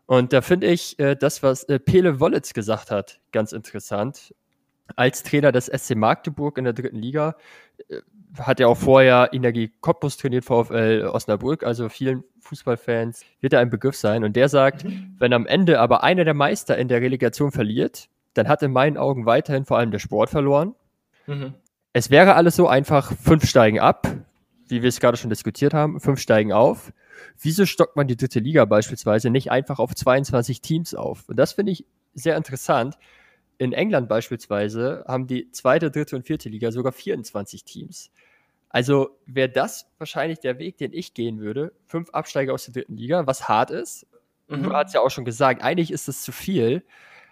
Und 0.06 0.34
da 0.34 0.42
finde 0.42 0.68
ich 0.68 0.98
äh, 1.00 1.16
das, 1.16 1.44
was 1.44 1.64
äh, 1.66 1.80
Pele 1.80 2.20
Wollitz 2.20 2.54
gesagt 2.54 2.92
hat, 2.92 3.20
ganz 3.32 3.52
interessant. 3.52 4.34
Als 4.96 5.22
Trainer 5.24 5.52
des 5.52 5.66
SC 5.66 5.96
Magdeburg 5.96 6.58
in 6.58 6.64
der 6.64 6.74
dritten 6.74 6.98
Liga 6.98 7.36
äh, 7.90 8.02
hat 8.40 8.60
er 8.60 8.70
auch 8.70 8.78
vorher 8.78 9.30
Energie 9.34 9.74
Cottbus 9.82 10.18
trainiert, 10.18 10.46
VfL 10.46 11.10
Osnabrück, 11.12 11.64
also 11.64 11.90
vielen 11.90 12.24
Fußballfans 12.42 13.26
wird 13.42 13.54
er 13.54 13.60
ein 13.60 13.70
Begriff 13.70 13.96
sein. 13.96 14.24
Und 14.24 14.36
der 14.36 14.48
sagt, 14.48 14.86
mhm. 14.86 15.16
wenn 15.20 15.34
am 15.34 15.46
Ende 15.46 15.80
aber 15.80 16.04
einer 16.04 16.24
der 16.24 16.34
Meister 16.34 16.78
in 16.78 16.88
der 16.88 17.02
Relegation 17.02 17.52
verliert, 17.52 18.10
dann 18.38 18.48
hat 18.48 18.64
in 18.64 18.72
meinen 18.72 18.98
Augen 18.98 19.26
weiterhin 19.26 19.66
vor 19.66 19.78
allem 19.78 19.92
der 19.92 20.00
Sport 20.00 20.30
verloren. 20.30 20.76
Mhm. 21.26 21.54
Es 21.94 22.10
wäre 22.10 22.36
alles 22.36 22.56
so 22.56 22.68
einfach, 22.68 23.14
fünf 23.14 23.46
steigen 23.46 23.80
ab, 23.80 24.08
wie 24.68 24.82
wir 24.82 24.90
es 24.90 25.00
gerade 25.00 25.18
schon 25.18 25.30
diskutiert 25.30 25.74
haben, 25.74 26.00
fünf 26.00 26.20
steigen 26.20 26.54
auf. 26.54 26.94
Wieso 27.42 27.66
stockt 27.66 27.96
man 27.96 28.08
die 28.08 28.18
dritte 28.18 28.40
Liga 28.40 28.66
beispielsweise 28.66 29.30
nicht 29.30 29.52
einfach 29.52 29.80
auf 29.80 29.96
22 29.96 30.62
Teams 30.62 30.94
auf? 30.94 31.28
Und 31.28 31.38
das 31.38 31.54
finde 31.54 31.72
ich 31.72 31.86
sehr 32.14 32.38
interessant. 32.38 32.98
In 33.58 33.74
England 33.74 34.08
beispielsweise 34.08 35.04
haben 35.08 35.26
die 35.26 35.52
zweite, 35.52 35.90
dritte 35.90 36.16
und 36.16 36.26
vierte 36.26 36.50
Liga 36.50 36.72
sogar 36.72 36.92
24 36.92 37.64
Teams. 37.64 38.12
Also 38.70 39.18
wäre 39.26 39.50
das 39.50 39.90
wahrscheinlich 39.98 40.40
der 40.40 40.60
Weg, 40.60 40.78
den 40.78 40.94
ich 40.94 41.14
gehen 41.14 41.40
würde. 41.40 41.74
Fünf 41.86 42.10
Absteiger 42.12 42.54
aus 42.54 42.66
der 42.66 42.74
dritten 42.74 42.98
Liga, 42.98 43.26
was 43.26 43.48
hart 43.48 43.72
ist. 43.72 44.06
Mhm. 44.48 44.64
Du 44.64 44.74
hast 44.74 44.94
ja 44.94 45.02
auch 45.02 45.10
schon 45.10 45.26
gesagt, 45.26 45.64
eigentlich 45.64 45.92
ist 45.92 46.08
es 46.08 46.22
zu 46.22 46.32
viel. 46.32 46.84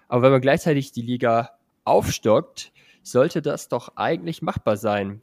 Aber 0.07 0.23
wenn 0.23 0.31
man 0.31 0.41
gleichzeitig 0.41 0.91
die 0.91 1.01
Liga 1.01 1.51
aufstockt, 1.83 2.71
sollte 3.03 3.41
das 3.41 3.67
doch 3.67 3.95
eigentlich 3.95 4.41
machbar 4.41 4.77
sein. 4.77 5.21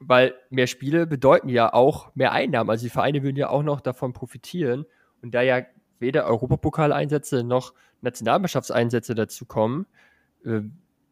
Weil 0.00 0.34
mehr 0.50 0.66
Spiele 0.66 1.06
bedeuten 1.06 1.48
ja 1.48 1.72
auch 1.72 2.14
mehr 2.14 2.32
Einnahmen. 2.32 2.70
Also 2.70 2.86
die 2.86 2.90
Vereine 2.90 3.22
würden 3.22 3.36
ja 3.36 3.50
auch 3.50 3.62
noch 3.62 3.80
davon 3.80 4.12
profitieren. 4.12 4.86
Und 5.22 5.34
da 5.34 5.42
ja 5.42 5.62
weder 5.98 6.26
Europapokaleinsätze 6.26 7.42
noch 7.42 7.74
Nationalmannschaftseinsätze 8.00 9.14
dazu 9.14 9.44
kommen, 9.44 9.86
äh, 10.44 10.60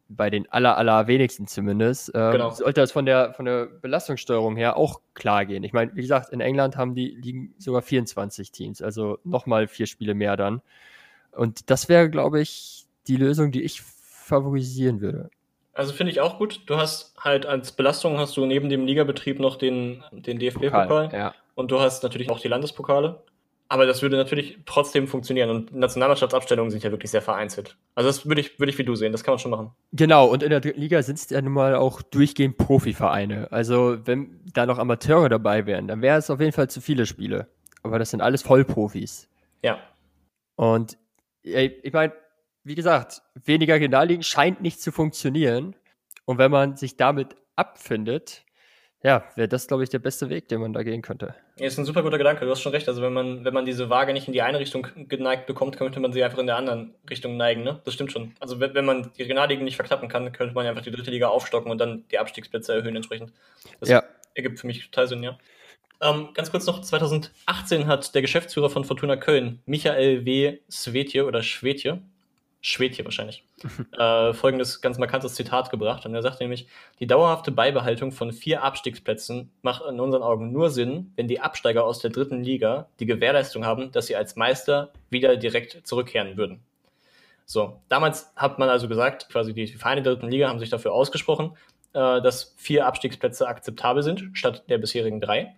bei 0.09 0.29
den 0.29 0.49
aller, 0.51 0.77
aller 0.77 1.07
wenigsten 1.07 1.47
zumindest, 1.47 2.09
äh, 2.15 2.31
genau. 2.31 2.51
sollte 2.51 2.79
das 2.79 2.91
von 2.91 3.05
der, 3.05 3.33
von 3.33 3.45
der 3.45 3.65
Belastungssteuerung 3.65 4.55
her 4.55 4.77
auch 4.77 5.01
klar 5.13 5.45
gehen. 5.45 5.63
Ich 5.63 5.73
meine, 5.73 5.93
wie 5.95 6.01
gesagt, 6.01 6.31
in 6.31 6.39
England 6.39 6.77
haben 6.77 6.95
die 6.95 7.09
liegen 7.09 7.53
sogar 7.57 7.81
24 7.81 8.51
Teams, 8.51 8.81
also 8.81 9.19
nochmal 9.25 9.67
vier 9.67 9.85
Spiele 9.85 10.13
mehr 10.13 10.37
dann. 10.37 10.61
Und 11.31 11.69
das 11.69 11.89
wäre, 11.89 12.09
glaube 12.09 12.39
ich, 12.39 12.86
die 13.07 13.17
Lösung, 13.17 13.51
die 13.51 13.63
ich 13.63 13.81
favorisieren 13.81 15.01
würde. 15.01 15.29
Also 15.73 15.93
finde 15.93 16.11
ich 16.11 16.21
auch 16.21 16.37
gut. 16.37 16.61
Du 16.65 16.77
hast 16.77 17.13
halt 17.19 17.45
als 17.45 17.71
Belastung 17.71 18.17
hast 18.17 18.35
du 18.35 18.45
neben 18.45 18.69
dem 18.69 18.85
Ligabetrieb 18.85 19.39
noch 19.39 19.57
den, 19.57 20.03
den 20.11 20.39
DFB-Pokal 20.39 21.09
ja. 21.13 21.35
und 21.55 21.71
du 21.71 21.79
hast 21.79 22.03
natürlich 22.03 22.29
auch 22.31 22.39
die 22.39 22.47
Landespokale. 22.47 23.21
Aber 23.69 23.85
das 23.85 24.01
würde 24.01 24.15
natürlich 24.15 24.59
trotzdem 24.65 25.07
funktionieren 25.07 25.49
und 25.49 25.75
Nationalmannschaftsabstellungen 25.75 26.71
sind 26.71 26.83
ja 26.83 26.91
wirklich 26.91 27.11
sehr 27.11 27.21
vereinzelt. 27.21 27.75
Also 27.95 28.07
das 28.07 28.25
würde 28.25 28.39
ich, 28.39 28.59
würde 28.59 28.71
ich 28.71 28.77
wie 28.77 28.85
du 28.85 28.95
sehen, 28.95 29.11
das 29.11 29.23
kann 29.23 29.33
man 29.33 29.39
schon 29.39 29.51
machen. 29.51 29.71
Genau, 29.91 30.25
und 30.27 30.41
in 30.41 30.51
der 30.51 30.61
dritten 30.61 30.79
Liga 30.79 31.01
sind 31.03 31.19
es 31.19 31.29
ja 31.29 31.41
nun 31.41 31.51
mal 31.51 31.75
auch 31.75 32.01
durchgehend 32.01 32.57
Profivereine. 32.57 33.51
Also 33.51 33.97
wenn 34.05 34.39
da 34.53 34.65
noch 34.65 34.79
Amateure 34.79 35.27
dabei 35.27 35.65
wären, 35.65 35.87
dann 35.87 36.01
wäre 36.01 36.17
es 36.17 36.29
auf 36.29 36.39
jeden 36.39 36.53
Fall 36.53 36.69
zu 36.69 36.79
viele 36.79 37.05
Spiele. 37.05 37.47
Aber 37.83 37.99
das 37.99 38.11
sind 38.11 38.21
alles 38.21 38.41
Vollprofis. 38.41 39.29
Ja. 39.63 39.79
Und 40.55 40.97
ich 41.43 41.93
meine, 41.93 42.13
wie 42.67 42.75
gesagt, 42.75 43.21
weniger 43.45 43.75
Regionalligen 43.75 44.23
scheint 44.23 44.61
nicht 44.61 44.81
zu 44.81 44.91
funktionieren. 44.91 45.75
Und 46.25 46.37
wenn 46.37 46.51
man 46.51 46.75
sich 46.75 46.97
damit 46.97 47.35
abfindet, 47.55 48.43
ja, 49.03 49.23
wäre 49.35 49.47
das, 49.47 49.67
glaube 49.67 49.83
ich, 49.83 49.89
der 49.89 49.99
beste 49.99 50.29
Weg, 50.29 50.49
den 50.49 50.59
man 50.59 50.73
da 50.73 50.83
gehen 50.83 51.01
könnte. 51.01 51.33
Ja, 51.57 51.67
ist 51.67 51.77
ein 51.77 51.85
super 51.85 52.03
guter 52.03 52.17
Gedanke. 52.17 52.43
Du 52.43 52.51
hast 52.51 52.61
schon 52.61 52.73
recht. 52.73 52.89
Also 52.89 53.01
wenn 53.01 53.13
man, 53.13 53.45
wenn 53.45 53.53
man 53.53 53.65
diese 53.65 53.89
Waage 53.89 54.11
nicht 54.11 54.27
in 54.27 54.33
die 54.33 54.41
eine 54.41 54.59
Richtung 54.59 54.85
geneigt 55.07 55.45
bekommt, 55.45 55.77
könnte 55.77 56.01
man 56.01 56.11
sie 56.11 56.23
einfach 56.23 56.39
in 56.39 56.47
der 56.47 56.57
anderen 56.57 56.93
Richtung 57.09 57.37
neigen. 57.37 57.63
Ne? 57.63 57.79
Das 57.85 57.93
stimmt 57.93 58.11
schon. 58.11 58.33
Also 58.39 58.59
wenn, 58.59 58.73
wenn 58.73 58.85
man 58.85 59.11
die 59.15 59.21
Regionalligen 59.21 59.63
nicht 59.63 59.77
verklappen 59.77 60.09
kann, 60.09 60.31
könnte 60.33 60.53
man 60.53 60.65
einfach 60.65 60.83
die 60.83 60.91
dritte 60.91 61.11
Liga 61.11 61.29
aufstocken 61.29 61.71
und 61.71 61.77
dann 61.77 62.03
die 62.11 62.19
Abstiegsplätze 62.19 62.73
erhöhen 62.73 62.97
entsprechend. 62.97 63.31
Das 63.79 63.87
ja. 63.87 64.03
ergibt 64.33 64.59
für 64.59 64.67
mich 64.67 64.83
total 64.89 65.07
Sinn, 65.07 65.23
ja. 65.23 65.37
Ähm, 66.01 66.29
ganz 66.33 66.51
kurz 66.51 66.65
noch, 66.65 66.81
2018 66.81 67.87
hat 67.87 68.13
der 68.13 68.21
Geschäftsführer 68.21 68.69
von 68.69 68.83
Fortuna 68.83 69.15
Köln, 69.15 69.61
Michael 69.65 70.25
W. 70.25 70.59
Svetje 70.69 71.25
oder 71.25 71.41
Schwetje, 71.41 72.01
Schwedje 72.61 73.05
wahrscheinlich, 73.05 73.43
äh, 73.97 74.33
folgendes 74.33 74.81
ganz 74.81 74.97
markantes 74.97 75.35
Zitat 75.35 75.69
gebracht. 75.69 76.05
Und 76.05 76.15
er 76.15 76.21
sagt 76.21 76.41
nämlich, 76.41 76.67
die 76.99 77.07
dauerhafte 77.07 77.51
Beibehaltung 77.51 78.11
von 78.11 78.31
vier 78.31 78.63
Abstiegsplätzen 78.63 79.51
macht 79.61 79.83
in 79.87 79.99
unseren 79.99 80.23
Augen 80.23 80.51
nur 80.51 80.69
Sinn, 80.69 81.11
wenn 81.15 81.27
die 81.27 81.39
Absteiger 81.39 81.85
aus 81.85 81.99
der 81.99 82.11
dritten 82.11 82.43
Liga 82.43 82.89
die 82.99 83.05
Gewährleistung 83.05 83.65
haben, 83.65 83.91
dass 83.91 84.07
sie 84.07 84.15
als 84.15 84.35
Meister 84.35 84.91
wieder 85.09 85.37
direkt 85.37 85.87
zurückkehren 85.87 86.35
würden. 86.35 86.61
So, 87.45 87.79
damals 87.87 88.33
hat 88.35 88.59
man 88.59 88.69
also 88.69 88.89
gesagt, 88.89 89.29
quasi 89.29 89.53
die 89.53 89.67
Vereine 89.67 90.01
der 90.01 90.13
dritten 90.13 90.29
Liga 90.29 90.49
haben 90.49 90.59
sich 90.59 90.69
dafür 90.69 90.91
ausgesprochen, 90.91 91.55
äh, 91.93 92.21
dass 92.21 92.53
vier 92.57 92.85
Abstiegsplätze 92.85 93.47
akzeptabel 93.47 94.03
sind, 94.03 94.29
statt 94.33 94.63
der 94.67 94.79
bisherigen 94.79 95.21
drei. 95.21 95.55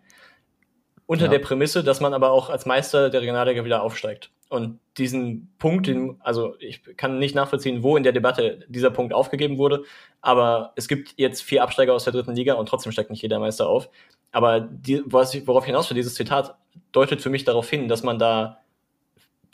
Unter 1.08 1.26
ja. 1.26 1.32
der 1.32 1.40
Prämisse, 1.40 1.84
dass 1.84 2.02
man 2.02 2.14
aber 2.14 2.30
auch 2.30 2.52
als 2.52 2.68
Meister 2.68 3.10
der 3.10 3.22
Regionalliga 3.22 3.66
wieder 3.66 3.82
aufsteigt. 3.82 4.30
Und 4.50 4.80
diesen 4.98 5.54
Punkt, 5.60 5.86
den, 5.86 6.18
also 6.22 6.56
ich 6.60 6.82
kann 6.98 7.20
nicht 7.20 7.36
nachvollziehen, 7.36 7.84
wo 7.84 7.96
in 7.96 8.04
der 8.04 8.14
Debatte 8.14 8.66
dieser 8.68 8.90
Punkt 8.90 9.14
aufgegeben 9.14 9.60
wurde, 9.60 9.84
aber 10.22 10.74
es 10.76 10.88
gibt 10.88 11.14
jetzt 11.18 11.44
vier 11.44 11.62
Absteiger 11.62 11.94
aus 11.94 12.04
der 12.04 12.14
dritten 12.14 12.36
Liga 12.36 12.56
und 12.56 12.68
trotzdem 12.68 12.92
steigt 12.92 13.12
nicht 13.12 13.22
jeder 13.22 13.40
Meister 13.40 13.70
auf. 13.70 13.90
Aber 14.32 14.60
die, 14.60 15.04
was 15.06 15.34
ich, 15.36 15.46
worauf 15.48 15.66
hinaus 15.66 15.90
will, 15.90 15.96
dieses 15.96 16.16
Zitat 16.16 16.58
deutet 16.92 17.22
für 17.22 17.30
mich 17.30 17.46
darauf 17.46 17.70
hin, 17.70 17.88
dass 17.88 18.02
man 18.02 18.18
da 18.18 18.60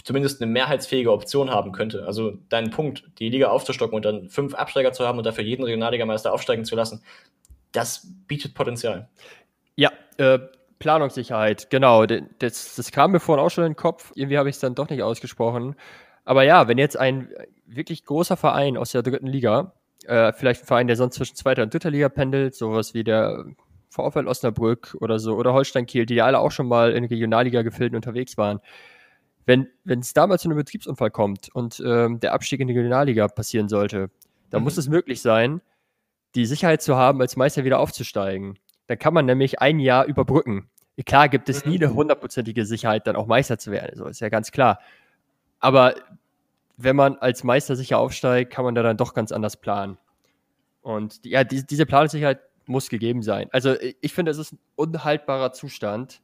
zumindest 0.06 0.42
eine 0.42 0.52
mehrheitsfähige 0.52 1.12
Option 1.12 1.50
haben 1.50 1.72
könnte. 1.72 2.06
Also 2.06 2.38
deinen 2.50 2.70
Punkt, 2.70 3.04
die 3.20 3.30
Liga 3.30 3.50
aufzustocken 3.50 3.96
und 3.96 4.06
dann 4.06 4.30
fünf 4.30 4.54
Absteiger 4.54 4.94
zu 4.94 5.06
haben 5.06 5.18
und 5.18 5.26
dafür 5.26 5.44
jeden 5.44 5.64
Regionalligameister 5.64 6.32
aufsteigen 6.32 6.64
zu 6.64 6.76
lassen, 6.76 7.04
das 7.72 8.08
bietet 8.28 8.54
Potenzial. 8.54 9.10
Ja, 9.76 9.92
äh, 10.18 10.40
Planungssicherheit, 10.80 11.70
genau. 11.70 12.06
Das, 12.06 12.76
das 12.76 12.92
kam 12.92 13.12
mir 13.12 13.20
vorhin 13.20 13.44
auch 13.44 13.50
schon 13.50 13.64
in 13.64 13.72
den 13.72 13.78
Kopf. 13.78 14.12
Irgendwie 14.16 14.38
habe 14.38 14.50
ich 14.50 14.56
es 14.56 14.60
dann 14.60 14.76
doch 14.76 14.90
nicht 14.90 15.04
ausgesprochen. 15.04 15.76
Aber 16.26 16.44
ja, 16.44 16.68
wenn 16.68 16.78
jetzt 16.78 16.98
ein 16.98 17.30
wirklich 17.66 18.06
großer 18.06 18.36
Verein 18.38 18.78
aus 18.78 18.92
der 18.92 19.04
dritten 19.04 19.28
Liga, 19.28 19.74
äh, 20.06 20.34
vielleicht 20.34 20.64
ein 20.64 20.68
Verein, 20.68 20.88
der 20.88 20.96
sonst 20.96 21.16
zwischen 21.16 21.36
zweiter 21.36 21.64
und 21.64 21.74
dritter 21.74 21.92
Liga 21.92 22.10
pendelt, 22.10 22.56
sowas 22.56 22.94
wie 22.94 23.04
der 23.04 23.46
VfL 23.90 24.28
Osnabrück 24.28 24.98
oder 25.00 25.20
so, 25.20 25.36
oder 25.36 25.54
Holstein 25.54 25.86
Kiel, 25.86 26.06
die 26.06 26.16
ja 26.16 26.26
alle 26.26 26.40
auch 26.40 26.52
schon 26.52 26.68
mal 26.68 26.92
in 26.92 27.06
Regionalliga-Gefilden 27.06 27.96
unterwegs 27.96 28.38
waren. 28.38 28.60
Wenn 29.46 29.70
es 29.86 30.14
damals 30.14 30.42
zu 30.42 30.50
einem 30.50 30.58
Betriebsunfall 30.58 31.12
kommt 31.12 31.54
und 31.54 31.82
ähm, 31.86 32.20
der 32.20 32.34
Abstieg 32.34 32.60
in 32.60 32.68
die 32.68 32.76
Regionalliga 32.76 33.28
passieren 33.28 33.70
sollte, 33.70 34.10
dann 34.50 34.62
mhm. 34.62 34.66
muss 34.66 34.78
es 34.78 34.90
möglich 34.90 35.22
sein, 35.22 35.62
die 36.34 36.46
Sicherheit 36.46 36.82
zu 36.82 36.96
haben, 36.96 37.22
als 37.22 37.38
Meister 37.38 37.64
wieder 37.64 37.80
aufzusteigen. 37.80 38.58
Dann 38.88 39.00
kann 39.00 39.14
man 39.14 39.26
nämlich 39.26 39.60
ein 39.62 39.80
Jahr 39.80 40.06
überbrücken. 40.06 40.70
Klar 41.06 41.28
gibt 41.28 41.50
es 41.50 41.66
nie 41.66 41.76
eine 41.76 41.90
mhm. 41.90 41.96
hundertprozentige 41.96 42.66
Sicherheit, 42.66 43.06
dann 43.08 43.16
auch 43.16 43.28
Meister 43.28 43.58
zu 43.58 43.72
werden. 43.72 43.98
So 43.98 44.06
ist 44.06 44.22
ja 44.22 44.30
ganz 44.30 44.52
klar. 44.52 44.80
Aber 45.60 45.96
wenn 46.78 46.96
man 46.96 47.18
als 47.18 47.44
Meister 47.44 47.76
sicher 47.76 48.00
aufsteigt, 48.00 48.52
kann 48.52 48.66
man 48.66 48.76
da 48.76 48.84
dann 48.84 48.98
doch 48.98 49.14
ganz 49.14 49.32
anders 49.32 49.58
planen. 49.58 49.98
Und 50.82 51.26
ja, 51.26 51.44
die, 51.44 51.66
diese 51.66 51.86
Planungssicherheit 51.86 52.40
muss 52.66 52.90
gegeben 52.90 53.24
sein. 53.24 53.50
Also 53.52 53.76
ich 54.02 54.14
finde, 54.14 54.32
es 54.32 54.38
ist 54.38 54.54
ein 54.54 54.60
unhaltbarer 54.76 55.52
Zustand, 55.52 56.22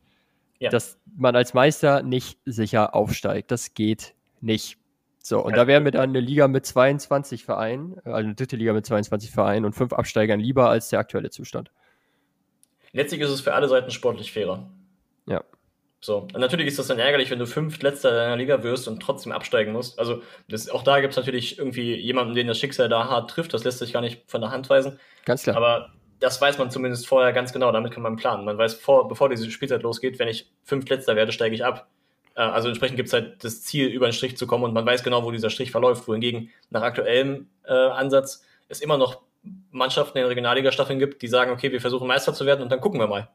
ja. 0.59 0.69
dass 0.69 0.97
man 1.17 1.35
als 1.35 1.53
Meister 1.53 2.03
nicht 2.03 2.39
sicher 2.45 2.95
aufsteigt. 2.95 3.51
Das 3.51 3.73
geht 3.73 4.13
nicht. 4.39 4.77
So, 5.23 5.43
und 5.43 5.55
da 5.55 5.67
wären 5.67 5.83
wir 5.83 5.91
dann 5.91 6.09
eine 6.09 6.19
Liga 6.19 6.47
mit 6.47 6.65
22 6.65 7.45
Vereinen, 7.45 7.99
also 8.05 8.17
eine 8.17 8.33
dritte 8.33 8.55
Liga 8.55 8.73
mit 8.73 8.85
22 8.85 9.29
Vereinen 9.29 9.65
und 9.65 9.73
fünf 9.73 9.93
Absteigern 9.93 10.39
lieber 10.39 10.69
als 10.69 10.89
der 10.89 10.99
aktuelle 10.99 11.29
Zustand. 11.29 11.71
Letztlich 12.93 13.21
ist 13.21 13.29
es 13.29 13.41
für 13.41 13.53
alle 13.53 13.67
Seiten 13.67 13.91
sportlich 13.91 14.31
fairer. 14.31 14.69
Ja. 15.27 15.43
So, 16.03 16.27
und 16.33 16.39
natürlich 16.39 16.67
ist 16.67 16.79
das 16.79 16.87
dann 16.87 16.97
ärgerlich, 16.97 17.29
wenn 17.29 17.37
du 17.37 17.45
fünftletzter 17.45 18.11
deiner 18.11 18.35
Liga 18.35 18.63
wirst 18.63 18.87
und 18.87 19.01
trotzdem 19.01 19.31
absteigen 19.31 19.71
musst. 19.71 19.99
Also 19.99 20.23
das, 20.49 20.67
auch 20.69 20.83
da 20.83 20.99
gibt 20.99 21.11
es 21.11 21.17
natürlich 21.17 21.59
irgendwie 21.59 21.95
jemanden, 21.95 22.33
den 22.33 22.47
das 22.47 22.57
Schicksal 22.57 22.89
da 22.89 23.07
hart 23.07 23.29
trifft. 23.29 23.53
Das 23.53 23.63
lässt 23.63 23.77
sich 23.77 23.93
gar 23.93 24.01
nicht 24.01 24.23
von 24.25 24.41
der 24.41 24.49
Hand 24.49 24.67
weisen. 24.69 24.99
Ganz 25.25 25.43
klar. 25.43 25.55
Aber 25.55 25.91
das 26.19 26.41
weiß 26.41 26.57
man 26.57 26.71
zumindest 26.71 27.07
vorher 27.07 27.33
ganz 27.33 27.53
genau. 27.53 27.71
Damit 27.71 27.93
kann 27.93 28.01
man 28.01 28.15
planen. 28.15 28.45
Man 28.45 28.57
weiß, 28.57 28.73
vor, 28.73 29.07
bevor 29.07 29.29
diese 29.29 29.49
Spielzeit 29.51 29.83
losgeht, 29.83 30.17
wenn 30.17 30.27
ich 30.27 30.51
fünftletzter 30.63 31.15
werde, 31.15 31.31
steige 31.31 31.53
ich 31.53 31.63
ab. 31.63 31.87
Äh, 32.35 32.41
also 32.41 32.67
entsprechend 32.67 32.97
gibt 32.97 33.07
es 33.07 33.13
halt 33.13 33.43
das 33.43 33.61
Ziel, 33.61 33.87
über 33.87 34.07
einen 34.07 34.13
Strich 34.13 34.37
zu 34.37 34.47
kommen 34.47 34.63
und 34.63 34.73
man 34.73 34.85
weiß 34.85 35.03
genau, 35.03 35.23
wo 35.23 35.29
dieser 35.29 35.51
Strich 35.51 35.69
verläuft. 35.69 36.07
Wohingegen 36.07 36.49
nach 36.71 36.81
aktuellem 36.81 37.49
äh, 37.63 37.73
Ansatz 37.73 38.43
es 38.69 38.81
immer 38.81 38.97
noch 38.97 39.21
Mannschaften 39.71 40.17
in 40.17 40.25
Regionalliga-Staffeln 40.25 40.99
gibt, 40.99 41.21
die 41.21 41.27
sagen, 41.27 41.51
okay, 41.51 41.71
wir 41.71 41.81
versuchen 41.81 42.07
Meister 42.07 42.33
zu 42.33 42.45
werden 42.45 42.61
und 42.61 42.71
dann 42.71 42.81
gucken 42.81 42.99
wir 42.99 43.07
mal. 43.07 43.29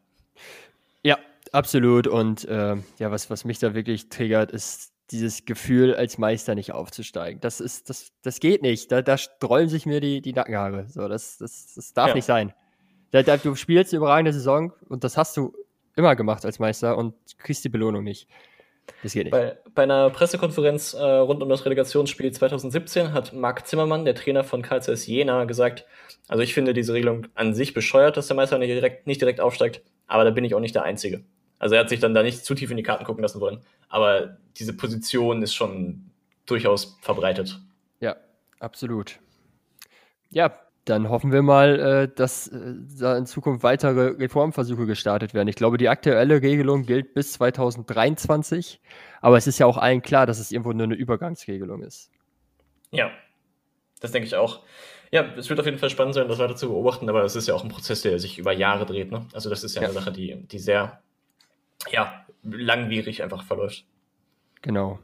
Ja, 1.02 1.18
absolut. 1.52 2.06
Und 2.06 2.44
äh, 2.46 2.76
ja, 2.98 3.10
was, 3.10 3.30
was 3.30 3.44
mich 3.44 3.58
da 3.58 3.74
wirklich 3.74 4.08
triggert, 4.08 4.50
ist 4.50 4.92
dieses 5.10 5.44
Gefühl, 5.44 5.94
als 5.94 6.18
Meister 6.18 6.54
nicht 6.54 6.72
aufzusteigen. 6.72 7.40
Das 7.40 7.60
ist, 7.60 7.88
das, 7.90 8.12
das 8.22 8.40
geht 8.40 8.62
nicht. 8.62 8.90
Da, 8.90 9.02
da 9.02 9.16
strollen 9.16 9.68
sich 9.68 9.86
mir 9.86 10.00
die, 10.00 10.20
die 10.20 10.32
Nackenhaare. 10.32 10.86
So, 10.88 11.08
das, 11.08 11.38
das, 11.38 11.74
das 11.74 11.92
darf 11.92 12.08
ja. 12.08 12.14
nicht 12.14 12.24
sein. 12.24 12.52
Da, 13.12 13.22
da, 13.22 13.36
du 13.36 13.54
spielst 13.54 13.92
eine 13.92 13.98
überragende 13.98 14.32
Saison 14.32 14.72
und 14.88 15.04
das 15.04 15.16
hast 15.16 15.36
du 15.36 15.54
immer 15.94 16.16
gemacht 16.16 16.44
als 16.44 16.58
Meister 16.58 16.98
und 16.98 17.14
kriegst 17.38 17.64
die 17.64 17.68
Belohnung 17.68 18.02
nicht. 18.02 18.28
Das 19.02 19.12
geht 19.12 19.24
nicht. 19.24 19.32
Bei, 19.32 19.56
bei 19.74 19.82
einer 19.82 20.10
Pressekonferenz 20.10 20.94
äh, 20.94 21.02
rund 21.02 21.42
um 21.42 21.48
das 21.48 21.64
Relegationsspiel 21.64 22.32
2017 22.32 23.12
hat 23.12 23.32
Marc 23.32 23.66
Zimmermann, 23.66 24.04
der 24.04 24.14
Trainer 24.14 24.44
von 24.44 24.62
KCS 24.62 25.06
Jena, 25.06 25.44
gesagt, 25.44 25.84
also 26.28 26.42
ich 26.42 26.54
finde 26.54 26.74
diese 26.74 26.92
Regelung 26.92 27.26
an 27.34 27.54
sich 27.54 27.74
bescheuert, 27.74 28.16
dass 28.16 28.26
der 28.26 28.36
Meister 28.36 28.58
nicht 28.58 28.70
direkt, 28.70 29.06
nicht 29.06 29.20
direkt 29.20 29.40
aufsteigt, 29.40 29.82
aber 30.06 30.24
da 30.24 30.30
bin 30.30 30.44
ich 30.44 30.54
auch 30.54 30.60
nicht 30.60 30.74
der 30.74 30.84
Einzige. 30.84 31.24
Also 31.58 31.74
er 31.74 31.80
hat 31.82 31.88
sich 31.88 32.00
dann 32.00 32.14
da 32.14 32.22
nicht 32.22 32.44
zu 32.44 32.54
tief 32.54 32.70
in 32.70 32.76
die 32.76 32.82
Karten 32.82 33.04
gucken 33.04 33.22
lassen 33.22 33.40
wollen. 33.40 33.60
Aber 33.88 34.36
diese 34.56 34.76
Position 34.76 35.42
ist 35.42 35.54
schon 35.54 36.10
durchaus 36.44 36.98
verbreitet. 37.00 37.58
Ja, 38.00 38.16
absolut. 38.58 39.18
Ja, 40.30 40.52
dann 40.86 41.10
hoffen 41.10 41.32
wir 41.32 41.42
mal, 41.42 41.80
äh, 41.80 42.08
dass 42.14 42.48
äh, 42.48 42.74
da 42.98 43.18
in 43.18 43.26
Zukunft 43.26 43.62
weitere 43.64 44.10
Reformversuche 44.10 44.86
gestartet 44.86 45.34
werden. 45.34 45.48
Ich 45.48 45.56
glaube, 45.56 45.78
die 45.78 45.88
aktuelle 45.88 46.40
Regelung 46.40 46.86
gilt 46.86 47.12
bis 47.12 47.32
2023, 47.34 48.80
aber 49.20 49.36
es 49.36 49.48
ist 49.48 49.58
ja 49.58 49.66
auch 49.66 49.76
allen 49.76 50.00
klar, 50.00 50.26
dass 50.26 50.38
es 50.38 50.52
irgendwo 50.52 50.72
nur 50.72 50.84
eine 50.84 50.94
Übergangsregelung 50.94 51.82
ist. 51.82 52.10
Ja, 52.92 53.10
das 54.00 54.12
denke 54.12 54.28
ich 54.28 54.36
auch. 54.36 54.60
Ja, 55.10 55.24
es 55.36 55.50
wird 55.50 55.58
auf 55.58 55.66
jeden 55.66 55.78
Fall 55.78 55.90
spannend 55.90 56.14
sein, 56.14 56.28
das 56.28 56.38
weiter 56.38 56.56
zu 56.56 56.68
beobachten, 56.68 57.08
aber 57.08 57.24
es 57.24 57.34
ist 57.34 57.48
ja 57.48 57.54
auch 57.54 57.64
ein 57.64 57.68
Prozess, 57.68 58.02
der 58.02 58.18
sich 58.20 58.38
über 58.38 58.52
Jahre 58.52 58.86
dreht. 58.86 59.10
Ne? 59.10 59.26
Also 59.32 59.50
das 59.50 59.64
ist 59.64 59.74
ja, 59.74 59.82
ja. 59.82 59.88
eine 59.88 59.94
Sache, 59.94 60.12
die, 60.12 60.36
die 60.46 60.58
sehr 60.58 61.00
ja, 61.90 62.24
langwierig 62.42 63.22
einfach 63.24 63.44
verläuft. 63.44 63.84
Genau. 64.62 65.00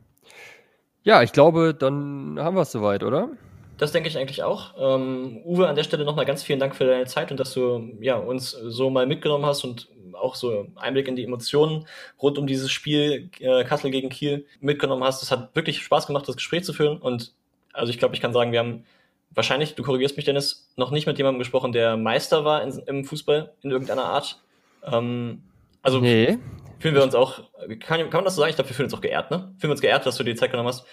Ja, 1.03 1.23
ich 1.23 1.33
glaube, 1.33 1.75
dann 1.75 2.39
haben 2.39 2.57
wir 2.57 2.63
es 2.63 2.73
soweit, 2.73 3.03
oder? 3.03 3.31
Das 3.79 3.93
denke 3.93 4.09
ich 4.09 4.19
eigentlich 4.19 4.43
auch. 4.43 4.75
Ähm, 4.79 5.41
Uwe, 5.45 5.69
an 5.69 5.77
der 5.77 5.83
Stelle 5.83 6.05
nochmal 6.05 6.27
ganz 6.27 6.43
vielen 6.43 6.61
Dank 6.61 6.77
für 6.77 6.85
deine 6.85 7.07
Zeit 7.07 7.31
und 7.31 7.41
dass 7.41 7.55
du 7.55 7.93
ja, 8.01 8.17
uns 8.17 8.51
so 8.51 8.91
mal 8.91 9.07
mitgenommen 9.07 9.47
hast 9.47 9.65
und 9.65 9.89
auch 10.15 10.35
so 10.35 10.69
Einblick 10.77 11.09
in 11.09 11.17
die 11.17 11.25
Emotionen 11.25 11.87
rund 12.21 12.39
um 12.39 12.47
dieses 12.47 12.71
Spiel 12.71 13.31
äh, 13.41 13.65
Kassel 13.65 13.91
gegen 13.91 14.09
Kiel 14.09 14.47
mitgenommen 14.61 15.03
hast. 15.03 15.23
Es 15.23 15.31
hat 15.31 15.55
wirklich 15.57 15.83
Spaß 15.83 16.07
gemacht, 16.07 16.29
das 16.29 16.37
Gespräch 16.37 16.65
zu 16.65 16.73
führen. 16.73 16.99
Und 16.99 17.33
also 17.73 17.91
ich 17.91 17.99
glaube, 17.99 18.15
ich 18.15 18.21
kann 18.21 18.33
sagen, 18.33 18.53
wir 18.53 18.61
haben 18.61 18.85
wahrscheinlich, 19.31 19.75
du 19.75 19.83
korrigierst 19.83 20.17
mich, 20.17 20.27
Dennis, 20.27 20.69
noch 20.77 20.91
nicht 20.91 21.07
mit 21.07 21.19
jemandem 21.19 21.39
gesprochen, 21.39 21.73
der 21.73 21.97
Meister 21.97 22.45
war 22.45 22.63
in, 22.63 22.71
im 22.87 23.05
Fußball 23.05 23.53
in 23.63 23.71
irgendeiner 23.71 24.05
Art. 24.05 24.41
Ähm, 24.85 25.43
also 25.83 26.01
nee. 26.01 26.39
fühlen 26.79 26.95
wir 26.95 27.03
uns 27.03 27.15
auch, 27.15 27.41
kann, 27.81 28.01
kann 28.01 28.11
man 28.11 28.25
das 28.25 28.37
so 28.37 28.41
sagen? 28.41 28.51
Ich 28.51 28.57
glaube, 28.57 28.71
wir 28.71 28.77
fühlen 28.77 28.87
uns 28.87 28.95
auch 28.95 29.01
geehrt, 29.01 29.31
ne? 29.31 29.39
Fühlen 29.39 29.63
wir 29.63 29.71
uns 29.71 29.81
geehrt, 29.81 30.07
dass 30.07 30.17
du 30.17 30.25
dir 30.25 30.35
die 30.35 30.39
Zeit 30.39 30.51
genommen 30.51 30.69
hast. 30.69 30.87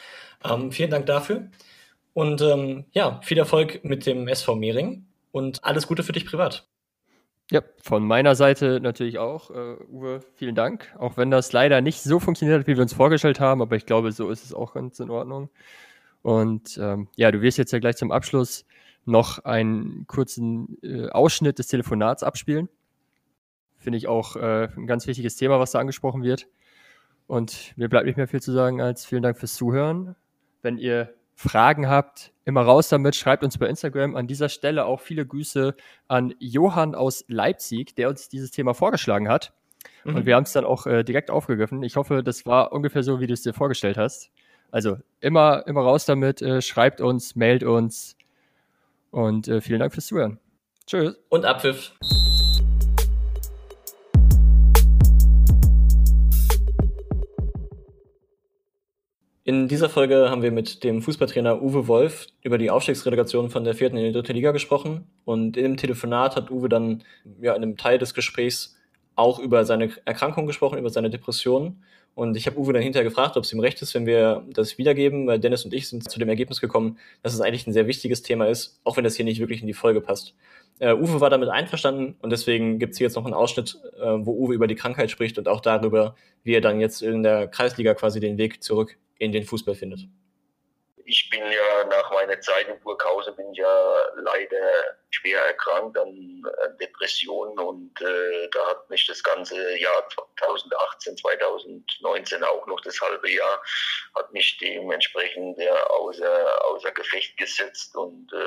Ähm, 0.43 0.71
vielen 0.71 0.89
Dank 0.89 1.05
dafür. 1.05 1.49
Und 2.13 2.41
ähm, 2.41 2.85
ja, 2.91 3.19
viel 3.23 3.37
Erfolg 3.37 3.83
mit 3.83 4.05
dem 4.05 4.27
SV 4.27 4.55
Mehring 4.55 5.05
und 5.31 5.63
alles 5.63 5.87
Gute 5.87 6.03
für 6.03 6.11
dich 6.11 6.25
privat. 6.25 6.67
Ja, 7.51 7.61
von 7.81 8.05
meiner 8.05 8.35
Seite 8.35 8.79
natürlich 8.79 9.17
auch. 9.17 9.49
Uh, 9.49 9.77
Uwe, 9.91 10.19
vielen 10.35 10.53
Dank. 10.53 10.93
Auch 10.99 11.17
wenn 11.17 11.31
das 11.31 11.51
leider 11.51 11.81
nicht 11.81 12.01
so 12.01 12.19
funktioniert 12.19 12.59
hat, 12.59 12.67
wie 12.67 12.75
wir 12.75 12.83
uns 12.83 12.93
vorgestellt 12.93 13.39
haben, 13.39 13.61
aber 13.61 13.75
ich 13.75 13.87
glaube, 13.87 14.11
so 14.11 14.29
ist 14.29 14.45
es 14.45 14.53
auch 14.53 14.73
ganz 14.73 14.99
in 14.99 15.09
Ordnung. 15.09 15.49
Und 16.21 16.77
ähm, 16.81 17.07
ja, 17.15 17.31
du 17.31 17.41
wirst 17.41 17.57
jetzt 17.57 17.71
ja 17.71 17.79
gleich 17.79 17.95
zum 17.95 18.11
Abschluss 18.11 18.65
noch 19.05 19.39
einen 19.45 20.05
kurzen 20.05 20.77
äh, 20.83 21.09
Ausschnitt 21.09 21.57
des 21.57 21.67
Telefonats 21.67 22.21
abspielen. 22.21 22.69
Finde 23.77 23.97
ich 23.97 24.07
auch 24.07 24.35
äh, 24.35 24.67
ein 24.75 24.85
ganz 24.85 25.07
wichtiges 25.07 25.35
Thema, 25.35 25.59
was 25.59 25.71
da 25.71 25.79
angesprochen 25.79 26.21
wird. 26.21 26.47
Und 27.25 27.73
mir 27.77 27.89
bleibt 27.89 28.05
nicht 28.05 28.17
mehr 28.17 28.27
viel 28.27 28.41
zu 28.41 28.51
sagen 28.51 28.81
als 28.81 29.05
vielen 29.05 29.23
Dank 29.23 29.37
fürs 29.37 29.55
Zuhören. 29.55 30.15
Wenn 30.61 30.77
ihr 30.77 31.13
Fragen 31.41 31.87
habt, 31.87 32.33
immer 32.43 32.63
raus 32.63 32.89
damit, 32.89 33.15
schreibt 33.15 33.45
uns 33.45 33.57
bei 33.57 33.67
Instagram. 33.67 34.17
An 34.17 34.27
dieser 34.27 34.49
Stelle 34.49 34.83
auch 34.83 34.99
viele 34.99 35.25
Grüße 35.25 35.73
an 36.09 36.35
Johann 36.39 36.95
aus 36.95 37.23
Leipzig, 37.29 37.95
der 37.95 38.09
uns 38.09 38.27
dieses 38.27 38.51
Thema 38.51 38.73
vorgeschlagen 38.73 39.29
hat. 39.29 39.53
Mhm. 40.03 40.17
Und 40.17 40.25
wir 40.25 40.35
haben 40.35 40.43
es 40.43 40.51
dann 40.51 40.65
auch 40.65 40.85
äh, 40.85 41.03
direkt 41.03 41.31
aufgegriffen. 41.31 41.81
Ich 41.81 41.95
hoffe, 41.95 42.23
das 42.23 42.45
war 42.45 42.73
ungefähr 42.73 43.03
so, 43.03 43.21
wie 43.21 43.27
du 43.27 43.33
es 43.33 43.41
dir 43.41 43.53
vorgestellt 43.53 43.97
hast. 43.97 44.31
Also 44.69 44.97
immer, 45.21 45.65
immer 45.65 45.81
raus 45.81 46.03
damit, 46.03 46.41
äh, 46.41 46.61
schreibt 46.61 46.99
uns, 46.99 47.37
mailt 47.37 47.63
uns 47.63 48.17
und 49.09 49.47
äh, 49.47 49.61
vielen 49.61 49.79
Dank 49.79 49.93
fürs 49.93 50.07
Zuhören. 50.07 50.39
Tschüss. 50.87 51.15
Und 51.29 51.45
Abpfiff. 51.45 51.93
In 59.49 59.67
dieser 59.67 59.89
Folge 59.89 60.29
haben 60.29 60.43
wir 60.43 60.51
mit 60.51 60.83
dem 60.83 61.01
Fußballtrainer 61.01 61.59
Uwe 61.59 61.87
Wolf 61.87 62.27
über 62.43 62.59
die 62.59 62.69
Aufstiegsrelegation 62.69 63.49
von 63.49 63.63
der 63.63 63.73
vierten 63.73 63.97
in 63.97 64.05
die 64.05 64.11
dritte 64.11 64.31
Liga 64.31 64.51
gesprochen. 64.51 65.07
Und 65.25 65.57
in 65.57 65.63
dem 65.63 65.75
Telefonat 65.75 66.35
hat 66.35 66.51
Uwe 66.51 66.69
dann 66.69 67.03
ja, 67.41 67.55
in 67.55 67.63
einem 67.63 67.75
Teil 67.75 67.97
des 67.97 68.13
Gesprächs 68.13 68.77
auch 69.15 69.39
über 69.39 69.65
seine 69.65 69.89
Erkrankung 70.05 70.45
gesprochen, 70.45 70.77
über 70.77 70.91
seine 70.91 71.09
Depression. 71.09 71.81
Und 72.13 72.37
ich 72.37 72.45
habe 72.45 72.59
Uwe 72.59 72.73
dann 72.73 72.83
hinterher 72.83 73.09
gefragt, 73.09 73.37
ob 73.37 73.43
es 73.43 73.51
ihm 73.51 73.59
recht 73.59 73.81
ist, 73.81 73.95
wenn 73.95 74.05
wir 74.05 74.45
das 74.53 74.77
wiedergeben, 74.77 75.25
weil 75.25 75.39
Dennis 75.39 75.65
und 75.65 75.73
ich 75.73 75.89
sind 75.89 76.07
zu 76.07 76.19
dem 76.19 76.29
Ergebnis 76.29 76.61
gekommen, 76.61 76.99
dass 77.23 77.33
es 77.33 77.41
eigentlich 77.41 77.65
ein 77.65 77.73
sehr 77.73 77.87
wichtiges 77.87 78.21
Thema 78.21 78.45
ist, 78.45 78.79
auch 78.83 78.97
wenn 78.97 79.03
das 79.03 79.15
hier 79.15 79.25
nicht 79.25 79.39
wirklich 79.39 79.61
in 79.61 79.67
die 79.67 79.73
Folge 79.73 79.99
passt. 79.99 80.35
Uh, 80.79 80.93
Uwe 80.93 81.21
war 81.21 81.31
damit 81.31 81.49
einverstanden 81.49 82.15
und 82.21 82.29
deswegen 82.29 82.77
gibt 82.77 82.91
es 82.91 82.99
hier 82.99 83.07
jetzt 83.07 83.15
noch 83.15 83.25
einen 83.25 83.33
Ausschnitt, 83.33 83.79
uh, 83.99 84.23
wo 84.23 84.31
Uwe 84.31 84.53
über 84.53 84.67
die 84.67 84.75
Krankheit 84.75 85.09
spricht 85.09 85.39
und 85.39 85.47
auch 85.47 85.59
darüber, 85.59 86.15
wie 86.43 86.53
er 86.53 86.61
dann 86.61 86.79
jetzt 86.79 87.01
in 87.01 87.23
der 87.23 87.47
Kreisliga 87.47 87.95
quasi 87.95 88.19
den 88.19 88.37
Weg 88.37 88.61
zurück 88.61 88.95
in 89.19 89.31
den 89.31 89.43
Fußball 89.43 89.75
findet? 89.75 90.01
Ich 91.05 91.29
bin 91.29 91.41
ja 91.41 91.85
nach 91.89 92.11
meiner 92.11 92.39
Zeit 92.39 92.67
in 92.67 92.79
Burghausen 92.81 93.35
bin 93.35 93.53
ja 93.53 93.95
leider 94.15 94.97
schwer 95.11 95.41
erkrankt 95.41 95.97
an, 95.97 96.43
an 96.63 96.77
Depressionen 96.77 97.57
und 97.59 98.01
äh, 98.01 98.49
da 98.51 98.67
hat 98.67 98.89
mich 98.89 99.05
das 99.07 99.23
ganze 99.23 99.77
Jahr 99.77 100.07
2018, 100.37 101.17
2019 101.17 102.43
auch 102.43 102.65
noch 102.67 102.79
das 102.81 102.99
halbe 103.01 103.29
Jahr, 103.31 103.61
hat 104.15 104.31
mich 104.31 104.57
dementsprechend 104.57 105.57
ja, 105.57 105.75
außer, 105.87 106.65
außer 106.65 106.91
Gefecht 106.91 107.37
gesetzt 107.37 107.95
und 107.95 108.31
äh, 108.33 108.37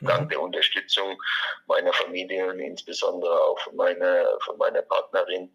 mhm. 0.00 0.06
dank 0.06 0.30
der 0.30 0.40
Unterstützung 0.40 1.20
meiner 1.66 1.92
Familie 1.92 2.46
und 2.46 2.60
insbesondere 2.60 3.42
auch 3.42 3.58
von 3.60 3.76
meiner, 3.76 4.38
von 4.40 4.58
meiner 4.58 4.82
Partnerin 4.82 5.52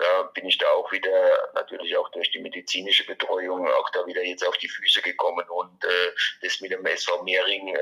ja, 0.00 0.22
bin 0.34 0.46
ich 0.46 0.58
da 0.58 0.68
auch 0.70 0.90
wieder, 0.92 1.50
natürlich 1.54 1.96
auch 1.96 2.08
durch 2.10 2.30
die 2.30 2.38
medizinische 2.38 3.04
Betreuung, 3.06 3.66
auch 3.68 3.90
da 3.90 4.06
wieder 4.06 4.22
jetzt 4.22 4.46
auf 4.46 4.56
die 4.58 4.68
Füße 4.68 5.02
gekommen 5.02 5.48
und 5.48 5.84
äh, 5.84 6.12
das 6.42 6.60
mit 6.60 6.70
dem 6.70 6.84
SV 6.86 7.22
Mehring 7.22 7.74
äh, 7.74 7.78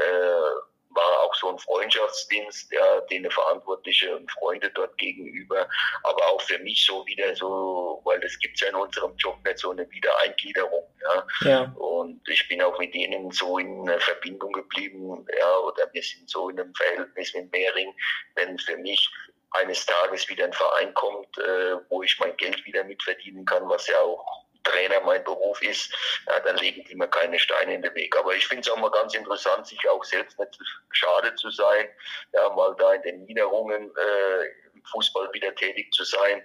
war 0.96 1.22
auch 1.22 1.34
so 1.34 1.50
ein 1.50 1.58
Freundschaftsdienst, 1.58 2.72
ja, 2.72 3.00
den 3.02 3.30
Verantwortliche 3.30 4.16
und 4.16 4.30
Freunde 4.32 4.70
dort 4.70 4.96
gegenüber, 4.98 5.68
aber 6.02 6.26
auch 6.26 6.40
für 6.40 6.58
mich 6.58 6.84
so 6.84 7.06
wieder 7.06 7.34
so, 7.36 8.00
weil 8.04 8.18
das 8.20 8.38
gibt 8.38 8.54
es 8.56 8.62
ja 8.62 8.68
in 8.68 8.74
unserem 8.74 9.14
Job 9.16 9.36
nicht 9.44 9.58
so 9.58 9.70
eine 9.70 9.88
Wiedereingliederung. 9.90 10.84
Ja. 11.02 11.26
ja. 11.42 11.74
Und 11.76 12.26
ich 12.28 12.48
bin 12.48 12.62
auch 12.62 12.78
mit 12.78 12.94
denen 12.94 13.30
so 13.30 13.58
in 13.58 13.88
Verbindung 14.00 14.52
geblieben, 14.52 15.26
ja, 15.38 15.58
oder 15.58 15.88
wir 15.92 16.02
sind 16.02 16.28
so 16.28 16.48
in 16.48 16.58
einem 16.58 16.74
Verhältnis 16.74 17.34
mit 17.34 17.52
Mehring, 17.52 17.94
wenn 18.34 18.58
für 18.58 18.76
mich 18.78 19.08
eines 19.50 19.86
Tages 19.86 20.28
wieder 20.28 20.44
ein 20.46 20.52
Verein 20.52 20.92
kommt, 20.94 21.38
äh, 21.38 21.76
wo 21.88 22.02
ich 22.02 22.18
mein 22.18 22.36
Geld 22.36 22.64
wieder 22.66 22.84
mitverdienen 22.84 23.44
kann, 23.44 23.68
was 23.68 23.86
ja 23.86 24.00
auch 24.00 24.45
Trainer 24.66 25.00
mein 25.00 25.24
Beruf 25.24 25.62
ist, 25.62 25.94
ja, 26.26 26.40
dann 26.40 26.56
legen 26.56 26.84
die 26.84 26.94
mir 26.94 27.08
keine 27.08 27.38
Steine 27.38 27.74
in 27.74 27.82
den 27.82 27.94
Weg. 27.94 28.16
Aber 28.16 28.34
ich 28.34 28.46
finde 28.46 28.62
es 28.62 28.70
auch 28.70 28.76
mal 28.76 28.90
ganz 28.90 29.14
interessant, 29.14 29.66
sich 29.66 29.88
auch 29.88 30.04
selbst 30.04 30.38
nicht 30.38 30.58
schade 30.90 31.34
zu 31.36 31.50
sein, 31.50 31.88
ja, 32.32 32.48
mal 32.50 32.74
da 32.78 32.94
in 32.94 33.02
den 33.02 33.24
Niederungen 33.24 33.90
äh, 33.96 34.65
Fußball 34.90 35.32
wieder 35.32 35.54
tätig 35.54 35.92
zu 35.92 36.04
sein, 36.04 36.42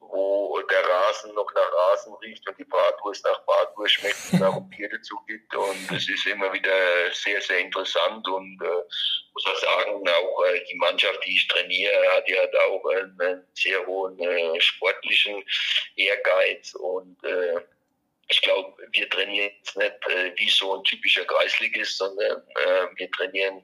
wo 0.00 0.60
der 0.70 0.84
Rasen 0.84 1.34
noch 1.34 1.52
nach 1.54 1.72
Rasen 1.72 2.14
riecht 2.22 2.46
und 2.48 2.58
die 2.58 2.64
Bratwurst 2.64 3.24
nach 3.24 3.44
Bratwurst 3.44 3.94
schmeckt 3.94 4.32
und 4.32 4.42
ein 4.42 4.68
Bier 4.70 4.88
dazu 4.90 5.18
gibt. 5.26 5.54
Und 5.54 5.90
es 5.90 6.08
ist 6.08 6.26
immer 6.26 6.52
wieder 6.52 6.72
sehr, 7.12 7.40
sehr 7.40 7.58
interessant 7.58 8.26
und 8.28 8.60
äh, 8.62 8.82
muss 9.32 9.46
auch 9.46 9.56
sagen, 9.56 10.08
auch 10.08 10.44
äh, 10.44 10.64
die 10.70 10.76
Mannschaft, 10.76 11.20
die 11.24 11.36
ich 11.36 11.48
trainiere, 11.48 12.16
hat 12.16 12.28
ja 12.28 12.42
auch 12.68 12.84
einen, 12.86 13.20
einen 13.20 13.46
sehr 13.54 13.84
hohen 13.86 14.18
äh, 14.18 14.60
sportlichen 14.60 15.42
Ehrgeiz 15.96 16.74
und 16.74 17.22
äh, 17.24 17.60
ich 18.32 18.40
glaube, 18.40 18.74
wir 18.92 19.08
trainieren 19.10 19.50
jetzt 19.58 19.76
nicht 19.76 19.92
äh, 20.08 20.32
wie 20.36 20.48
so 20.48 20.74
ein 20.74 20.84
typischer 20.84 21.24
Kreisligist, 21.26 21.98
sondern 21.98 22.42
äh, 22.56 22.86
wir 22.96 23.10
trainieren 23.10 23.62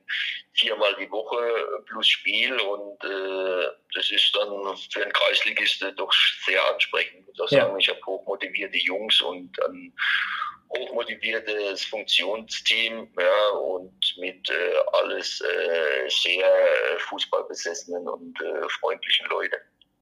viermal 0.52 0.94
die 1.00 1.10
Woche 1.10 1.82
plus 1.86 2.06
Spiel 2.06 2.52
und 2.60 3.02
äh, 3.02 3.66
das 3.94 4.10
ist 4.10 4.36
dann 4.36 4.76
für 4.92 5.02
einen 5.02 5.12
Kreisligist 5.12 5.82
doch 5.96 6.12
sehr 6.44 6.62
ansprechend. 6.70 7.20
Ich 7.20 7.26
muss 7.28 7.40
auch 7.40 7.48
sagen, 7.48 7.80
ich 7.80 7.88
habe 7.88 8.00
hochmotivierte 8.04 8.76
Jungs 8.76 9.22
und 9.22 9.58
ein 9.64 9.94
hochmotiviertes 10.76 11.84
Funktionsteam 11.86 13.10
ja, 13.18 13.48
und 13.56 14.14
mit 14.18 14.50
äh, 14.50 14.74
alles 14.92 15.40
äh, 15.40 16.08
sehr 16.10 16.52
fußballbesessenen 16.98 18.06
und 18.06 18.38
äh, 18.42 18.68
freundlichen 18.68 19.26
Leuten. 19.28 19.56